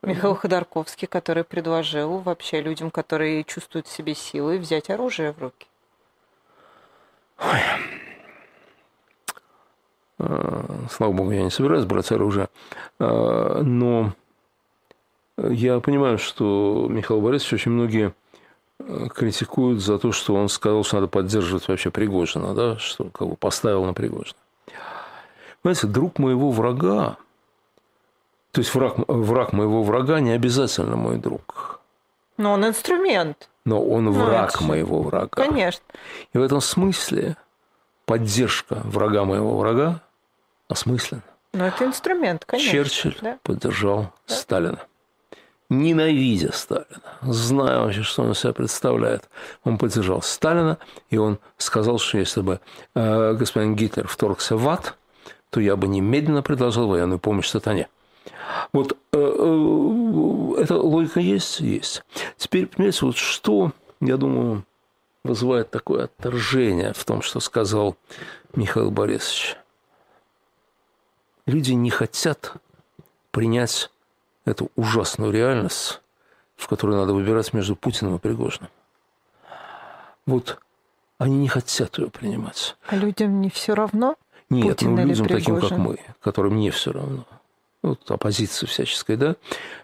Михаил 0.07 0.37
Ходорковский, 0.37 1.09
который 1.09 1.43
предложил 1.43 2.19
вообще 2.19 2.61
людям, 2.61 2.93
которые 2.93 3.43
чувствуют 3.43 3.89
в 3.89 3.93
себе 3.93 4.15
силы, 4.15 4.59
взять 4.59 4.89
оружие 4.89 5.33
в 5.33 5.39
руки. 5.41 5.67
Ой. 7.41 7.61
А, 10.19 10.87
слава 10.91 11.13
богу, 11.13 11.33
я 11.33 11.43
не 11.43 11.51
собираюсь 11.51 11.85
брать 11.85 12.13
оружие. 12.13 12.49
А, 13.01 13.63
но 13.63 14.13
я 15.37 15.81
понимаю, 15.81 16.19
что 16.19 16.87
Михаил 16.89 17.21
Борисович 17.21 17.55
очень 17.55 17.73
многие 17.73 18.15
а, 18.79 19.09
критикуют 19.09 19.83
за 19.83 19.99
то, 19.99 20.13
что 20.13 20.35
он 20.35 20.49
сказал, 20.49 20.85
что 20.85 20.97
надо 20.97 21.09
поддерживать 21.09 21.67
вообще 21.67 21.91
Пригожина, 21.91 22.55
да, 22.55 22.79
что 22.79 23.11
как 23.11 23.27
бы 23.27 23.35
поставил 23.35 23.85
на 23.85 23.93
Пригожина. 23.93 24.39
Понимаете, 25.63 25.89
друг 25.89 26.21
моего 26.21 26.53
врага, 26.53 27.17
то 28.57 28.61
есть 28.61 28.75
враг, 28.75 28.95
враг 29.07 29.53
моего 29.53 29.83
врага 29.83 30.19
не 30.19 30.31
обязательно 30.31 30.97
мой 30.97 31.19
друг. 31.19 31.79
Но 32.39 32.55
он 32.55 32.67
инструмент. 32.67 33.51
Но 33.67 33.85
он 33.85 34.05
ну, 34.05 34.13
враг 34.13 34.63
моего 34.63 35.03
врага. 35.03 35.29
Конечно. 35.29 35.85
И 36.33 36.39
в 36.39 36.43
этом 36.43 36.63
смысле 36.63 37.37
поддержка 38.07 38.81
врага 38.85 39.27
моего 39.27 39.59
врага 39.59 40.01
осмысленно. 40.69 41.21
Но 41.53 41.67
это 41.67 41.85
инструмент, 41.85 42.47
конечно. 42.47 42.73
Черчилль 42.73 43.19
да? 43.21 43.39
поддержал 43.43 44.11
да. 44.27 44.35
Сталина. 44.35 44.79
Ненавидя 45.69 46.51
Сталина, 46.55 47.03
зная 47.21 47.81
вообще, 47.81 48.05
что 48.05 48.23
он 48.23 48.31
из 48.33 48.39
себя 48.39 48.55
представляет, 48.55 49.29
он 49.65 49.77
поддержал 49.77 50.23
Сталина, 50.23 50.79
и 51.11 51.19
он 51.19 51.41
сказал, 51.59 51.99
что 51.99 52.17
если 52.17 52.41
бы 52.41 52.61
э, 52.95 53.35
господин 53.35 53.77
Гитлер 53.77 54.09
вторгся 54.09 54.57
в 54.57 54.67
ад, 54.67 54.97
то 55.51 55.61
я 55.61 55.77
бы 55.77 55.87
немедленно 55.89 56.41
предложил 56.41 56.89
военную 56.89 57.19
помощь 57.19 57.49
сатане. 57.49 57.89
Вот 58.73 58.97
э, 59.13 59.19
э, 59.19 60.63
эта 60.63 60.77
логика 60.77 61.21
есть? 61.21 61.61
Есть. 61.61 62.03
Теперь, 62.37 62.67
понимаете, 62.67 63.07
вот 63.07 63.17
что, 63.17 63.73
я 64.01 64.17
думаю, 64.17 64.65
вызывает 65.25 65.71
такое 65.71 66.05
отторжение 66.05 66.93
в 66.93 67.05
том, 67.05 67.23
что 67.23 67.41
сказал 67.41 67.97
Михаил 68.55 68.91
Борисович. 68.91 69.57
Люди 71.47 71.73
не 71.73 71.91
хотят 71.91 72.55
принять 73.31 73.91
эту 74.45 74.71
ужасную 74.77 75.33
реальность, 75.33 76.01
в 76.57 76.69
которой 76.69 76.97
надо 76.97 77.13
выбирать 77.13 77.53
между 77.53 77.77
Путиным 77.77 78.17
и 78.17 78.19
Пригожиным. 78.19 78.71
Вот 80.27 80.59
они 81.19 81.37
не 81.37 81.49
хотят 81.49 81.99
ее 81.99 82.11
принимать. 82.11 82.77
А 82.87 82.97
людям 82.97 83.41
не 83.41 83.51
все 83.51 83.75
равно? 83.75 84.17
Нет, 84.51 84.79
Путин 84.79 84.95
ну 84.95 85.07
людям 85.07 85.27
таким, 85.27 85.61
как 85.61 85.73
мы, 85.73 85.99
которым 86.21 86.57
не 86.57 86.71
все 86.71 86.93
равно. 86.93 87.27
Вот 87.87 88.11
оппозиция 88.11 88.67
всяческая, 88.67 89.17
да, 89.17 89.37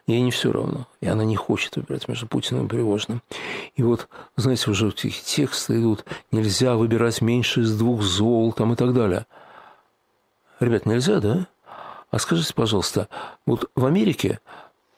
ей 0.08 0.20
не 0.22 0.32
все 0.32 0.50
равно. 0.50 0.88
И 1.00 1.06
она 1.06 1.24
не 1.24 1.36
хочет 1.36 1.76
выбирать 1.76 2.08
между 2.08 2.26
Путиным 2.26 2.66
и 2.66 2.68
Пригожиным. 2.68 3.22
И 3.76 3.84
вот, 3.84 4.08
знаете, 4.34 4.72
уже 4.72 4.88
эти 4.88 5.08
тексты 5.08 5.78
идут, 5.78 6.04
нельзя 6.32 6.74
выбирать 6.74 7.20
меньше 7.20 7.60
из 7.60 7.78
двух 7.78 8.02
зол 8.02 8.52
там 8.52 8.72
и 8.72 8.76
так 8.76 8.92
далее. 8.92 9.24
Ребят, 10.58 10.84
нельзя, 10.84 11.20
да? 11.20 11.46
А 12.10 12.18
скажите, 12.18 12.52
пожалуйста, 12.54 13.08
вот 13.46 13.70
в 13.76 13.86
Америке 13.86 14.40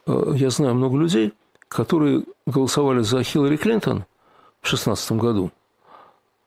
э, 0.07 0.33
я 0.35 0.49
знаю 0.49 0.75
много 0.75 0.97
людей, 0.97 1.35
которые 1.69 2.25
голосовали 2.47 3.03
за 3.03 3.23
Хиллари 3.23 3.59
Клинтон 3.59 4.07
в 4.63 4.69
2016 4.71 5.13
году, 5.13 5.53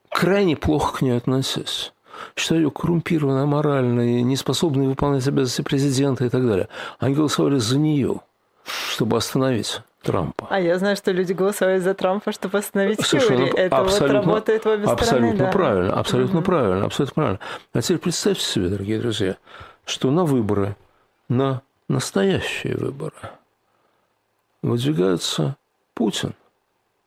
крайне 0.09 0.57
плохо 0.57 0.97
к 0.97 1.01
ней 1.03 1.15
относились. 1.15 1.93
Считали 2.35 2.61
ее 2.61 2.71
коррумпированной, 2.71 3.43
аморальной, 3.43 4.21
неспособной 4.21 4.87
выполнять 4.87 5.27
обязанности 5.27 5.61
президента 5.61 6.25
и 6.25 6.29
так 6.29 6.45
далее. 6.45 6.67
Они 6.99 7.15
голосовали 7.15 7.57
за 7.57 7.77
нее, 7.77 8.21
чтобы 8.65 9.17
остановить 9.17 9.81
Трампа. 10.01 10.47
А 10.49 10.59
я 10.59 10.77
знаю, 10.77 10.95
что 10.95 11.11
люди 11.11 11.33
голосовали 11.33 11.79
за 11.79 11.93
Трампа, 11.93 12.31
чтобы 12.31 12.57
остановить 12.59 13.05
Совершенно 13.05 13.47
Хиллари. 13.47 13.59
Это 13.59 13.77
абсолютно, 13.77 14.17
вот 14.19 14.25
работает 14.25 14.65
в 14.65 14.67
обе 14.67 14.83
абсолютно 14.83 15.05
стороны. 15.05 15.27
Абсолютно 15.27 15.45
да. 15.45 15.51
правильно, 15.51 15.93
абсолютно 15.93 16.39
угу. 16.39 16.45
правильно, 16.45 16.85
абсолютно 16.85 17.13
правильно. 17.13 17.39
А 17.73 17.81
теперь 17.81 17.97
представьте 17.97 18.43
себе, 18.43 18.69
дорогие 18.69 18.99
друзья, 18.99 19.37
что 19.85 20.11
на 20.11 20.23
выборы, 20.23 20.75
на 21.29 21.61
настоящие 21.87 22.75
выборы 22.77 23.15
выдвигаются 24.61 25.55
Путин 25.93 26.33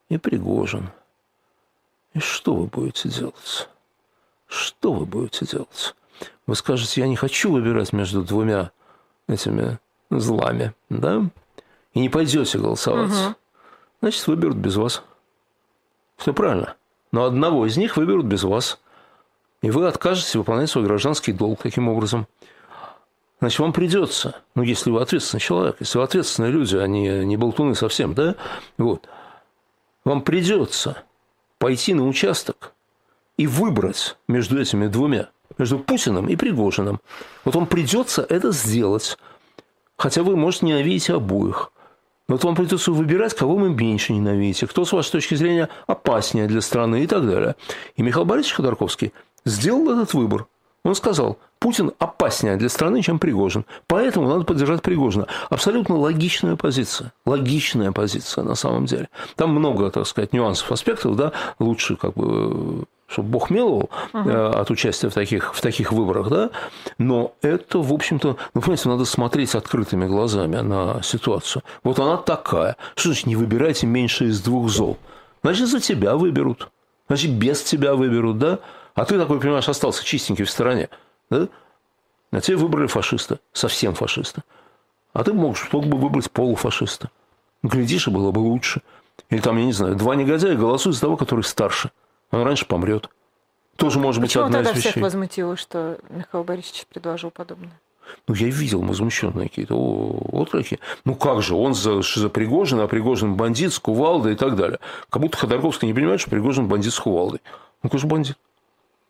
и 0.08 0.18
Пригожин. 0.18 0.90
И 2.14 2.18
что 2.18 2.54
вы 2.54 2.66
будете 2.66 3.08
делать? 3.08 3.68
Что 4.50 4.92
вы 4.92 5.06
будете 5.06 5.46
делать? 5.46 5.94
Вы 6.46 6.54
скажете, 6.56 7.00
я 7.00 7.06
не 7.06 7.16
хочу 7.16 7.50
выбирать 7.52 7.92
между 7.92 8.22
двумя 8.22 8.72
этими 9.28 9.78
злами, 10.10 10.74
да? 10.90 11.22
И 11.94 12.00
не 12.00 12.08
пойдете 12.08 12.58
голосовать. 12.58 13.10
Угу. 13.10 13.34
Значит, 14.02 14.26
выберут 14.26 14.56
без 14.56 14.76
вас. 14.76 15.02
Все 16.16 16.34
правильно. 16.34 16.74
Но 17.12 17.24
одного 17.24 17.66
из 17.66 17.76
них 17.76 17.96
выберут 17.96 18.26
без 18.26 18.42
вас. 18.42 18.80
И 19.62 19.70
вы 19.70 19.86
откажетесь 19.86 20.34
выполнять 20.36 20.70
свой 20.70 20.84
гражданский 20.84 21.32
долг 21.32 21.62
таким 21.62 21.88
образом– 21.88 22.26
значит, 23.40 23.58
вам 23.58 23.72
придется, 23.72 24.36
ну, 24.54 24.62
если 24.62 24.90
вы 24.90 25.00
ответственный 25.00 25.40
человек, 25.40 25.76
если 25.80 25.98
вы 25.98 26.04
ответственные 26.04 26.52
люди, 26.52 26.76
они 26.76 27.08
а 27.08 27.24
не 27.24 27.36
болтуны 27.36 27.74
совсем, 27.74 28.14
да, 28.14 28.36
вот, 28.78 29.08
вам 30.04 30.22
придется 30.22 31.02
пойти 31.58 31.94
на 31.94 32.06
участок 32.06 32.72
и 33.40 33.46
выбрать 33.46 34.18
между 34.28 34.60
этими 34.60 34.86
двумя, 34.86 35.30
между 35.56 35.78
Путиным 35.78 36.28
и 36.28 36.36
Пригожиным. 36.36 37.00
Вот 37.46 37.54
вам 37.54 37.66
придется 37.66 38.20
это 38.28 38.52
сделать, 38.52 39.16
хотя 39.96 40.22
вы, 40.22 40.36
может, 40.36 40.60
ненавидите 40.60 41.14
обоих. 41.14 41.72
Но 42.28 42.34
вот 42.34 42.44
вам 42.44 42.54
придется 42.54 42.92
выбирать, 42.92 43.34
кого 43.34 43.56
вы 43.56 43.70
меньше 43.70 44.12
ненавидите, 44.12 44.66
кто, 44.66 44.84
с 44.84 44.92
вашей 44.92 45.12
точки 45.12 45.36
зрения, 45.36 45.70
опаснее 45.86 46.48
для 46.48 46.60
страны 46.60 47.02
и 47.02 47.06
так 47.06 47.26
далее. 47.26 47.56
И 47.96 48.02
Михаил 48.02 48.26
Борисович 48.26 48.56
Ходорковский 48.56 49.14
сделал 49.46 49.90
этот 49.90 50.12
выбор. 50.12 50.46
Он 50.84 50.94
сказал, 50.94 51.38
Путин 51.60 51.92
опаснее 51.98 52.56
для 52.56 52.68
страны, 52.68 53.00
чем 53.00 53.18
Пригожин. 53.18 53.64
Поэтому 53.86 54.28
надо 54.28 54.44
поддержать 54.44 54.82
Пригожина. 54.82 55.28
Абсолютно 55.48 55.96
логичная 55.96 56.56
позиция. 56.56 57.14
Логичная 57.24 57.92
позиция 57.92 58.44
на 58.44 58.54
самом 58.54 58.84
деле. 58.84 59.08
Там 59.36 59.50
много, 59.50 59.90
так 59.90 60.06
сказать, 60.06 60.34
нюансов, 60.34 60.70
аспектов, 60.72 61.16
да, 61.16 61.32
лучше 61.58 61.96
как 61.96 62.12
бы 62.12 62.84
чтобы 63.10 63.28
Бог 63.28 63.50
миловал 63.50 63.90
угу. 64.12 64.30
от 64.30 64.70
участия 64.70 65.08
в 65.08 65.14
таких, 65.14 65.54
в 65.54 65.60
таких 65.60 65.92
выборах, 65.92 66.28
да, 66.28 66.50
но 66.98 67.34
это, 67.42 67.80
в 67.80 67.92
общем-то, 67.92 68.36
ну, 68.54 68.60
понимаете, 68.60 68.88
надо 68.88 69.04
смотреть 69.04 69.54
открытыми 69.54 70.06
глазами 70.06 70.56
на 70.56 71.02
ситуацию. 71.02 71.62
Вот 71.82 71.98
она 71.98 72.16
такая. 72.16 72.76
Что 72.94 73.08
значит, 73.08 73.26
не 73.26 73.36
выбирайте 73.36 73.86
меньше 73.86 74.26
из 74.26 74.40
двух 74.40 74.68
зол? 74.70 74.96
Значит, 75.42 75.68
за 75.68 75.80
тебя 75.80 76.16
выберут. 76.16 76.70
Значит, 77.08 77.32
без 77.32 77.62
тебя 77.62 77.94
выберут, 77.94 78.38
да? 78.38 78.60
А 78.94 79.04
ты 79.04 79.18
такой, 79.18 79.40
понимаешь, 79.40 79.68
остался 79.68 80.04
чистенький 80.04 80.44
в 80.44 80.50
стороне. 80.50 80.88
Да? 81.30 81.48
А 82.30 82.40
тебе 82.40 82.56
выбрали 82.56 82.86
фашиста, 82.86 83.40
совсем 83.52 83.94
фашиста. 83.94 84.42
А 85.12 85.24
ты 85.24 85.32
мог, 85.32 85.56
мог 85.72 85.86
бы 85.86 85.98
выбрать 85.98 86.30
полуфашиста. 86.30 87.10
Глядишь, 87.64 88.06
и 88.06 88.10
было 88.10 88.30
бы 88.30 88.38
лучше. 88.38 88.82
Или 89.30 89.40
там, 89.40 89.58
я 89.58 89.64
не 89.64 89.72
знаю, 89.72 89.96
два 89.96 90.14
негодяя 90.14 90.54
голосуют 90.54 90.94
за 90.94 91.02
того, 91.02 91.16
который 91.16 91.42
старше. 91.42 91.90
Он 92.30 92.42
раньше 92.42 92.66
помрет. 92.66 93.08
Тоже 93.76 93.98
может 93.98 94.20
быть 94.20 94.30
Почему 94.30 94.44
одна 94.44 94.58
тогда 94.58 94.72
из 94.72 94.76
вещей. 94.76 94.90
всех 94.90 95.02
возмутило, 95.02 95.56
что 95.56 95.98
Михаил 96.10 96.44
Борисович 96.44 96.86
предложил 96.86 97.30
подобное? 97.30 97.72
Ну, 98.26 98.34
я 98.34 98.48
видел 98.48 98.82
возмущенные 98.82 99.48
какие-то 99.48 99.74
отклики. 99.74 100.80
Ну, 101.04 101.14
как 101.14 101.42
же, 101.42 101.54
он 101.54 101.74
за, 101.74 102.02
за 102.02 102.28
Пригожина, 102.28 102.84
а 102.84 102.88
Пригожин 102.88 103.36
бандит 103.36 103.72
с 103.72 103.78
кувалдой 103.78 104.34
и 104.34 104.36
так 104.36 104.56
далее. 104.56 104.80
Как 105.08 105.22
будто 105.22 105.38
Ходорковский 105.38 105.86
не 105.86 105.94
понимает, 105.94 106.20
что 106.20 106.30
Пригожин 106.30 106.68
бандит 106.68 106.92
с 106.92 106.98
кувалдой. 106.98 107.40
Ну, 107.82 107.88
конечно, 107.88 108.08
бандит. 108.08 108.36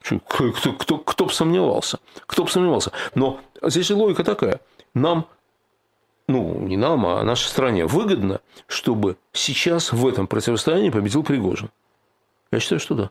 Кто, 0.02 0.72
кто, 0.72 0.98
кто 0.98 1.24
бы 1.26 1.32
сомневался? 1.32 1.98
Кто 2.26 2.44
бы 2.44 2.50
сомневался? 2.50 2.92
Но 3.14 3.40
здесь 3.62 3.90
логика 3.90 4.24
такая. 4.24 4.60
Нам, 4.94 5.26
ну, 6.26 6.58
не 6.60 6.76
нам, 6.76 7.04
а 7.06 7.22
нашей 7.22 7.48
стране 7.48 7.86
выгодно, 7.86 8.40
чтобы 8.66 9.16
сейчас 9.32 9.92
в 9.92 10.06
этом 10.06 10.26
противостоянии 10.26 10.90
победил 10.90 11.22
Пригожин. 11.22 11.70
Я 12.52 12.60
считаю, 12.60 12.80
что 12.80 12.94
да. 12.94 13.10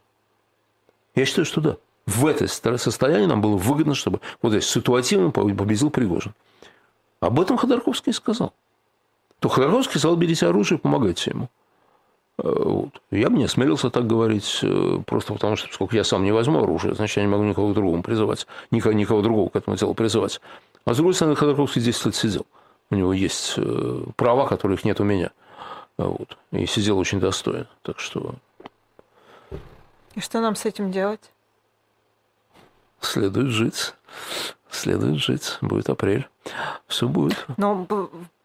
Я 1.15 1.25
считаю, 1.25 1.45
что 1.45 1.61
да. 1.61 1.77
В 2.05 2.25
это 2.25 2.47
состоянии 2.47 3.27
нам 3.27 3.41
было 3.41 3.55
выгодно, 3.55 3.93
чтобы 3.93 4.19
вот 4.41 4.51
здесь 4.51 4.67
ситуативно 4.67 5.31
победил 5.31 5.89
Пригожин. 5.89 6.33
Об 7.19 7.39
этом 7.39 7.57
Ходорковский 7.57 8.13
сказал. 8.13 8.53
то 9.39 9.49
Ходорковский 9.49 9.99
сказал, 9.99 10.15
берите 10.15 10.47
оружие, 10.47 10.79
помогайте 10.79 11.31
ему. 11.31 11.49
Э, 12.37 12.51
вот. 12.51 13.01
Я 13.11 13.29
бы 13.29 13.37
не 13.37 13.43
осмелился 13.43 13.89
так 13.89 14.07
говорить, 14.07 14.59
э, 14.63 14.99
просто 15.05 15.33
потому 15.33 15.55
что, 15.55 15.67
поскольку 15.67 15.95
я 15.95 16.03
сам 16.03 16.23
не 16.23 16.31
возьму 16.31 16.63
оружие, 16.63 16.95
значит, 16.95 17.17
я 17.17 17.23
не 17.23 17.29
могу 17.29 17.43
никого 17.43 17.73
другого 17.73 18.01
призывать, 18.01 18.47
никого, 18.71 18.93
никого 18.93 19.21
другого 19.21 19.49
к 19.49 19.55
этому 19.55 19.75
делу 19.75 19.93
призывать. 19.93 20.41
А 20.85 20.93
с 20.93 20.97
другой 20.97 21.13
стороны, 21.13 21.35
Ходорковский 21.35 21.81
10 21.81 22.05
лет 22.05 22.15
сидел. 22.15 22.45
У 22.89 22.95
него 22.95 23.13
есть 23.13 23.55
э, 23.57 24.03
права, 24.15 24.47
которых 24.47 24.83
нет 24.83 24.99
у 24.99 25.03
меня. 25.03 25.31
Вот. 25.97 26.37
И 26.51 26.65
сидел 26.65 26.97
очень 26.97 27.19
достойно. 27.19 27.67
Так 27.83 27.99
что... 27.99 28.35
И 30.19 30.21
что 30.21 30.41
нам 30.41 30.57
с 30.57 30.65
этим 30.65 30.91
делать? 30.91 31.31
Следует 32.99 33.51
жить. 33.51 33.93
Следует 34.69 35.15
жить. 35.15 35.57
Будет 35.61 35.87
апрель. 35.87 36.27
Все 36.87 37.07
будет. 37.07 37.45
Но 37.55 37.87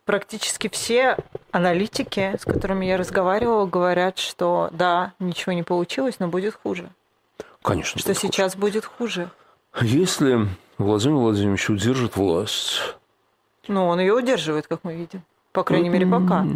практически 0.04 0.68
все 0.68 1.16
аналитики, 1.50 2.36
с 2.38 2.44
которыми 2.44 2.86
я 2.86 2.96
разговаривала, 2.96 3.66
говорят, 3.66 4.18
что 4.18 4.68
да, 4.70 5.14
ничего 5.18 5.52
не 5.52 5.64
получилось, 5.64 6.20
но 6.20 6.28
будет 6.28 6.56
хуже. 6.62 6.90
Конечно. 7.62 8.00
Что 8.00 8.14
сейчас 8.14 8.52
хуже. 8.52 8.60
будет 8.60 8.84
хуже. 8.84 9.30
Если 9.80 10.46
Владимир 10.78 11.16
Владимирович 11.16 11.70
удержит 11.70 12.14
власть... 12.14 12.94
Ну, 13.66 13.88
он 13.88 13.98
ее 13.98 14.14
удерживает, 14.14 14.68
как 14.68 14.84
мы 14.84 14.94
видим. 14.94 15.24
По 15.50 15.64
крайней 15.64 15.88
мере, 15.88 16.06
пока. 16.06 16.46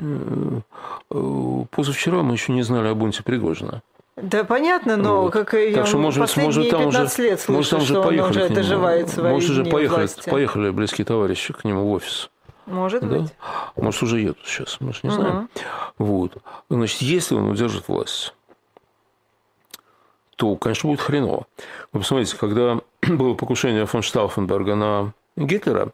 Э, 1.10 1.64
позавчера 1.72 2.22
мы 2.22 2.34
еще 2.34 2.52
не 2.52 2.62
знали 2.62 2.86
о 2.86 2.94
бунте 2.94 3.24
Пригожина. 3.24 3.82
Да, 4.22 4.44
понятно, 4.44 4.96
но 4.96 5.22
вот. 5.22 5.32
как 5.32 5.50
так 5.50 5.86
что, 5.86 5.98
может, 5.98 6.20
последние 6.20 6.56
может, 6.56 6.70
там 6.70 6.80
15 6.90 7.18
лет 7.18 7.40
слышу, 7.40 7.56
может, 7.56 7.70
там 7.70 7.80
что 7.80 8.02
поехали 8.02 8.20
он 8.20 8.30
уже 8.30 8.48
доживает 8.48 9.08
свои 9.08 9.32
Может, 9.32 9.50
уже 9.50 9.64
поехали, 9.64 9.98
власти. 9.98 10.30
поехали 10.30 10.70
близкие 10.70 11.04
товарищи 11.04 11.52
к 11.52 11.64
нему 11.64 11.84
в 11.88 11.92
офис. 11.92 12.30
Может 12.66 13.08
да? 13.08 13.18
быть. 13.18 13.32
Может, 13.76 14.02
уже 14.02 14.20
едут 14.20 14.38
сейчас, 14.44 14.78
мы 14.80 14.92
же 14.92 15.00
не 15.02 15.10
угу. 15.10 15.16
знаем. 15.16 15.48
Вот. 15.98 16.36
Значит, 16.68 17.00
если 17.00 17.34
он 17.34 17.48
удержит 17.48 17.88
власть, 17.88 18.34
то, 20.36 20.54
конечно, 20.56 20.88
будет 20.88 21.00
хреново. 21.00 21.46
Вы 21.92 22.00
посмотрите, 22.00 22.36
когда 22.36 22.80
было 23.02 23.34
покушение 23.34 23.86
фон 23.86 24.02
Штауфенберга 24.02 24.74
на 24.74 25.12
Гитлера, 25.36 25.90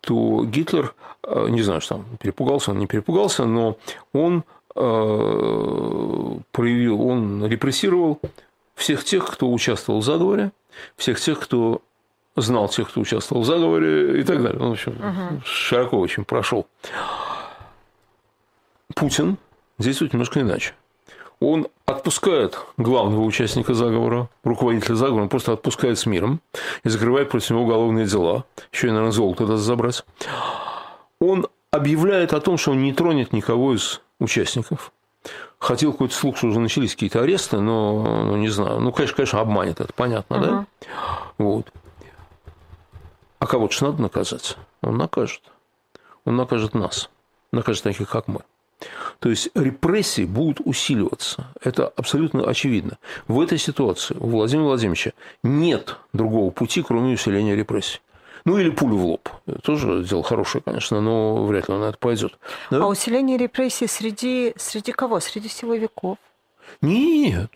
то 0.00 0.44
Гитлер, 0.44 0.94
э, 1.22 1.46
не 1.48 1.62
знаю, 1.62 1.80
что 1.80 1.96
там, 1.96 2.06
перепугался 2.18 2.72
он, 2.72 2.78
не 2.78 2.86
перепугался, 2.86 3.44
но 3.44 3.76
он 4.12 4.44
проявил, 4.74 7.02
он 7.02 7.46
репрессировал 7.46 8.20
всех 8.74 9.04
тех, 9.04 9.26
кто 9.26 9.50
участвовал 9.50 10.00
в 10.00 10.04
заговоре, 10.04 10.52
всех 10.96 11.20
тех, 11.20 11.40
кто 11.40 11.82
знал 12.36 12.68
тех, 12.68 12.88
кто 12.88 13.00
участвовал 13.00 13.42
в 13.42 13.46
заговоре 13.46 14.20
и 14.20 14.24
так 14.24 14.42
далее. 14.42 14.60
Он, 14.60 14.70
в 14.70 14.72
общем, 14.72 14.92
угу. 14.92 15.42
широко 15.44 15.98
очень 15.98 16.24
прошел. 16.24 16.66
Путин 18.94 19.38
действует 19.78 20.12
немножко 20.12 20.40
иначе. 20.40 20.74
Он 21.40 21.66
отпускает 21.86 22.58
главного 22.76 23.24
участника 23.24 23.74
заговора, 23.74 24.28
руководителя 24.44 24.94
заговора, 24.94 25.24
он 25.24 25.28
просто 25.28 25.52
отпускает 25.52 25.98
с 25.98 26.06
миром 26.06 26.40
и 26.84 26.88
закрывает 26.88 27.30
против 27.30 27.50
него 27.50 27.62
уголовные 27.62 28.06
дела. 28.06 28.44
Еще 28.72 28.88
и, 28.88 28.90
наверное, 28.90 29.12
золото 29.12 29.46
даст 29.46 29.64
забрать. 29.64 30.04
Он 31.20 31.46
объявляет 31.72 32.32
о 32.32 32.40
том, 32.40 32.58
что 32.58 32.72
он 32.72 32.82
не 32.82 32.92
тронет 32.92 33.32
никого 33.32 33.74
из 33.74 34.02
участников. 34.22 34.92
Хотел 35.58 35.92
какой-то 35.92 36.14
слух, 36.14 36.36
что 36.36 36.48
уже 36.48 36.58
начались 36.58 36.92
какие-то 36.92 37.22
аресты, 37.22 37.60
но 37.60 38.24
ну, 38.24 38.36
не 38.36 38.48
знаю. 38.48 38.80
Ну, 38.80 38.92
конечно, 38.92 39.16
конечно, 39.16 39.40
обманет, 39.40 39.80
это 39.80 39.92
понятно, 39.92 40.34
uh 40.34 40.40
да? 40.40 40.66
Вот. 41.38 41.72
А 43.38 43.46
кого-то 43.46 43.74
же 43.74 43.84
надо 43.84 44.02
наказать. 44.02 44.56
Он 44.82 44.96
накажет. 44.96 45.42
Он 46.24 46.36
накажет 46.36 46.74
нас. 46.74 47.10
Накажет 47.52 47.84
таких, 47.84 48.08
как 48.08 48.28
мы. 48.28 48.40
То 49.20 49.28
есть 49.28 49.50
репрессии 49.54 50.24
будут 50.24 50.60
усиливаться. 50.64 51.46
Это 51.60 51.88
абсолютно 51.88 52.44
очевидно. 52.48 52.98
В 53.28 53.40
этой 53.40 53.58
ситуации 53.58 54.16
у 54.18 54.28
Владимира 54.28 54.66
Владимировича 54.66 55.12
нет 55.42 55.96
другого 56.12 56.50
пути, 56.50 56.82
кроме 56.82 57.14
усиления 57.14 57.54
репрессий. 57.54 58.00
Ну 58.44 58.58
или 58.58 58.70
пулю 58.70 58.96
в 58.96 59.04
лоб. 59.04 59.28
Тоже 59.62 60.02
дело 60.04 60.22
хорошее, 60.22 60.62
конечно, 60.64 61.00
но 61.00 61.44
вряд 61.44 61.68
ли 61.68 61.74
он 61.74 61.80
на 61.80 61.86
это 61.86 61.98
пойдет. 61.98 62.38
Да? 62.70 62.78
А 62.78 62.86
усиление 62.86 63.36
репрессий 63.36 63.86
среди, 63.86 64.54
среди 64.56 64.92
кого? 64.92 65.20
Среди 65.20 65.48
силовиков? 65.48 66.18
Нет. 66.80 67.50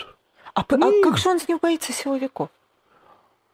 А, 0.54 0.64
а 0.68 0.76
Нет. 0.76 1.04
а 1.04 1.08
как 1.08 1.18
же 1.18 1.28
он 1.28 1.38
не 1.48 1.56
боится 1.56 1.92
силовиков? 1.92 2.48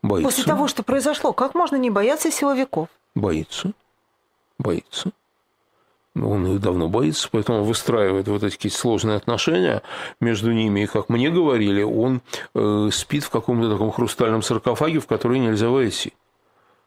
Боится. 0.03 0.30
После 0.30 0.45
того, 0.45 0.68
что 0.68 0.83
произошло, 0.83 1.33
как 1.33 1.55
можно 1.55 1.76
не 1.76 1.91
бояться 1.91 2.30
силовиков? 2.30 2.89
Боится. 3.14 3.72
Боится. 4.59 5.11
Он 6.14 6.47
их 6.47 6.61
давно 6.61 6.89
боится, 6.89 7.28
поэтому 7.30 7.64
выстраивает 7.64 8.28
вот 8.28 8.43
эти 8.43 8.68
сложные 8.68 9.16
отношения 9.16 9.83
между 10.20 10.53
ними. 10.53 10.80
И, 10.80 10.87
как 10.87 11.09
мне 11.09 11.30
говорили, 11.30 11.83
он 11.83 12.20
э, 12.55 12.91
спит 12.93 13.24
в 13.24 13.30
каком-то 13.30 13.70
таком 13.70 13.91
хрустальном 13.91 14.43
саркофаге, 14.43 15.01
в 15.01 15.07
который 15.07 15.39
нельзя 15.39 15.70
войти. 15.70 16.12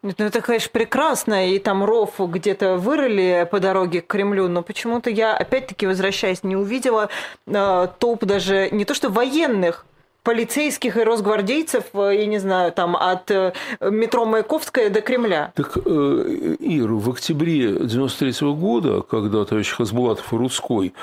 Ну, 0.02 0.12
это, 0.18 0.40
конечно, 0.40 0.70
прекрасно, 0.72 1.48
и 1.48 1.58
там 1.58 1.84
ров 1.84 2.14
где-то 2.18 2.76
вырыли 2.76 3.48
по 3.50 3.60
дороге 3.60 4.02
к 4.02 4.06
Кремлю, 4.06 4.48
но 4.48 4.62
почему-то 4.62 5.10
я, 5.10 5.36
опять-таки, 5.36 5.86
возвращаясь, 5.86 6.44
не 6.44 6.54
увидела 6.54 7.08
э, 7.46 7.88
топ 7.98 8.24
даже 8.24 8.68
не 8.70 8.84
то 8.84 8.94
что 8.94 9.08
военных, 9.08 9.86
полицейских 10.26 10.96
и 10.96 11.04
росгвардейцев, 11.04 11.84
э, 11.94 12.16
я 12.18 12.26
не 12.26 12.38
знаю, 12.38 12.72
там 12.72 12.96
от 12.96 13.30
э, 13.30 13.52
метро 13.80 14.26
Маяковская 14.26 14.90
до 14.90 15.00
Кремля. 15.00 15.52
Так, 15.54 15.76
э, 15.76 16.56
Ир, 16.58 16.92
в 16.94 17.10
октябре 17.10 17.78
93 17.78 18.52
года, 18.54 19.02
когда 19.02 19.44
товарищ 19.44 19.70
Хасбулатов 19.70 20.32
и 20.32 20.36
Рудской 20.36 20.94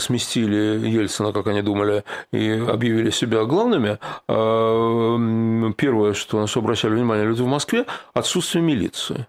сместили 0.00 0.88
Ельцина, 0.88 1.32
как 1.32 1.48
они 1.48 1.60
думали, 1.60 2.04
и 2.32 2.50
объявили 2.50 3.10
себя 3.10 3.44
главными, 3.44 3.98
первое, 4.26 6.14
что 6.14 6.40
на 6.40 6.46
что 6.46 6.60
обращали 6.60 6.94
внимание 6.94 7.26
люди 7.26 7.42
в 7.42 7.46
Москве, 7.46 7.84
отсутствие 8.14 8.64
милиции. 8.64 9.26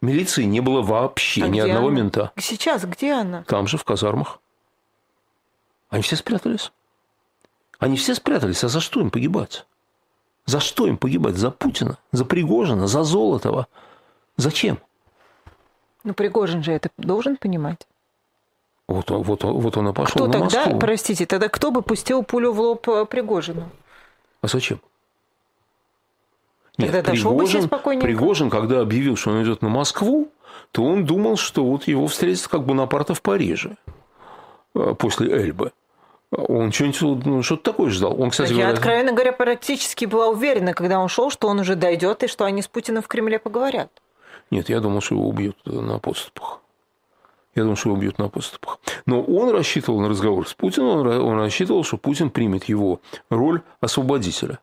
Милиции 0.00 0.44
не 0.44 0.60
было 0.60 0.82
вообще, 0.82 1.42
а 1.42 1.48
ни 1.48 1.58
одного 1.58 1.88
она? 1.88 1.96
мента. 1.96 2.32
Сейчас 2.38 2.84
где 2.84 3.14
она? 3.14 3.42
Там 3.48 3.66
же, 3.66 3.78
в 3.78 3.84
казармах. 3.84 4.38
Они 5.90 6.02
все 6.02 6.14
спрятались. 6.14 6.70
Они 7.78 7.96
все 7.96 8.14
спрятались, 8.14 8.64
а 8.64 8.68
за 8.68 8.80
что 8.80 9.00
им 9.00 9.10
погибать? 9.10 9.66
За 10.46 10.60
что 10.60 10.86
им 10.86 10.96
погибать? 10.96 11.36
За 11.36 11.50
Путина? 11.50 11.98
За 12.12 12.24
Пригожина? 12.24 12.86
За 12.86 13.02
Золотого? 13.02 13.66
Зачем? 14.36 14.78
Ну, 16.04 16.14
Пригожин 16.14 16.62
же 16.62 16.72
это 16.72 16.90
должен 16.98 17.36
понимать. 17.36 17.86
Вот 18.88 19.10
вот 19.10 19.42
вот 19.42 19.76
он 19.76 19.88
и 19.88 19.92
пошел 19.92 20.12
кто 20.12 20.26
на 20.26 20.32
тогда, 20.32 20.60
Москву. 20.60 20.78
простите, 20.78 21.26
тогда 21.26 21.48
кто 21.48 21.72
бы 21.72 21.82
пустил 21.82 22.22
пулю 22.22 22.52
в 22.52 22.60
лоб 22.60 22.88
э, 22.88 23.04
Пригожину? 23.04 23.68
А 24.42 24.46
зачем? 24.46 24.80
Нет, 26.78 26.92
тогда 26.92 27.10
Пригожин, 27.10 27.66
бы 27.66 27.78
Пригожин, 28.00 28.48
когда 28.48 28.80
объявил, 28.80 29.16
что 29.16 29.30
он 29.30 29.42
идет 29.42 29.62
на 29.62 29.68
Москву, 29.68 30.28
то 30.70 30.84
он 30.84 31.04
думал, 31.04 31.36
что 31.36 31.64
вот 31.64 31.88
его 31.88 32.06
встретят 32.06 32.46
как 32.46 32.64
Бонапарта 32.64 33.14
в 33.14 33.22
Париже 33.22 33.76
э, 34.76 34.94
после 34.96 35.32
Эльбы. 35.32 35.72
Он 36.32 36.72
что-нибудь, 36.72 37.24
ну, 37.24 37.42
что-то 37.42 37.70
такое 37.70 37.90
ждал. 37.90 38.20
Он, 38.20 38.30
кстати, 38.30 38.50
Я, 38.50 38.56
говоря... 38.56 38.72
откровенно 38.72 39.12
говоря, 39.12 39.32
практически 39.32 40.04
была 40.06 40.28
уверена, 40.28 40.74
когда 40.74 40.98
он 40.98 41.08
шел, 41.08 41.30
что 41.30 41.46
он 41.48 41.60
уже 41.60 41.76
дойдет 41.76 42.24
и 42.24 42.26
что 42.26 42.44
они 42.44 42.62
с 42.62 42.68
Путиным 42.68 43.02
в 43.02 43.08
Кремле 43.08 43.38
поговорят. 43.38 43.90
Нет, 44.50 44.68
я 44.68 44.80
думал, 44.80 45.00
что 45.00 45.14
его 45.14 45.28
убьют 45.28 45.56
на 45.64 45.98
подступах. 45.98 46.60
Я 47.54 47.62
думал, 47.62 47.76
что 47.76 47.88
его 47.88 47.96
убьют 47.96 48.18
на 48.18 48.28
подступах. 48.28 48.78
Но 49.06 49.22
он 49.22 49.50
рассчитывал 49.50 50.00
на 50.00 50.08
разговор 50.08 50.46
с 50.48 50.54
Путиным, 50.54 51.06
он 51.06 51.38
рассчитывал, 51.38 51.84
что 51.84 51.96
Путин 51.96 52.30
примет 52.30 52.64
его 52.64 53.00
роль 53.30 53.62
освободителя 53.80 54.58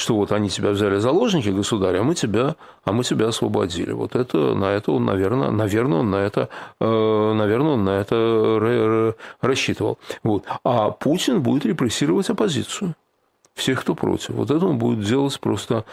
что 0.00 0.16
вот 0.16 0.32
они 0.32 0.48
тебя 0.48 0.70
взяли 0.70 0.96
заложники, 0.96 1.50
государя, 1.50 2.00
а 2.00 2.02
мы 2.02 2.14
тебя, 2.14 2.56
а 2.84 2.92
мы 2.92 3.04
тебя 3.04 3.28
освободили. 3.28 3.92
Вот 3.92 4.16
это, 4.16 4.54
на 4.54 4.72
это 4.72 4.92
он, 4.92 5.04
наверное, 5.04 5.50
наверное, 5.50 5.98
он 5.98 6.10
на 6.10 6.16
это, 6.16 6.48
э, 6.80 7.32
наверное, 7.34 7.72
он 7.72 7.84
на 7.84 7.90
это 7.90 9.14
рассчитывал. 9.40 9.98
Вот. 10.22 10.44
А 10.64 10.90
Путин 10.90 11.42
будет 11.42 11.66
репрессировать 11.66 12.30
оппозицию. 12.30 12.94
Всех, 13.54 13.82
кто 13.82 13.94
против. 13.94 14.30
Вот 14.30 14.50
это 14.50 14.64
он 14.66 14.78
будет 14.78 15.04
делать 15.04 15.38
просто 15.38 15.84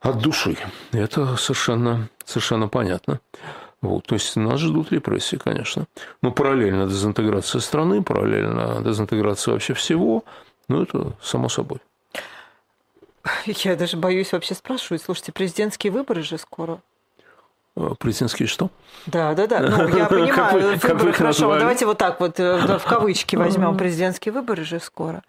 от 0.00 0.18
души. 0.18 0.56
Это 0.92 1.36
совершенно, 1.36 2.08
совершенно 2.24 2.68
понятно. 2.68 3.20
Вот, 3.82 4.06
то 4.06 4.14
есть 4.14 4.34
нас 4.36 4.60
ждут 4.60 4.92
репрессии, 4.92 5.36
конечно. 5.36 5.84
Но 6.22 6.32
параллельно 6.32 6.86
дезинтеграция 6.86 7.60
страны, 7.60 8.02
параллельно 8.02 8.80
дезинтеграция 8.82 9.52
вообще 9.52 9.74
всего, 9.74 10.24
ну, 10.68 10.82
это 10.82 11.12
само 11.20 11.50
собой. 11.50 11.80
Я 13.46 13.76
даже 13.76 13.96
боюсь 13.96 14.32
вообще 14.32 14.54
спрашивать. 14.54 15.02
Слушайте, 15.02 15.32
президентские 15.32 15.92
выборы 15.92 16.22
же 16.22 16.38
скоро. 16.38 16.80
А, 17.76 17.94
президентские 17.94 18.48
что? 18.48 18.70
Да, 19.06 19.34
да, 19.34 19.46
да. 19.46 19.60
Ну, 19.60 19.88
я 19.96 20.06
понимаю, 20.06 20.78
выборы 20.78 21.12
хорошо. 21.12 21.58
Давайте 21.58 21.86
вот 21.86 21.98
так 21.98 22.20
вот 22.20 22.38
э, 22.38 22.78
в 22.78 22.84
кавычки 22.84 23.36
возьмем. 23.36 23.76
Президентские 23.76 24.32
выборы 24.32 24.64
же 24.64 24.80
скоро. 24.80 25.22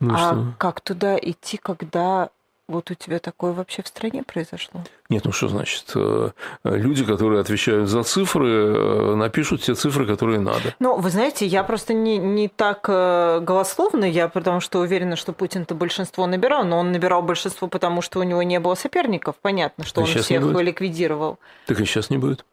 Ну, 0.00 0.14
а 0.14 0.18
что? 0.18 0.54
как 0.58 0.80
туда 0.80 1.16
идти, 1.16 1.56
когда 1.56 2.30
вот 2.66 2.90
у 2.90 2.94
тебя 2.94 3.18
такое 3.18 3.52
вообще 3.52 3.82
в 3.82 3.88
стране 3.88 4.22
произошло? 4.22 4.82
Нет, 5.10 5.24
ну 5.24 5.32
что 5.32 5.48
значит? 5.48 5.92
Э, 5.94 6.30
люди, 6.64 7.04
которые 7.04 7.40
отвечают 7.40 7.88
за 7.90 8.02
цифры, 8.04 8.48
э, 8.48 9.14
напишут 9.16 9.62
те 9.62 9.74
цифры, 9.74 10.06
которые 10.06 10.40
надо. 10.40 10.74
Ну, 10.78 10.96
вы 10.96 11.10
знаете, 11.10 11.46
я 11.46 11.62
просто 11.62 11.92
не, 11.92 12.16
не 12.16 12.48
так 12.48 12.86
э, 12.88 13.40
голословна, 13.40 14.06
я 14.06 14.28
потому 14.28 14.60
что 14.60 14.80
уверена, 14.80 15.16
что 15.16 15.32
Путин-то 15.32 15.74
большинство 15.74 16.26
набирал, 16.26 16.64
но 16.64 16.78
он 16.78 16.92
набирал 16.92 17.22
большинство, 17.22 17.68
потому 17.68 18.00
что 18.00 18.20
у 18.20 18.22
него 18.22 18.42
не 18.42 18.58
было 18.60 18.74
соперников. 18.74 19.36
Понятно, 19.42 19.84
что 19.84 20.00
а 20.00 20.04
он 20.04 20.10
всех 20.10 20.42
ликвидировал. 20.42 21.38
Так 21.66 21.80
и 21.80 21.84
сейчас 21.84 22.08
не 22.08 22.16
будет. 22.16 22.46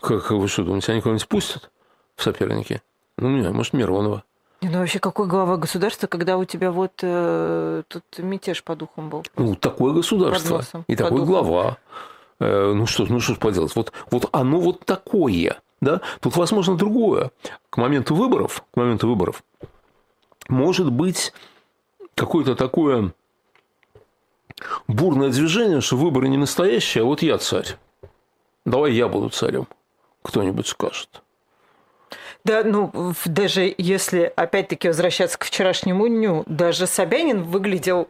Как 0.00 0.30
вы 0.30 0.48
что, 0.48 0.64
думаете, 0.64 0.92
они 0.92 1.00
кого-нибудь 1.00 1.28
пустят 1.28 1.70
в 2.16 2.22
соперники? 2.22 2.82
Ну, 3.18 3.28
не 3.28 3.48
может, 3.50 3.72
Миронова. 3.74 4.24
Ну 4.62 4.78
вообще, 4.78 4.98
какой 4.98 5.26
глава 5.26 5.56
государства, 5.56 6.06
когда 6.06 6.36
у 6.36 6.44
тебя 6.44 6.70
вот 6.70 6.92
э, 7.02 7.82
тут 7.88 8.04
мятеж 8.18 8.62
по 8.62 8.76
духам 8.76 9.08
был? 9.08 9.24
Ну, 9.36 9.54
такое 9.54 9.94
государство. 9.94 10.58
Носом, 10.58 10.84
и 10.86 10.96
такой 10.96 11.20
духам. 11.20 11.26
глава. 11.26 11.78
Э, 12.40 12.72
ну 12.74 12.86
что, 12.86 13.06
ну 13.06 13.20
что 13.20 13.36
поделать? 13.36 13.74
Вот, 13.74 13.92
вот 14.10 14.28
оно 14.32 14.60
вот 14.60 14.84
такое. 14.84 15.60
Да? 15.80 16.02
Тут, 16.20 16.36
возможно, 16.36 16.76
другое. 16.76 17.30
К 17.70 17.78
моменту 17.78 18.14
выборов, 18.14 18.62
к 18.72 18.76
моменту 18.76 19.08
выборов, 19.08 19.42
может 20.48 20.92
быть 20.92 21.32
какое-то 22.14 22.54
такое 22.54 23.14
бурное 24.86 25.30
движение, 25.30 25.80
что 25.80 25.96
выборы 25.96 26.28
не 26.28 26.36
настоящие, 26.36 27.02
а 27.02 27.06
вот 27.06 27.22
я 27.22 27.38
царь. 27.38 27.78
Давай 28.66 28.92
я 28.92 29.08
буду 29.08 29.30
царем. 29.30 29.66
Кто-нибудь 30.22 30.66
скажет. 30.66 31.22
Да, 32.44 32.62
ну, 32.64 33.14
даже 33.24 33.74
если, 33.76 34.32
опять-таки, 34.34 34.88
возвращаться 34.88 35.38
к 35.38 35.44
вчерашнему 35.44 36.08
дню, 36.08 36.44
даже 36.46 36.86
Собянин 36.86 37.42
выглядел 37.42 38.08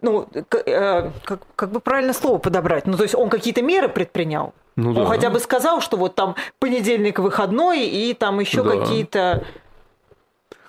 ну, 0.00 0.28
э, 0.32 1.10
как, 1.24 1.40
как 1.56 1.70
бы 1.70 1.80
правильно 1.80 2.12
слово 2.12 2.38
подобрать. 2.38 2.86
Ну, 2.86 2.96
то 2.96 3.02
есть 3.02 3.14
он 3.14 3.28
какие-то 3.28 3.62
меры 3.62 3.88
предпринял. 3.88 4.54
Ну, 4.76 4.92
да. 4.94 5.02
Он 5.02 5.06
хотя 5.08 5.30
бы 5.30 5.40
сказал, 5.40 5.80
что 5.80 5.96
вот 5.96 6.14
там 6.14 6.36
понедельник 6.60 7.18
выходной 7.18 7.84
и 7.86 8.14
там 8.14 8.38
еще 8.38 8.62
да. 8.62 8.70
какие-то. 8.70 9.44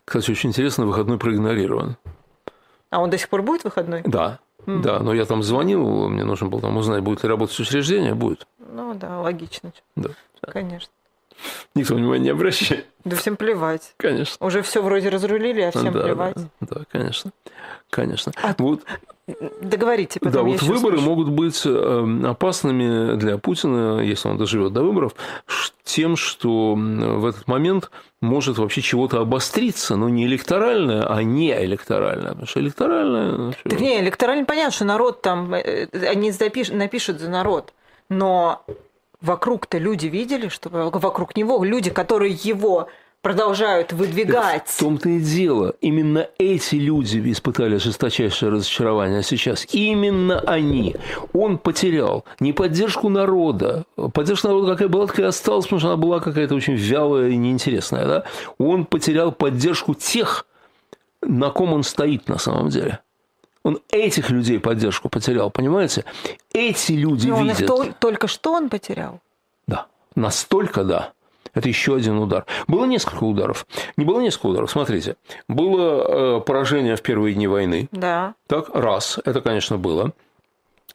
Кстати, 0.03 0.31
очень 0.31 0.49
интересно, 0.49 0.87
выходной 0.87 1.19
проигнорирован. 1.19 1.97
А 2.89 3.01
он 3.01 3.11
до 3.11 3.19
сих 3.19 3.29
пор 3.29 3.43
будет 3.43 3.63
выходной? 3.63 4.01
Да. 4.03 4.39
Mm. 4.65 4.81
Да, 4.81 4.99
но 4.99 5.13
я 5.13 5.25
там 5.25 5.43
звонил, 5.43 6.09
мне 6.09 6.23
нужно 6.23 6.47
было 6.47 6.61
там 6.61 6.75
узнать, 6.77 7.03
будет 7.03 7.23
ли 7.23 7.29
работать 7.29 7.57
учреждение, 7.59 8.15
будет. 8.15 8.47
Ну 8.57 8.93
да, 8.95 9.19
логично. 9.19 9.71
Да. 9.95 10.09
Конечно. 10.41 10.91
Никто 11.75 11.95
внимания 11.95 12.25
не 12.25 12.29
обращает. 12.29 12.85
Да 13.05 13.15
всем 13.15 13.37
плевать. 13.37 13.93
Конечно. 13.97 14.45
Уже 14.45 14.61
все 14.61 14.81
вроде 14.81 15.09
разрулили, 15.09 15.61
а 15.61 15.71
всем 15.71 15.93
да, 15.93 16.03
плевать. 16.03 16.35
Да, 16.35 16.49
да, 16.61 16.81
конечно. 16.91 17.31
Конечно. 17.89 18.31
А, 18.43 18.53
вот, 18.57 18.83
договорите. 19.61 20.19
Да, 20.21 20.43
вот 20.43 20.61
выборы 20.61 20.97
слышу. 20.97 21.09
могут 21.09 21.29
быть 21.29 21.61
эм, 21.65 22.25
опасными 22.25 23.15
для 23.15 23.37
Путина, 23.37 23.99
если 23.99 24.29
он 24.29 24.37
доживет 24.37 24.73
до 24.73 24.83
выборов, 24.83 25.15
тем, 25.83 26.15
что 26.15 26.75
в 26.75 27.25
этот 27.25 27.47
момент 27.47 27.89
может 28.21 28.57
вообще 28.57 28.81
чего-то 28.81 29.21
обостриться, 29.21 29.95
но 29.95 30.09
не 30.09 30.25
электоральное, 30.25 31.03
а 31.03 31.23
не 31.23 31.51
электоральное. 31.63 32.29
Потому 32.29 32.47
что 32.47 32.59
электоральное... 32.59 33.31
Ну, 33.31 33.53
так 33.63 33.79
не, 33.79 33.99
электорально 33.99 34.45
понятно, 34.45 34.71
что 34.71 34.85
народ 34.85 35.21
там, 35.21 35.53
э, 35.53 35.87
они 36.07 36.31
напишут 36.71 37.19
за 37.19 37.29
народ. 37.29 37.73
Но 38.09 38.65
вокруг-то 39.21 39.77
люди 39.77 40.07
видели, 40.07 40.47
что 40.49 40.69
вокруг 40.69 41.35
него 41.35 41.63
люди, 41.63 41.89
которые 41.89 42.33
его 42.33 42.87
продолжают 43.21 43.91
выдвигать. 43.91 44.63
Так 44.65 44.67
в 44.67 44.79
том-то 44.79 45.09
и 45.09 45.19
дело. 45.19 45.75
Именно 45.81 46.27
эти 46.37 46.75
люди 46.75 47.19
испытали 47.31 47.77
жесточайшее 47.77 48.51
разочарование. 48.51 49.19
А 49.19 49.23
сейчас 49.23 49.67
именно 49.71 50.39
они. 50.41 50.95
Он 51.33 51.57
потерял 51.57 52.25
не 52.39 52.53
поддержку 52.53 53.09
народа. 53.09 53.83
Поддержка 54.13 54.47
народа 54.47 54.73
какая 54.73 54.87
была, 54.87 55.07
такая 55.07 55.27
осталась, 55.27 55.65
потому 55.65 55.79
что 55.79 55.89
она 55.89 55.97
была 55.97 56.19
какая-то 56.19 56.55
очень 56.55 56.75
вялая 56.75 57.29
и 57.29 57.37
неинтересная. 57.37 58.05
Да? 58.05 58.23
Он 58.57 58.85
потерял 58.85 59.31
поддержку 59.31 59.95
тех, 59.95 60.45
на 61.21 61.49
ком 61.49 61.73
он 61.73 61.83
стоит 61.83 62.29
на 62.29 62.37
самом 62.37 62.69
деле. 62.69 62.99
Он 63.69 63.79
этих 63.91 64.31
людей 64.31 64.59
поддержку 64.59 65.09
потерял, 65.09 65.51
понимаете? 65.51 66.03
Эти 66.51 66.93
люди 66.93 67.27
Но 67.27 67.43
видят... 67.43 67.69
Он 67.69 67.89
их 67.89 67.93
только 67.99 68.27
что 68.27 68.53
он 68.53 68.67
потерял? 68.67 69.19
Да, 69.67 69.85
настолько 70.15 70.83
да. 70.83 71.11
Это 71.53 71.67
еще 71.67 71.95
один 71.95 72.17
удар. 72.17 72.47
Было 72.67 72.85
несколько 72.85 73.23
ударов. 73.25 73.67
Не 73.95 74.05
было 74.05 74.21
несколько 74.21 74.47
ударов. 74.47 74.71
Смотрите, 74.71 75.17
было 75.47 76.37
э, 76.37 76.41
поражение 76.41 76.95
в 76.95 77.03
первые 77.03 77.35
дни 77.35 77.45
войны. 77.45 77.87
Да. 77.91 78.33
Так, 78.47 78.69
раз. 78.73 79.19
Это, 79.23 79.39
конечно, 79.41 79.77
было. 79.77 80.13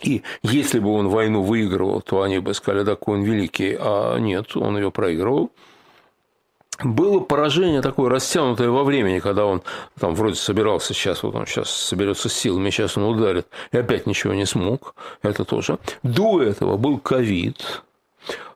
И 0.00 0.22
если 0.42 0.80
бы 0.80 0.92
он 0.92 1.08
войну 1.10 1.42
выигрывал, 1.42 2.00
то 2.00 2.22
они 2.22 2.40
бы 2.40 2.54
сказали, 2.54 2.82
да, 2.82 2.96
он 3.06 3.22
великий, 3.22 3.76
а 3.78 4.18
нет, 4.18 4.56
он 4.56 4.76
ее 4.76 4.90
проигрывал 4.90 5.52
было 6.82 7.20
поражение 7.20 7.82
такое 7.82 8.10
растянутое 8.10 8.70
во 8.70 8.84
времени, 8.84 9.20
когда 9.20 9.46
он 9.46 9.62
там 9.98 10.14
вроде 10.14 10.36
собирался 10.36 10.94
сейчас, 10.94 11.22
вот 11.22 11.34
он 11.34 11.46
сейчас 11.46 11.70
соберется 11.70 12.28
с 12.28 12.32
силами, 12.32 12.70
сейчас 12.70 12.96
он 12.96 13.04
ударит, 13.04 13.46
и 13.72 13.78
опять 13.78 14.06
ничего 14.06 14.34
не 14.34 14.46
смог, 14.46 14.94
это 15.22 15.44
тоже. 15.44 15.78
До 16.02 16.42
этого 16.42 16.76
был 16.76 16.98
ковид, 16.98 17.82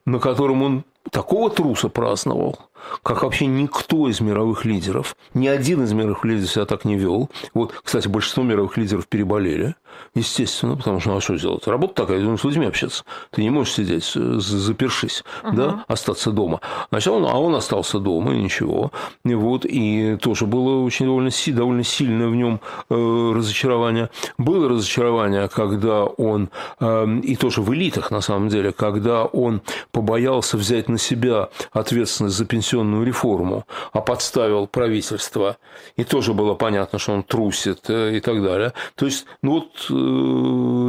на 0.04 0.18
котором 0.18 0.62
он 0.62 0.84
такого 1.10 1.50
труса 1.50 1.88
праздновал, 1.88 2.58
как 3.02 3.22
вообще 3.22 3.46
никто 3.46 4.08
из 4.08 4.20
мировых 4.20 4.64
лидеров. 4.64 5.16
Ни 5.34 5.48
один 5.48 5.84
из 5.84 5.92
мировых 5.92 6.24
лидеров 6.24 6.50
себя 6.50 6.64
так 6.64 6.84
не 6.84 6.96
вел. 6.96 7.30
Вот, 7.54 7.72
кстати, 7.82 8.08
большинство 8.08 8.42
мировых 8.42 8.76
лидеров 8.76 9.06
переболели. 9.06 9.74
Естественно, 10.14 10.76
потому 10.76 11.00
что 11.00 11.10
ну, 11.10 11.16
а 11.16 11.20
что 11.20 11.36
сделать? 11.36 11.66
Работа 11.66 11.94
такая, 11.94 12.20
нужно 12.20 12.38
с 12.38 12.44
людьми 12.44 12.66
общаться. 12.66 13.04
Ты 13.30 13.42
не 13.42 13.50
можешь 13.50 13.74
сидеть, 13.74 14.04
запершись, 14.04 15.24
uh-huh. 15.42 15.54
да, 15.54 15.84
остаться 15.86 16.30
дома. 16.32 16.60
Значит, 16.90 17.08
он, 17.08 17.24
а 17.24 17.38
он 17.38 17.54
остался 17.54 17.98
дома, 17.98 18.34
и 18.34 18.38
ничего. 18.38 18.92
И 19.24 19.34
вот, 19.34 19.64
и 19.64 20.16
тоже 20.20 20.46
было 20.46 20.82
очень 20.82 21.06
довольно, 21.06 21.30
довольно 21.46 21.84
сильное 21.84 22.28
в 22.28 22.34
нем 22.34 22.60
э, 22.90 23.32
разочарование. 23.34 24.10
Было 24.38 24.68
разочарование, 24.68 25.48
когда 25.48 26.04
он, 26.04 26.50
э, 26.80 27.06
и 27.22 27.36
тоже 27.36 27.62
в 27.62 27.72
элитах, 27.74 28.10
на 28.10 28.20
самом 28.20 28.48
деле, 28.48 28.72
когда 28.72 29.24
он 29.24 29.62
побоялся 29.92 30.56
взять 30.56 30.88
на 30.88 30.98
себя 30.98 31.48
ответственность 31.72 32.36
за 32.36 32.44
пенсионную 32.44 32.67
реформу, 32.76 33.66
а 33.92 34.00
подставил 34.00 34.66
правительство. 34.66 35.56
И 35.96 36.04
тоже 36.04 36.34
было 36.34 36.54
понятно, 36.54 36.98
что 36.98 37.12
он 37.12 37.22
трусит 37.22 37.88
э, 37.90 38.16
и 38.16 38.20
так 38.20 38.42
далее. 38.42 38.72
То 38.94 39.06
есть, 39.06 39.26
ну 39.42 39.52
вот 39.52 39.88
Э, 39.90 39.92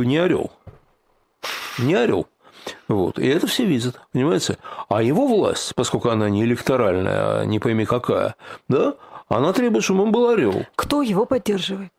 не 0.05 0.17
орел. 0.17 0.51
Не 1.79 1.95
орел. 1.95 2.27
Вот. 2.87 3.17
И 3.19 3.27
это 3.27 3.47
все 3.47 3.65
видят, 3.65 3.99
понимаете? 4.11 4.57
А 4.89 5.01
его 5.01 5.27
власть, 5.27 5.73
поскольку 5.75 6.09
она 6.09 6.29
не 6.29 6.43
электоральная, 6.43 7.41
а 7.41 7.45
не 7.45 7.59
пойми 7.59 7.85
какая, 7.85 8.35
да, 8.67 8.95
она 9.27 9.53
требует, 9.53 9.83
чтобы 9.83 10.03
он 10.03 10.11
был 10.11 10.29
орел. 10.29 10.65
Кто 10.75 11.01
его 11.01 11.25
поддерживает? 11.25 11.93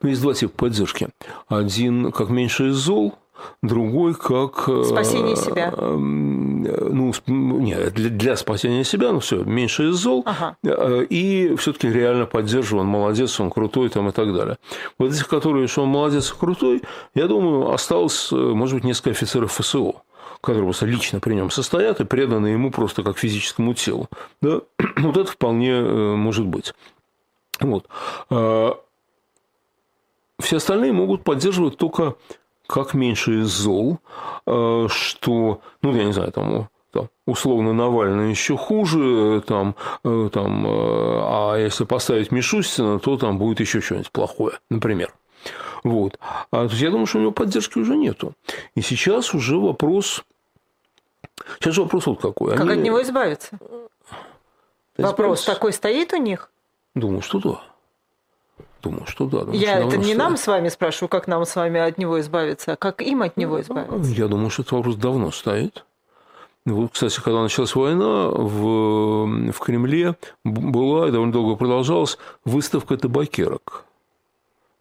Ну, 0.00 0.08
есть 0.08 0.20
два 0.20 0.34
типа 0.34 0.52
поддержки. 0.56 1.08
Один 1.48 2.10
как 2.10 2.28
меньше 2.28 2.70
из 2.70 2.74
зол, 2.74 3.16
другой 3.62 4.14
как... 4.14 4.68
Э, 4.68 4.84
спасение 4.84 5.36
себя. 5.36 5.72
Эм, 5.76 6.62
ну, 6.62 7.12
нет, 7.26 7.94
для, 7.94 8.10
для 8.10 8.36
спасения 8.36 8.84
себя, 8.84 9.12
ну 9.12 9.20
все, 9.20 9.42
меньше 9.44 9.90
из 9.90 9.94
зол. 9.94 10.22
Ага. 10.26 10.56
Э, 10.64 11.04
и 11.08 11.54
все-таки 11.56 11.88
реально 11.88 12.26
поддерживаю, 12.26 12.82
он 12.82 12.88
молодец, 12.88 13.38
он 13.40 13.50
крутой 13.50 13.88
там 13.88 14.08
и 14.08 14.12
так 14.12 14.32
далее. 14.34 14.58
Вот 14.98 15.12
этих, 15.12 15.28
которые, 15.28 15.66
что 15.68 15.82
он 15.82 15.88
молодец 15.88 16.30
и 16.32 16.38
крутой, 16.38 16.82
я 17.14 17.26
думаю, 17.26 17.72
осталось, 17.72 18.30
э, 18.32 18.36
может 18.36 18.76
быть, 18.76 18.84
несколько 18.84 19.10
офицеров 19.10 19.52
ФСО 19.52 19.94
которые 20.40 20.64
просто 20.64 20.86
лично 20.86 21.20
при 21.20 21.34
нем 21.34 21.52
состоят 21.52 22.00
и 22.00 22.04
преданы 22.04 22.48
ему 22.48 22.72
просто 22.72 23.04
как 23.04 23.16
физическому 23.16 23.74
телу. 23.74 24.08
Да? 24.40 24.62
Вот 24.96 25.16
это 25.16 25.30
вполне 25.30 25.80
может 25.80 26.46
быть. 26.46 26.74
Вот. 27.60 27.86
Все 30.42 30.56
остальные 30.56 30.92
могут 30.92 31.22
поддерживать 31.22 31.76
только 31.78 32.16
как 32.72 32.94
меньше 32.94 33.42
из 33.42 33.48
зол, 33.48 33.98
э, 34.46 34.86
что, 34.88 35.60
ну, 35.82 35.94
я 35.94 36.04
не 36.04 36.12
знаю, 36.12 36.32
там, 36.32 36.70
там, 36.90 37.10
условно 37.26 37.74
Навальный 37.74 38.30
еще 38.30 38.56
хуже, 38.56 39.42
там, 39.46 39.76
э, 40.04 40.30
там, 40.32 40.66
э, 40.66 40.70
а 40.70 41.56
если 41.56 41.84
поставить 41.84 42.32
Мишустина, 42.32 42.98
то 42.98 43.18
там 43.18 43.36
будет 43.36 43.60
еще 43.60 43.82
что-нибудь 43.82 44.10
плохое, 44.10 44.58
например. 44.70 45.12
Вот. 45.84 46.18
А 46.50 46.64
то 46.64 46.70
есть 46.70 46.80
я 46.80 46.90
думаю, 46.90 47.04
что 47.04 47.18
у 47.18 47.20
него 47.20 47.32
поддержки 47.32 47.78
уже 47.78 47.94
нету. 47.94 48.32
И 48.74 48.80
сейчас 48.80 49.34
уже 49.34 49.58
вопрос... 49.58 50.24
Сейчас 51.58 51.74
же 51.74 51.82
вопрос 51.82 52.06
вот 52.06 52.22
какой. 52.22 52.52
Как 52.52 52.62
Они... 52.62 52.80
от 52.80 52.86
него 52.86 53.02
избавиться? 53.02 53.58
Вопрос 54.96 55.44
такой 55.44 55.74
стоит 55.74 56.14
у 56.14 56.16
них? 56.16 56.50
Думаю, 56.94 57.20
что 57.20 57.38
да. 57.38 57.71
Думаю, 58.82 59.06
что 59.06 59.26
да. 59.26 59.40
Думаю, 59.40 59.58
Я 59.58 59.76
что 59.78 59.88
это 59.88 59.96
не 59.98 60.04
стоит. 60.04 60.18
нам 60.18 60.36
с 60.36 60.46
вами 60.46 60.68
спрашиваю, 60.68 61.08
как 61.08 61.28
нам 61.28 61.44
с 61.44 61.54
вами 61.54 61.80
от 61.80 61.98
него 61.98 62.20
избавиться, 62.20 62.72
а 62.72 62.76
как 62.76 63.00
им 63.00 63.22
от 63.22 63.36
него 63.36 63.60
избавиться. 63.60 64.10
Я 64.10 64.26
думаю, 64.28 64.50
что 64.50 64.62
этот 64.62 64.72
вопрос 64.72 64.96
давно 64.96 65.30
стоит. 65.30 65.84
Вот, 66.64 66.92
кстати, 66.92 67.20
когда 67.20 67.42
началась 67.42 67.74
война, 67.74 68.28
в, 68.28 69.50
в 69.52 69.58
Кремле 69.58 70.16
была 70.44 71.08
и 71.08 71.10
довольно 71.10 71.32
долго 71.32 71.56
продолжалась 71.56 72.18
выставка 72.44 72.96
табакерок. 72.96 73.84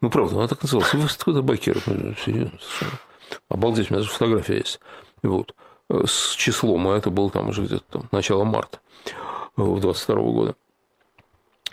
Ну, 0.02 0.10
правда, 0.10 0.38
она 0.38 0.48
так 0.48 0.62
называлась. 0.62 0.94
Выставка 0.94 1.34
табакерок. 1.34 1.84
Ну. 1.88 2.14
Обалдеть, 3.50 3.90
у 3.90 3.94
меня 3.94 4.02
даже 4.02 4.14
фотография 4.14 4.58
есть. 4.58 4.80
Вот. 5.24 5.56
С 5.90 6.34
числом, 6.36 6.88
а 6.88 6.98
это 6.98 7.10
было 7.10 7.30
там 7.30 7.50
уже 7.50 7.64
где-то 7.64 7.84
там, 7.90 8.10
начало 8.12 8.44
марта 8.44 8.80
22 9.58 10.16
года. 10.16 10.56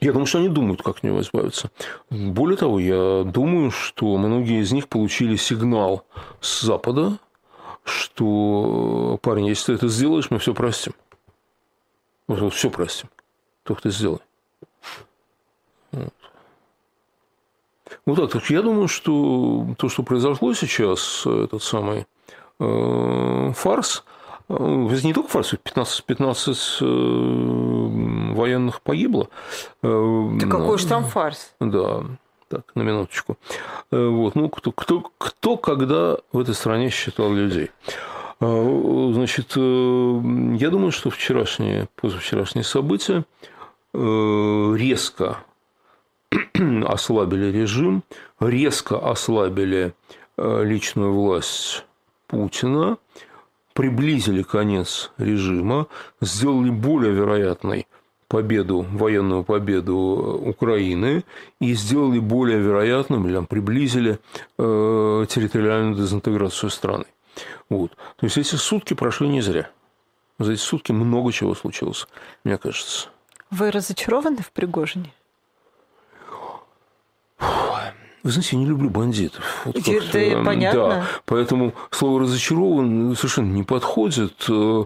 Я 0.01 0.13
думаю, 0.13 0.27
что 0.27 0.39
они 0.39 0.49
думают, 0.49 0.83
как 0.83 0.99
от 0.99 1.03
него 1.03 1.21
избавиться. 1.21 1.71
Более 2.11 2.57
того, 2.57 2.79
я 2.79 3.25
думаю, 3.25 3.71
что 3.71 4.17
многие 4.17 4.61
из 4.63 4.71
них 4.73 4.89
получили 4.89 5.37
сигнал 5.37 6.05
с 6.41 6.61
Запада, 6.63 7.19
что, 7.85 9.19
парень, 9.23 9.47
если 9.47 9.73
ты 9.73 9.73
это 9.73 9.89
сделаешь, 9.89 10.31
мы 10.31 10.39
все 10.39 10.55
простим. 10.55 10.93
Вот, 12.29 12.41
вот 12.41 12.55
все 12.55 12.71
простим. 12.71 13.09
Только 13.65 13.83
ты 13.83 13.91
сделай. 13.91 14.21
Вот. 15.93 16.15
Вот 18.07 18.17
так. 18.17 18.31
Так 18.31 18.51
я 18.51 18.63
думаю, 18.63 18.89
что 18.89 19.67
то, 19.79 19.89
что 19.89 20.03
произошло 20.03 20.55
сейчас, 20.55 21.27
этот 21.27 21.63
самый 21.63 22.07
э, 22.61 23.53
фарс, 23.55 24.05
э, 24.49 24.55
это 24.55 25.07
не 25.07 25.15
только 25.15 25.29
фарс, 25.29 25.55
15, 25.63 26.05
15 26.05 26.79
э, 26.81 26.85
военных 28.39 28.81
погибло. 28.81 29.29
Э, 29.83 30.29
да 30.41 30.47
какой 30.47 30.79
же 30.79 30.87
там 30.87 31.05
фарс? 31.05 31.53
Да, 31.61 32.05
так, 32.49 32.65
на 32.75 32.83
минуточку. 32.83 33.37
Э, 33.91 34.09
вот, 34.09 34.35
ну, 34.35 34.49
кто, 34.49 34.73
кто, 34.73 35.11
кто 35.19 35.57
когда 35.57 36.17
в 36.33 36.39
этой 36.39 36.55
стране 36.55 36.89
считал 36.91 37.33
людей? 37.33 37.71
Э, 38.41 39.11
значит, 39.13 39.57
я 39.57 40.71
думаю, 40.71 40.93
что 40.93 41.11
вчерашние, 41.11 41.89
позавчерашние 41.97 42.65
события 42.65 43.25
резко 43.95 45.39
ослабили 46.87 47.51
режим, 47.51 48.03
резко 48.39 48.99
ослабили 48.99 49.95
личную 50.37 51.13
власть 51.13 51.85
Путина, 52.29 52.99
приблизили 53.79 54.43
конец 54.43 55.13
режима, 55.19 55.87
сделали 56.21 56.71
более 56.71 57.13
вероятной 57.13 57.87
победу, 58.29 58.87
военную 58.93 59.43
победу 59.43 59.97
Украины 60.45 61.25
и 61.61 61.75
сделали 61.75 62.19
более 62.19 62.59
вероятным, 62.59 63.27
или 63.27 63.35
там, 63.35 63.47
приблизили 63.47 64.19
э, 64.59 65.27
территориальную 65.29 65.97
дезинтеграцию 65.97 66.71
страны. 66.71 67.07
Вот. 67.71 67.93
То 68.17 68.27
есть 68.27 68.39
эти 68.39 68.55
сутки 68.55 68.95
прошли 68.95 69.29
не 69.29 69.41
зря. 69.41 69.71
За 70.39 70.53
эти 70.53 70.61
сутки 70.61 70.93
много 70.93 71.33
чего 71.33 71.55
случилось, 71.55 72.07
мне 72.45 72.59
кажется. 72.59 73.09
Вы 73.51 73.71
разочарованы 73.71 74.43
в 74.43 74.53
Пригожине? 74.53 75.13
Вы 78.25 78.31
знаете, 78.33 78.57
я 78.57 78.63
не 78.63 78.67
люблю 78.67 78.91
бандитов. 78.91 79.63
Вот 79.65 79.77
Это 79.77 80.19
эм, 80.19 80.45
понятно. 80.45 80.81
Да, 80.81 81.07
поэтому 81.25 81.73
слово 81.91 82.21
«разочарован» 82.21 83.15
совершенно 83.15 83.53
не 83.53 83.63
подходит, 83.63 84.45
э, 84.49 84.85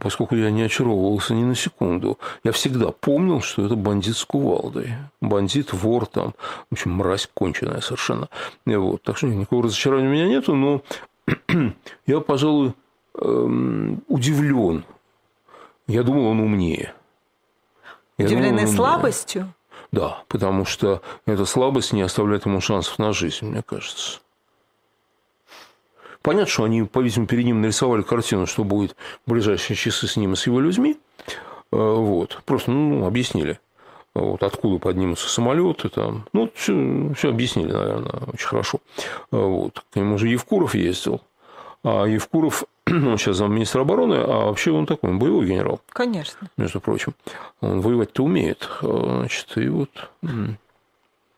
поскольку 0.00 0.36
я 0.36 0.50
не 0.50 0.62
очаровывался 0.62 1.34
ни 1.34 1.42
на 1.42 1.56
секунду. 1.56 2.18
Я 2.44 2.52
всегда 2.52 2.92
помнил, 2.92 3.40
что 3.40 3.66
это 3.66 3.74
бандит 3.74 4.16
с 4.16 4.24
кувалдой. 4.24 4.94
Бандит, 5.20 5.72
вор 5.72 6.06
там, 6.06 6.34
в 6.70 6.74
общем, 6.74 6.92
мразь 6.92 7.28
конченая 7.34 7.80
совершенно. 7.80 8.28
Вот. 8.64 9.02
Так 9.02 9.16
что 9.16 9.26
никакого 9.26 9.64
разочарования 9.64 10.08
у 10.08 10.12
меня 10.12 10.28
нету, 10.28 10.54
но 10.54 10.82
я, 12.06 12.20
пожалуй, 12.20 12.74
эм, 13.20 14.02
удивлен. 14.06 14.84
Я 15.88 16.04
думал, 16.04 16.26
он 16.26 16.40
умнее. 16.40 16.94
Удивлены 18.18 18.66
слабостью? 18.66 19.52
Да, 19.90 20.22
потому 20.28 20.64
что 20.64 21.02
эта 21.24 21.44
слабость 21.46 21.92
не 21.92 22.02
оставляет 22.02 22.46
ему 22.46 22.60
шансов 22.60 22.98
на 22.98 23.12
жизнь, 23.12 23.46
мне 23.46 23.62
кажется. 23.62 24.20
Понятно, 26.22 26.50
что 26.50 26.64
они, 26.64 26.82
по-видимому, 26.82 27.26
перед 27.26 27.44
ним 27.44 27.62
нарисовали 27.62 28.02
картину, 28.02 28.46
что 28.46 28.64
будет 28.64 28.96
в 29.24 29.30
ближайшие 29.30 29.76
часы 29.76 30.06
с 30.06 30.16
ним 30.16 30.34
и 30.34 30.36
с 30.36 30.46
его 30.46 30.60
людьми. 30.60 30.98
Э, 31.72 31.76
вот. 31.76 32.42
Просто 32.44 32.70
ну, 32.70 33.06
объяснили. 33.06 33.60
Вот, 34.14 34.42
откуда 34.42 34.78
поднимутся 34.78 35.28
самолеты, 35.28 35.88
там, 35.90 36.26
ну, 36.32 36.50
все, 36.54 37.12
все 37.14 37.28
объяснили, 37.28 37.72
наверное, 37.72 38.20
очень 38.32 38.48
хорошо. 38.48 38.80
Э, 39.30 39.36
вот. 39.36 39.84
К 39.92 39.96
нему 39.96 40.18
же 40.18 40.28
Евкуров 40.28 40.74
ездил, 40.74 41.20
а 41.84 42.04
Евкуров 42.04 42.64
он 42.90 43.18
сейчас 43.18 43.36
замминистра 43.36 43.82
обороны, 43.82 44.14
а 44.14 44.46
вообще 44.46 44.70
он 44.70 44.86
такой, 44.86 45.10
он 45.10 45.18
боевой 45.18 45.46
генерал. 45.46 45.80
Конечно. 45.90 46.48
Между 46.56 46.80
прочим. 46.80 47.14
Он 47.60 47.80
воевать-то 47.80 48.24
умеет. 48.24 48.68
Значит, 48.80 49.56
и 49.56 49.68
вот... 49.68 50.10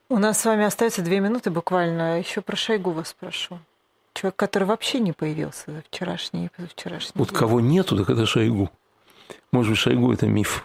У 0.08 0.18
нас 0.18 0.40
с 0.40 0.44
вами 0.44 0.64
остается 0.64 1.02
две 1.02 1.20
минуты 1.20 1.50
буквально. 1.50 2.18
Еще 2.18 2.40
про 2.40 2.56
Шойгу 2.56 2.90
вас 2.90 3.08
спрошу. 3.08 3.58
Человек, 4.12 4.36
который 4.36 4.64
вообще 4.64 4.98
не 4.98 5.12
появился 5.12 5.70
за 5.70 5.82
вчерашний 5.82 6.46
и 6.46 6.48
позавчерашний. 6.48 7.12
Вот 7.14 7.28
день. 7.28 7.38
кого 7.38 7.60
нету, 7.60 7.96
так 7.96 8.10
это 8.10 8.26
Шойгу. 8.26 8.70
Может 9.52 9.70
быть, 9.70 9.78
Шойгу– 9.78 10.12
это 10.14 10.26
миф. 10.26 10.64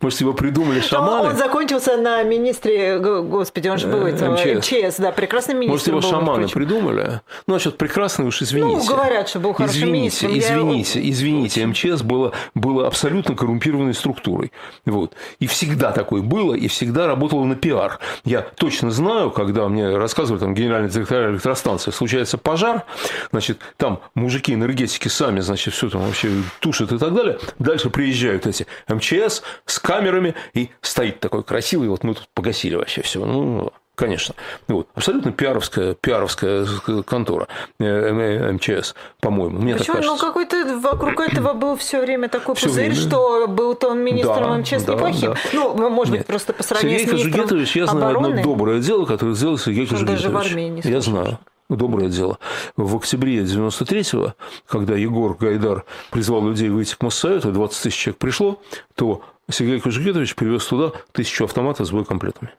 Может, 0.00 0.20
его 0.20 0.32
придумали 0.32 0.80
шаманы? 0.80 1.30
Он 1.30 1.36
закончился 1.36 1.96
на 1.96 2.22
министре, 2.22 2.98
господи, 2.98 3.68
он 3.68 3.78
же 3.78 3.88
был 3.88 4.06
этого, 4.06 4.34
МЧС. 4.34 4.70
МЧС, 4.70 4.96
да, 4.98 5.12
прекрасный 5.12 5.54
министр 5.54 5.72
Может, 5.72 5.86
его 5.88 6.00
был, 6.00 6.08
шаманы 6.08 6.48
придумали? 6.48 7.20
Ну, 7.46 7.54
насчет 7.54 7.76
прекрасный 7.76 8.26
уж 8.26 8.42
извините. 8.42 8.76
Ну, 8.76 8.84
говорят, 8.84 9.28
что 9.28 9.40
был 9.40 9.54
хороший 9.54 9.78
извините. 9.78 10.26
Извините, 10.38 11.00
я... 11.00 11.10
извините, 11.10 11.66
МЧС 11.66 12.02
было, 12.02 12.32
было 12.54 12.86
абсолютно 12.86 13.34
коррумпированной 13.34 13.94
структурой. 13.94 14.52
Вот. 14.84 15.14
И 15.40 15.46
всегда 15.46 15.90
такое 15.90 16.22
было, 16.22 16.54
и 16.54 16.68
всегда 16.68 17.06
работало 17.06 17.44
на 17.44 17.56
пиар. 17.56 17.98
Я 18.24 18.42
точно 18.42 18.90
знаю, 18.90 19.30
когда 19.30 19.68
мне 19.68 19.96
рассказывали 19.96 20.40
там 20.40 20.54
генеральный 20.54 20.90
директор 20.90 21.30
электростанции, 21.30 21.90
случается 21.90 22.38
пожар, 22.38 22.84
значит, 23.32 23.58
там 23.76 24.00
мужики 24.14 24.54
энергетики 24.54 25.08
сами, 25.08 25.40
значит, 25.40 25.74
все 25.74 25.90
там 25.90 26.02
вообще 26.02 26.30
тушат 26.60 26.92
и 26.92 26.98
так 26.98 27.14
далее. 27.14 27.38
Дальше 27.58 27.90
приезжают 27.90 28.46
эти 28.46 28.66
МЧС 28.88 29.42
с 29.66 29.78
камерами, 29.88 30.34
и 30.52 30.68
стоит 30.82 31.18
такой 31.18 31.42
красивый, 31.42 31.88
вот 31.88 32.04
мы 32.04 32.12
тут 32.12 32.28
погасили 32.34 32.74
вообще 32.74 33.00
все. 33.00 33.24
Ну, 33.24 33.72
конечно. 33.94 34.34
Вот. 34.66 34.86
Абсолютно 34.94 35.32
пиаровская, 35.32 35.94
пиаровская 35.94 36.66
контора 37.06 37.48
э, 37.80 38.52
МЧС, 38.52 38.94
по-моему. 39.20 39.58
Мне 39.58 39.76
Почему? 39.76 40.02
Ну, 40.02 40.18
какой-то 40.18 40.78
вокруг 40.78 41.18
этого 41.20 41.54
был 41.54 41.74
все 41.76 42.02
время 42.02 42.28
такой 42.28 42.54
все 42.54 42.66
пузырь, 42.66 42.90
время. 42.90 43.00
что 43.00 43.48
был-то 43.48 43.88
он 43.88 44.00
министром 44.00 44.50
да, 44.50 44.58
МЧС 44.58 44.82
да, 44.82 44.92
неплохим. 44.92 45.30
Да. 45.30 45.38
Ну, 45.54 45.88
может 45.88 46.12
Нет. 46.12 46.20
быть, 46.20 46.26
просто 46.26 46.52
по 46.52 46.62
сравнению 46.62 46.98
Сергей 46.98 47.08
с 47.08 47.24
министром 47.24 47.42
Кожугетович, 47.44 47.76
я 47.76 47.86
знаю 47.86 48.10
обороны. 48.10 48.40
одно 48.40 48.42
доброе 48.42 48.80
дело, 48.80 49.06
которое 49.06 49.34
сделал 49.34 49.56
Сергей 49.56 49.86
Кожугетович. 49.86 50.22
Даже 50.22 50.34
в 50.34 50.36
армии 50.36 50.68
не 50.68 50.82
Я 50.84 51.00
знаю 51.00 51.38
доброе 51.70 52.08
дело. 52.08 52.38
В 52.76 52.96
октябре 52.96 53.40
93-го, 53.40 54.34
когда 54.66 54.94
Егор 54.96 55.36
Гайдар 55.36 55.84
призвал 56.10 56.46
людей 56.48 56.70
выйти 56.70 56.94
к 56.94 57.02
Моссовету, 57.02 57.52
20 57.52 57.82
тысяч 57.82 57.96
человек 57.96 58.18
пришло, 58.18 58.62
то 58.94 59.22
Сергей 59.50 59.80
Кожугетович 59.80 60.34
привез 60.34 60.66
туда 60.66 60.92
тысячу 61.12 61.44
автоматов 61.44 61.86
с 61.86 61.90
боекомплектами. 61.90 62.52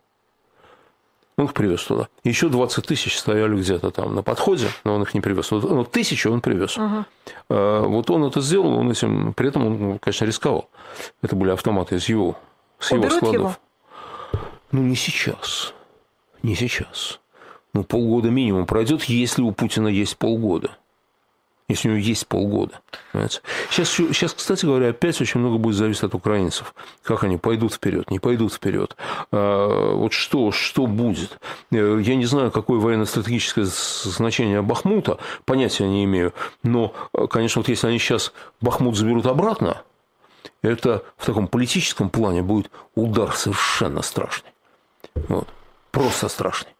Он 1.38 1.46
их 1.46 1.54
привез 1.54 1.84
туда. 1.84 2.10
Еще 2.24 2.50
20 2.50 2.86
тысяч 2.86 3.18
стояли 3.18 3.56
где-то 3.56 3.92
там 3.92 4.14
на 4.14 4.24
подходе, 4.24 4.68
но 4.84 4.96
он 4.96 5.04
их 5.04 5.14
не 5.14 5.22
привез. 5.22 5.52
Но 5.52 5.86
тысячу 5.86 6.32
он 6.32 6.42
привез. 6.42 6.78
Угу. 6.78 7.06
Вот 7.48 8.10
он 8.10 8.26
это 8.26 8.42
сделал, 8.42 8.74
он 8.74 8.92
этим, 8.92 9.34
при 9.34 9.48
этом 9.48 9.66
он, 9.66 10.00
конечно, 10.00 10.26
рисковал. 10.26 10.70
Это 11.22 11.38
были 11.38 11.52
автоматы 11.52 11.96
из 11.96 12.10
его, 12.10 12.38
с 12.78 12.92
его 12.92 13.10
складов. 13.10 13.34
Его? 13.34 13.56
Ну, 14.72 14.82
не 14.82 14.96
сейчас. 14.96 15.74
Не 16.44 16.56
сейчас. 16.56 17.22
Ну, 17.74 17.84
полгода 17.84 18.30
минимум 18.30 18.66
пройдет, 18.66 19.04
если 19.04 19.42
у 19.42 19.52
Путина 19.52 19.88
есть 19.88 20.18
полгода 20.18 20.72
если 21.70 21.88
у 21.88 21.92
него 21.92 22.02
есть 22.02 22.28
полгода. 22.28 22.82
Сейчас, 23.70 23.90
сейчас, 23.90 24.34
кстати 24.34 24.66
говоря, 24.66 24.90
опять 24.90 25.22
очень 25.22 25.40
много 25.40 25.58
будет 25.58 25.76
зависеть 25.76 26.04
от 26.04 26.16
украинцев. 26.16 26.74
Как 27.04 27.24
они 27.24 27.38
пойдут 27.38 27.74
вперед, 27.74 28.12
не 28.12 28.20
пойдут 28.20 28.54
вперед. 28.54 28.98
А, 29.32 29.94
вот 29.94 30.12
что, 30.12 30.52
что 30.52 30.88
будет? 30.88 31.40
Э, 31.72 32.00
я 32.04 32.16
не 32.16 32.26
знаю, 32.26 32.52
какое 32.52 32.80
военно-стратегическое 32.80 33.66
значение 33.66 34.62
Бахмута, 34.62 35.20
понятия 35.46 35.88
не 35.88 36.04
имею. 36.06 36.34
Но, 36.64 36.94
конечно, 37.30 37.62
вот 37.62 37.70
если 37.70 37.88
они 37.88 38.00
сейчас 38.00 38.34
Бахмут 38.60 38.98
заберут 38.98 39.28
обратно, 39.28 39.84
это 40.64 41.04
в 41.18 41.26
таком 41.26 41.48
политическом 41.48 42.10
плане 42.10 42.42
будет 42.42 42.72
удар 42.96 43.34
совершенно 43.36 44.02
страшный. 44.02 44.50
Вот. 45.28 45.48
Просто 45.92 46.28
страшный. 46.30 46.72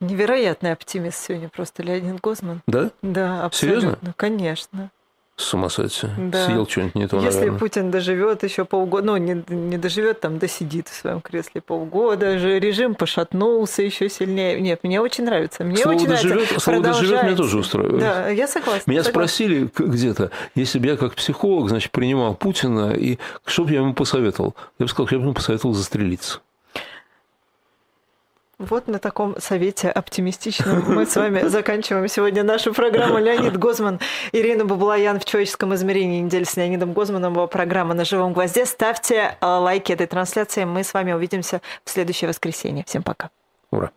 Невероятный 0.00 0.72
оптимист 0.72 1.26
сегодня 1.26 1.50
просто 1.50 1.82
Леонид 1.82 2.20
Гозман. 2.20 2.62
Да? 2.66 2.90
Да, 3.02 3.44
абсолютно. 3.44 3.80
Серьезно? 3.80 4.14
Конечно. 4.16 4.90
с 5.36 5.54
ума 5.54 5.68
сойти. 5.68 6.06
Да. 6.18 6.46
Съел 6.46 6.66
что-нибудь 6.66 6.94
не 6.94 7.08
то, 7.08 7.18
Если 7.20 7.38
наверное. 7.38 7.58
Путин 7.58 7.90
доживет 7.90 8.42
еще 8.42 8.64
полгода, 8.64 9.06
ну, 9.06 9.16
не, 9.16 9.42
не 9.48 9.78
доживет, 9.78 10.20
там, 10.20 10.38
досидит 10.38 10.88
в 10.88 10.94
своем 10.94 11.20
кресле 11.20 11.60
полгода, 11.60 12.38
же 12.38 12.58
режим 12.58 12.94
пошатнулся 12.94 13.82
еще 13.82 14.08
сильнее. 14.08 14.60
Нет, 14.60 14.80
мне 14.82 15.00
очень 15.00 15.24
нравится. 15.24 15.64
Мне 15.64 15.78
слово 15.78 15.96
очень 15.96 16.08
доживет, 16.08 16.34
нравится. 16.34 16.60
Слово 16.60 16.80
доживет 16.80 17.22
меня 17.22 17.36
тоже 17.36 17.58
устраивает. 17.58 18.00
Да, 18.00 18.28
я 18.28 18.46
согласна. 18.48 18.90
Меня 18.90 19.02
согласна. 19.02 19.28
спросили 19.28 19.70
где-то, 19.76 20.30
если 20.54 20.78
бы 20.78 20.86
я 20.86 20.96
как 20.96 21.14
психолог, 21.14 21.68
значит, 21.68 21.90
принимал 21.92 22.34
Путина, 22.34 22.92
и 22.92 23.18
что 23.44 23.64
бы 23.64 23.72
я 23.72 23.80
ему 23.80 23.94
посоветовал? 23.94 24.54
Я 24.78 24.84
бы 24.84 24.90
сказал, 24.90 25.08
я 25.10 25.18
бы 25.18 25.24
ему 25.24 25.34
посоветовал 25.34 25.74
застрелиться. 25.74 26.40
Вот 28.60 28.88
на 28.88 28.98
таком 28.98 29.40
совете 29.40 29.88
оптимистичном 29.88 30.84
мы 30.94 31.06
с 31.06 31.16
вами 31.16 31.48
заканчиваем 31.48 32.06
сегодня 32.08 32.42
нашу 32.42 32.74
программу. 32.74 33.16
Леонид 33.18 33.56
Гозман, 33.56 34.00
Ирина 34.32 34.66
Баблоян 34.66 35.18
в 35.18 35.24
человеческом 35.24 35.74
измерении 35.74 36.20
недели 36.20 36.44
с 36.44 36.56
Леонидом 36.58 36.92
Гозманом. 36.92 37.32
Была 37.32 37.46
программа 37.46 37.94
«На 37.94 38.04
живом 38.04 38.34
гвозде». 38.34 38.66
Ставьте 38.66 39.38
лайки 39.40 39.92
этой 39.92 40.06
трансляции. 40.06 40.64
Мы 40.64 40.84
с 40.84 40.92
вами 40.92 41.12
увидимся 41.12 41.62
в 41.84 41.90
следующее 41.90 42.28
воскресенье. 42.28 42.84
Всем 42.86 43.02
пока. 43.02 43.30
Ура. 43.70 43.92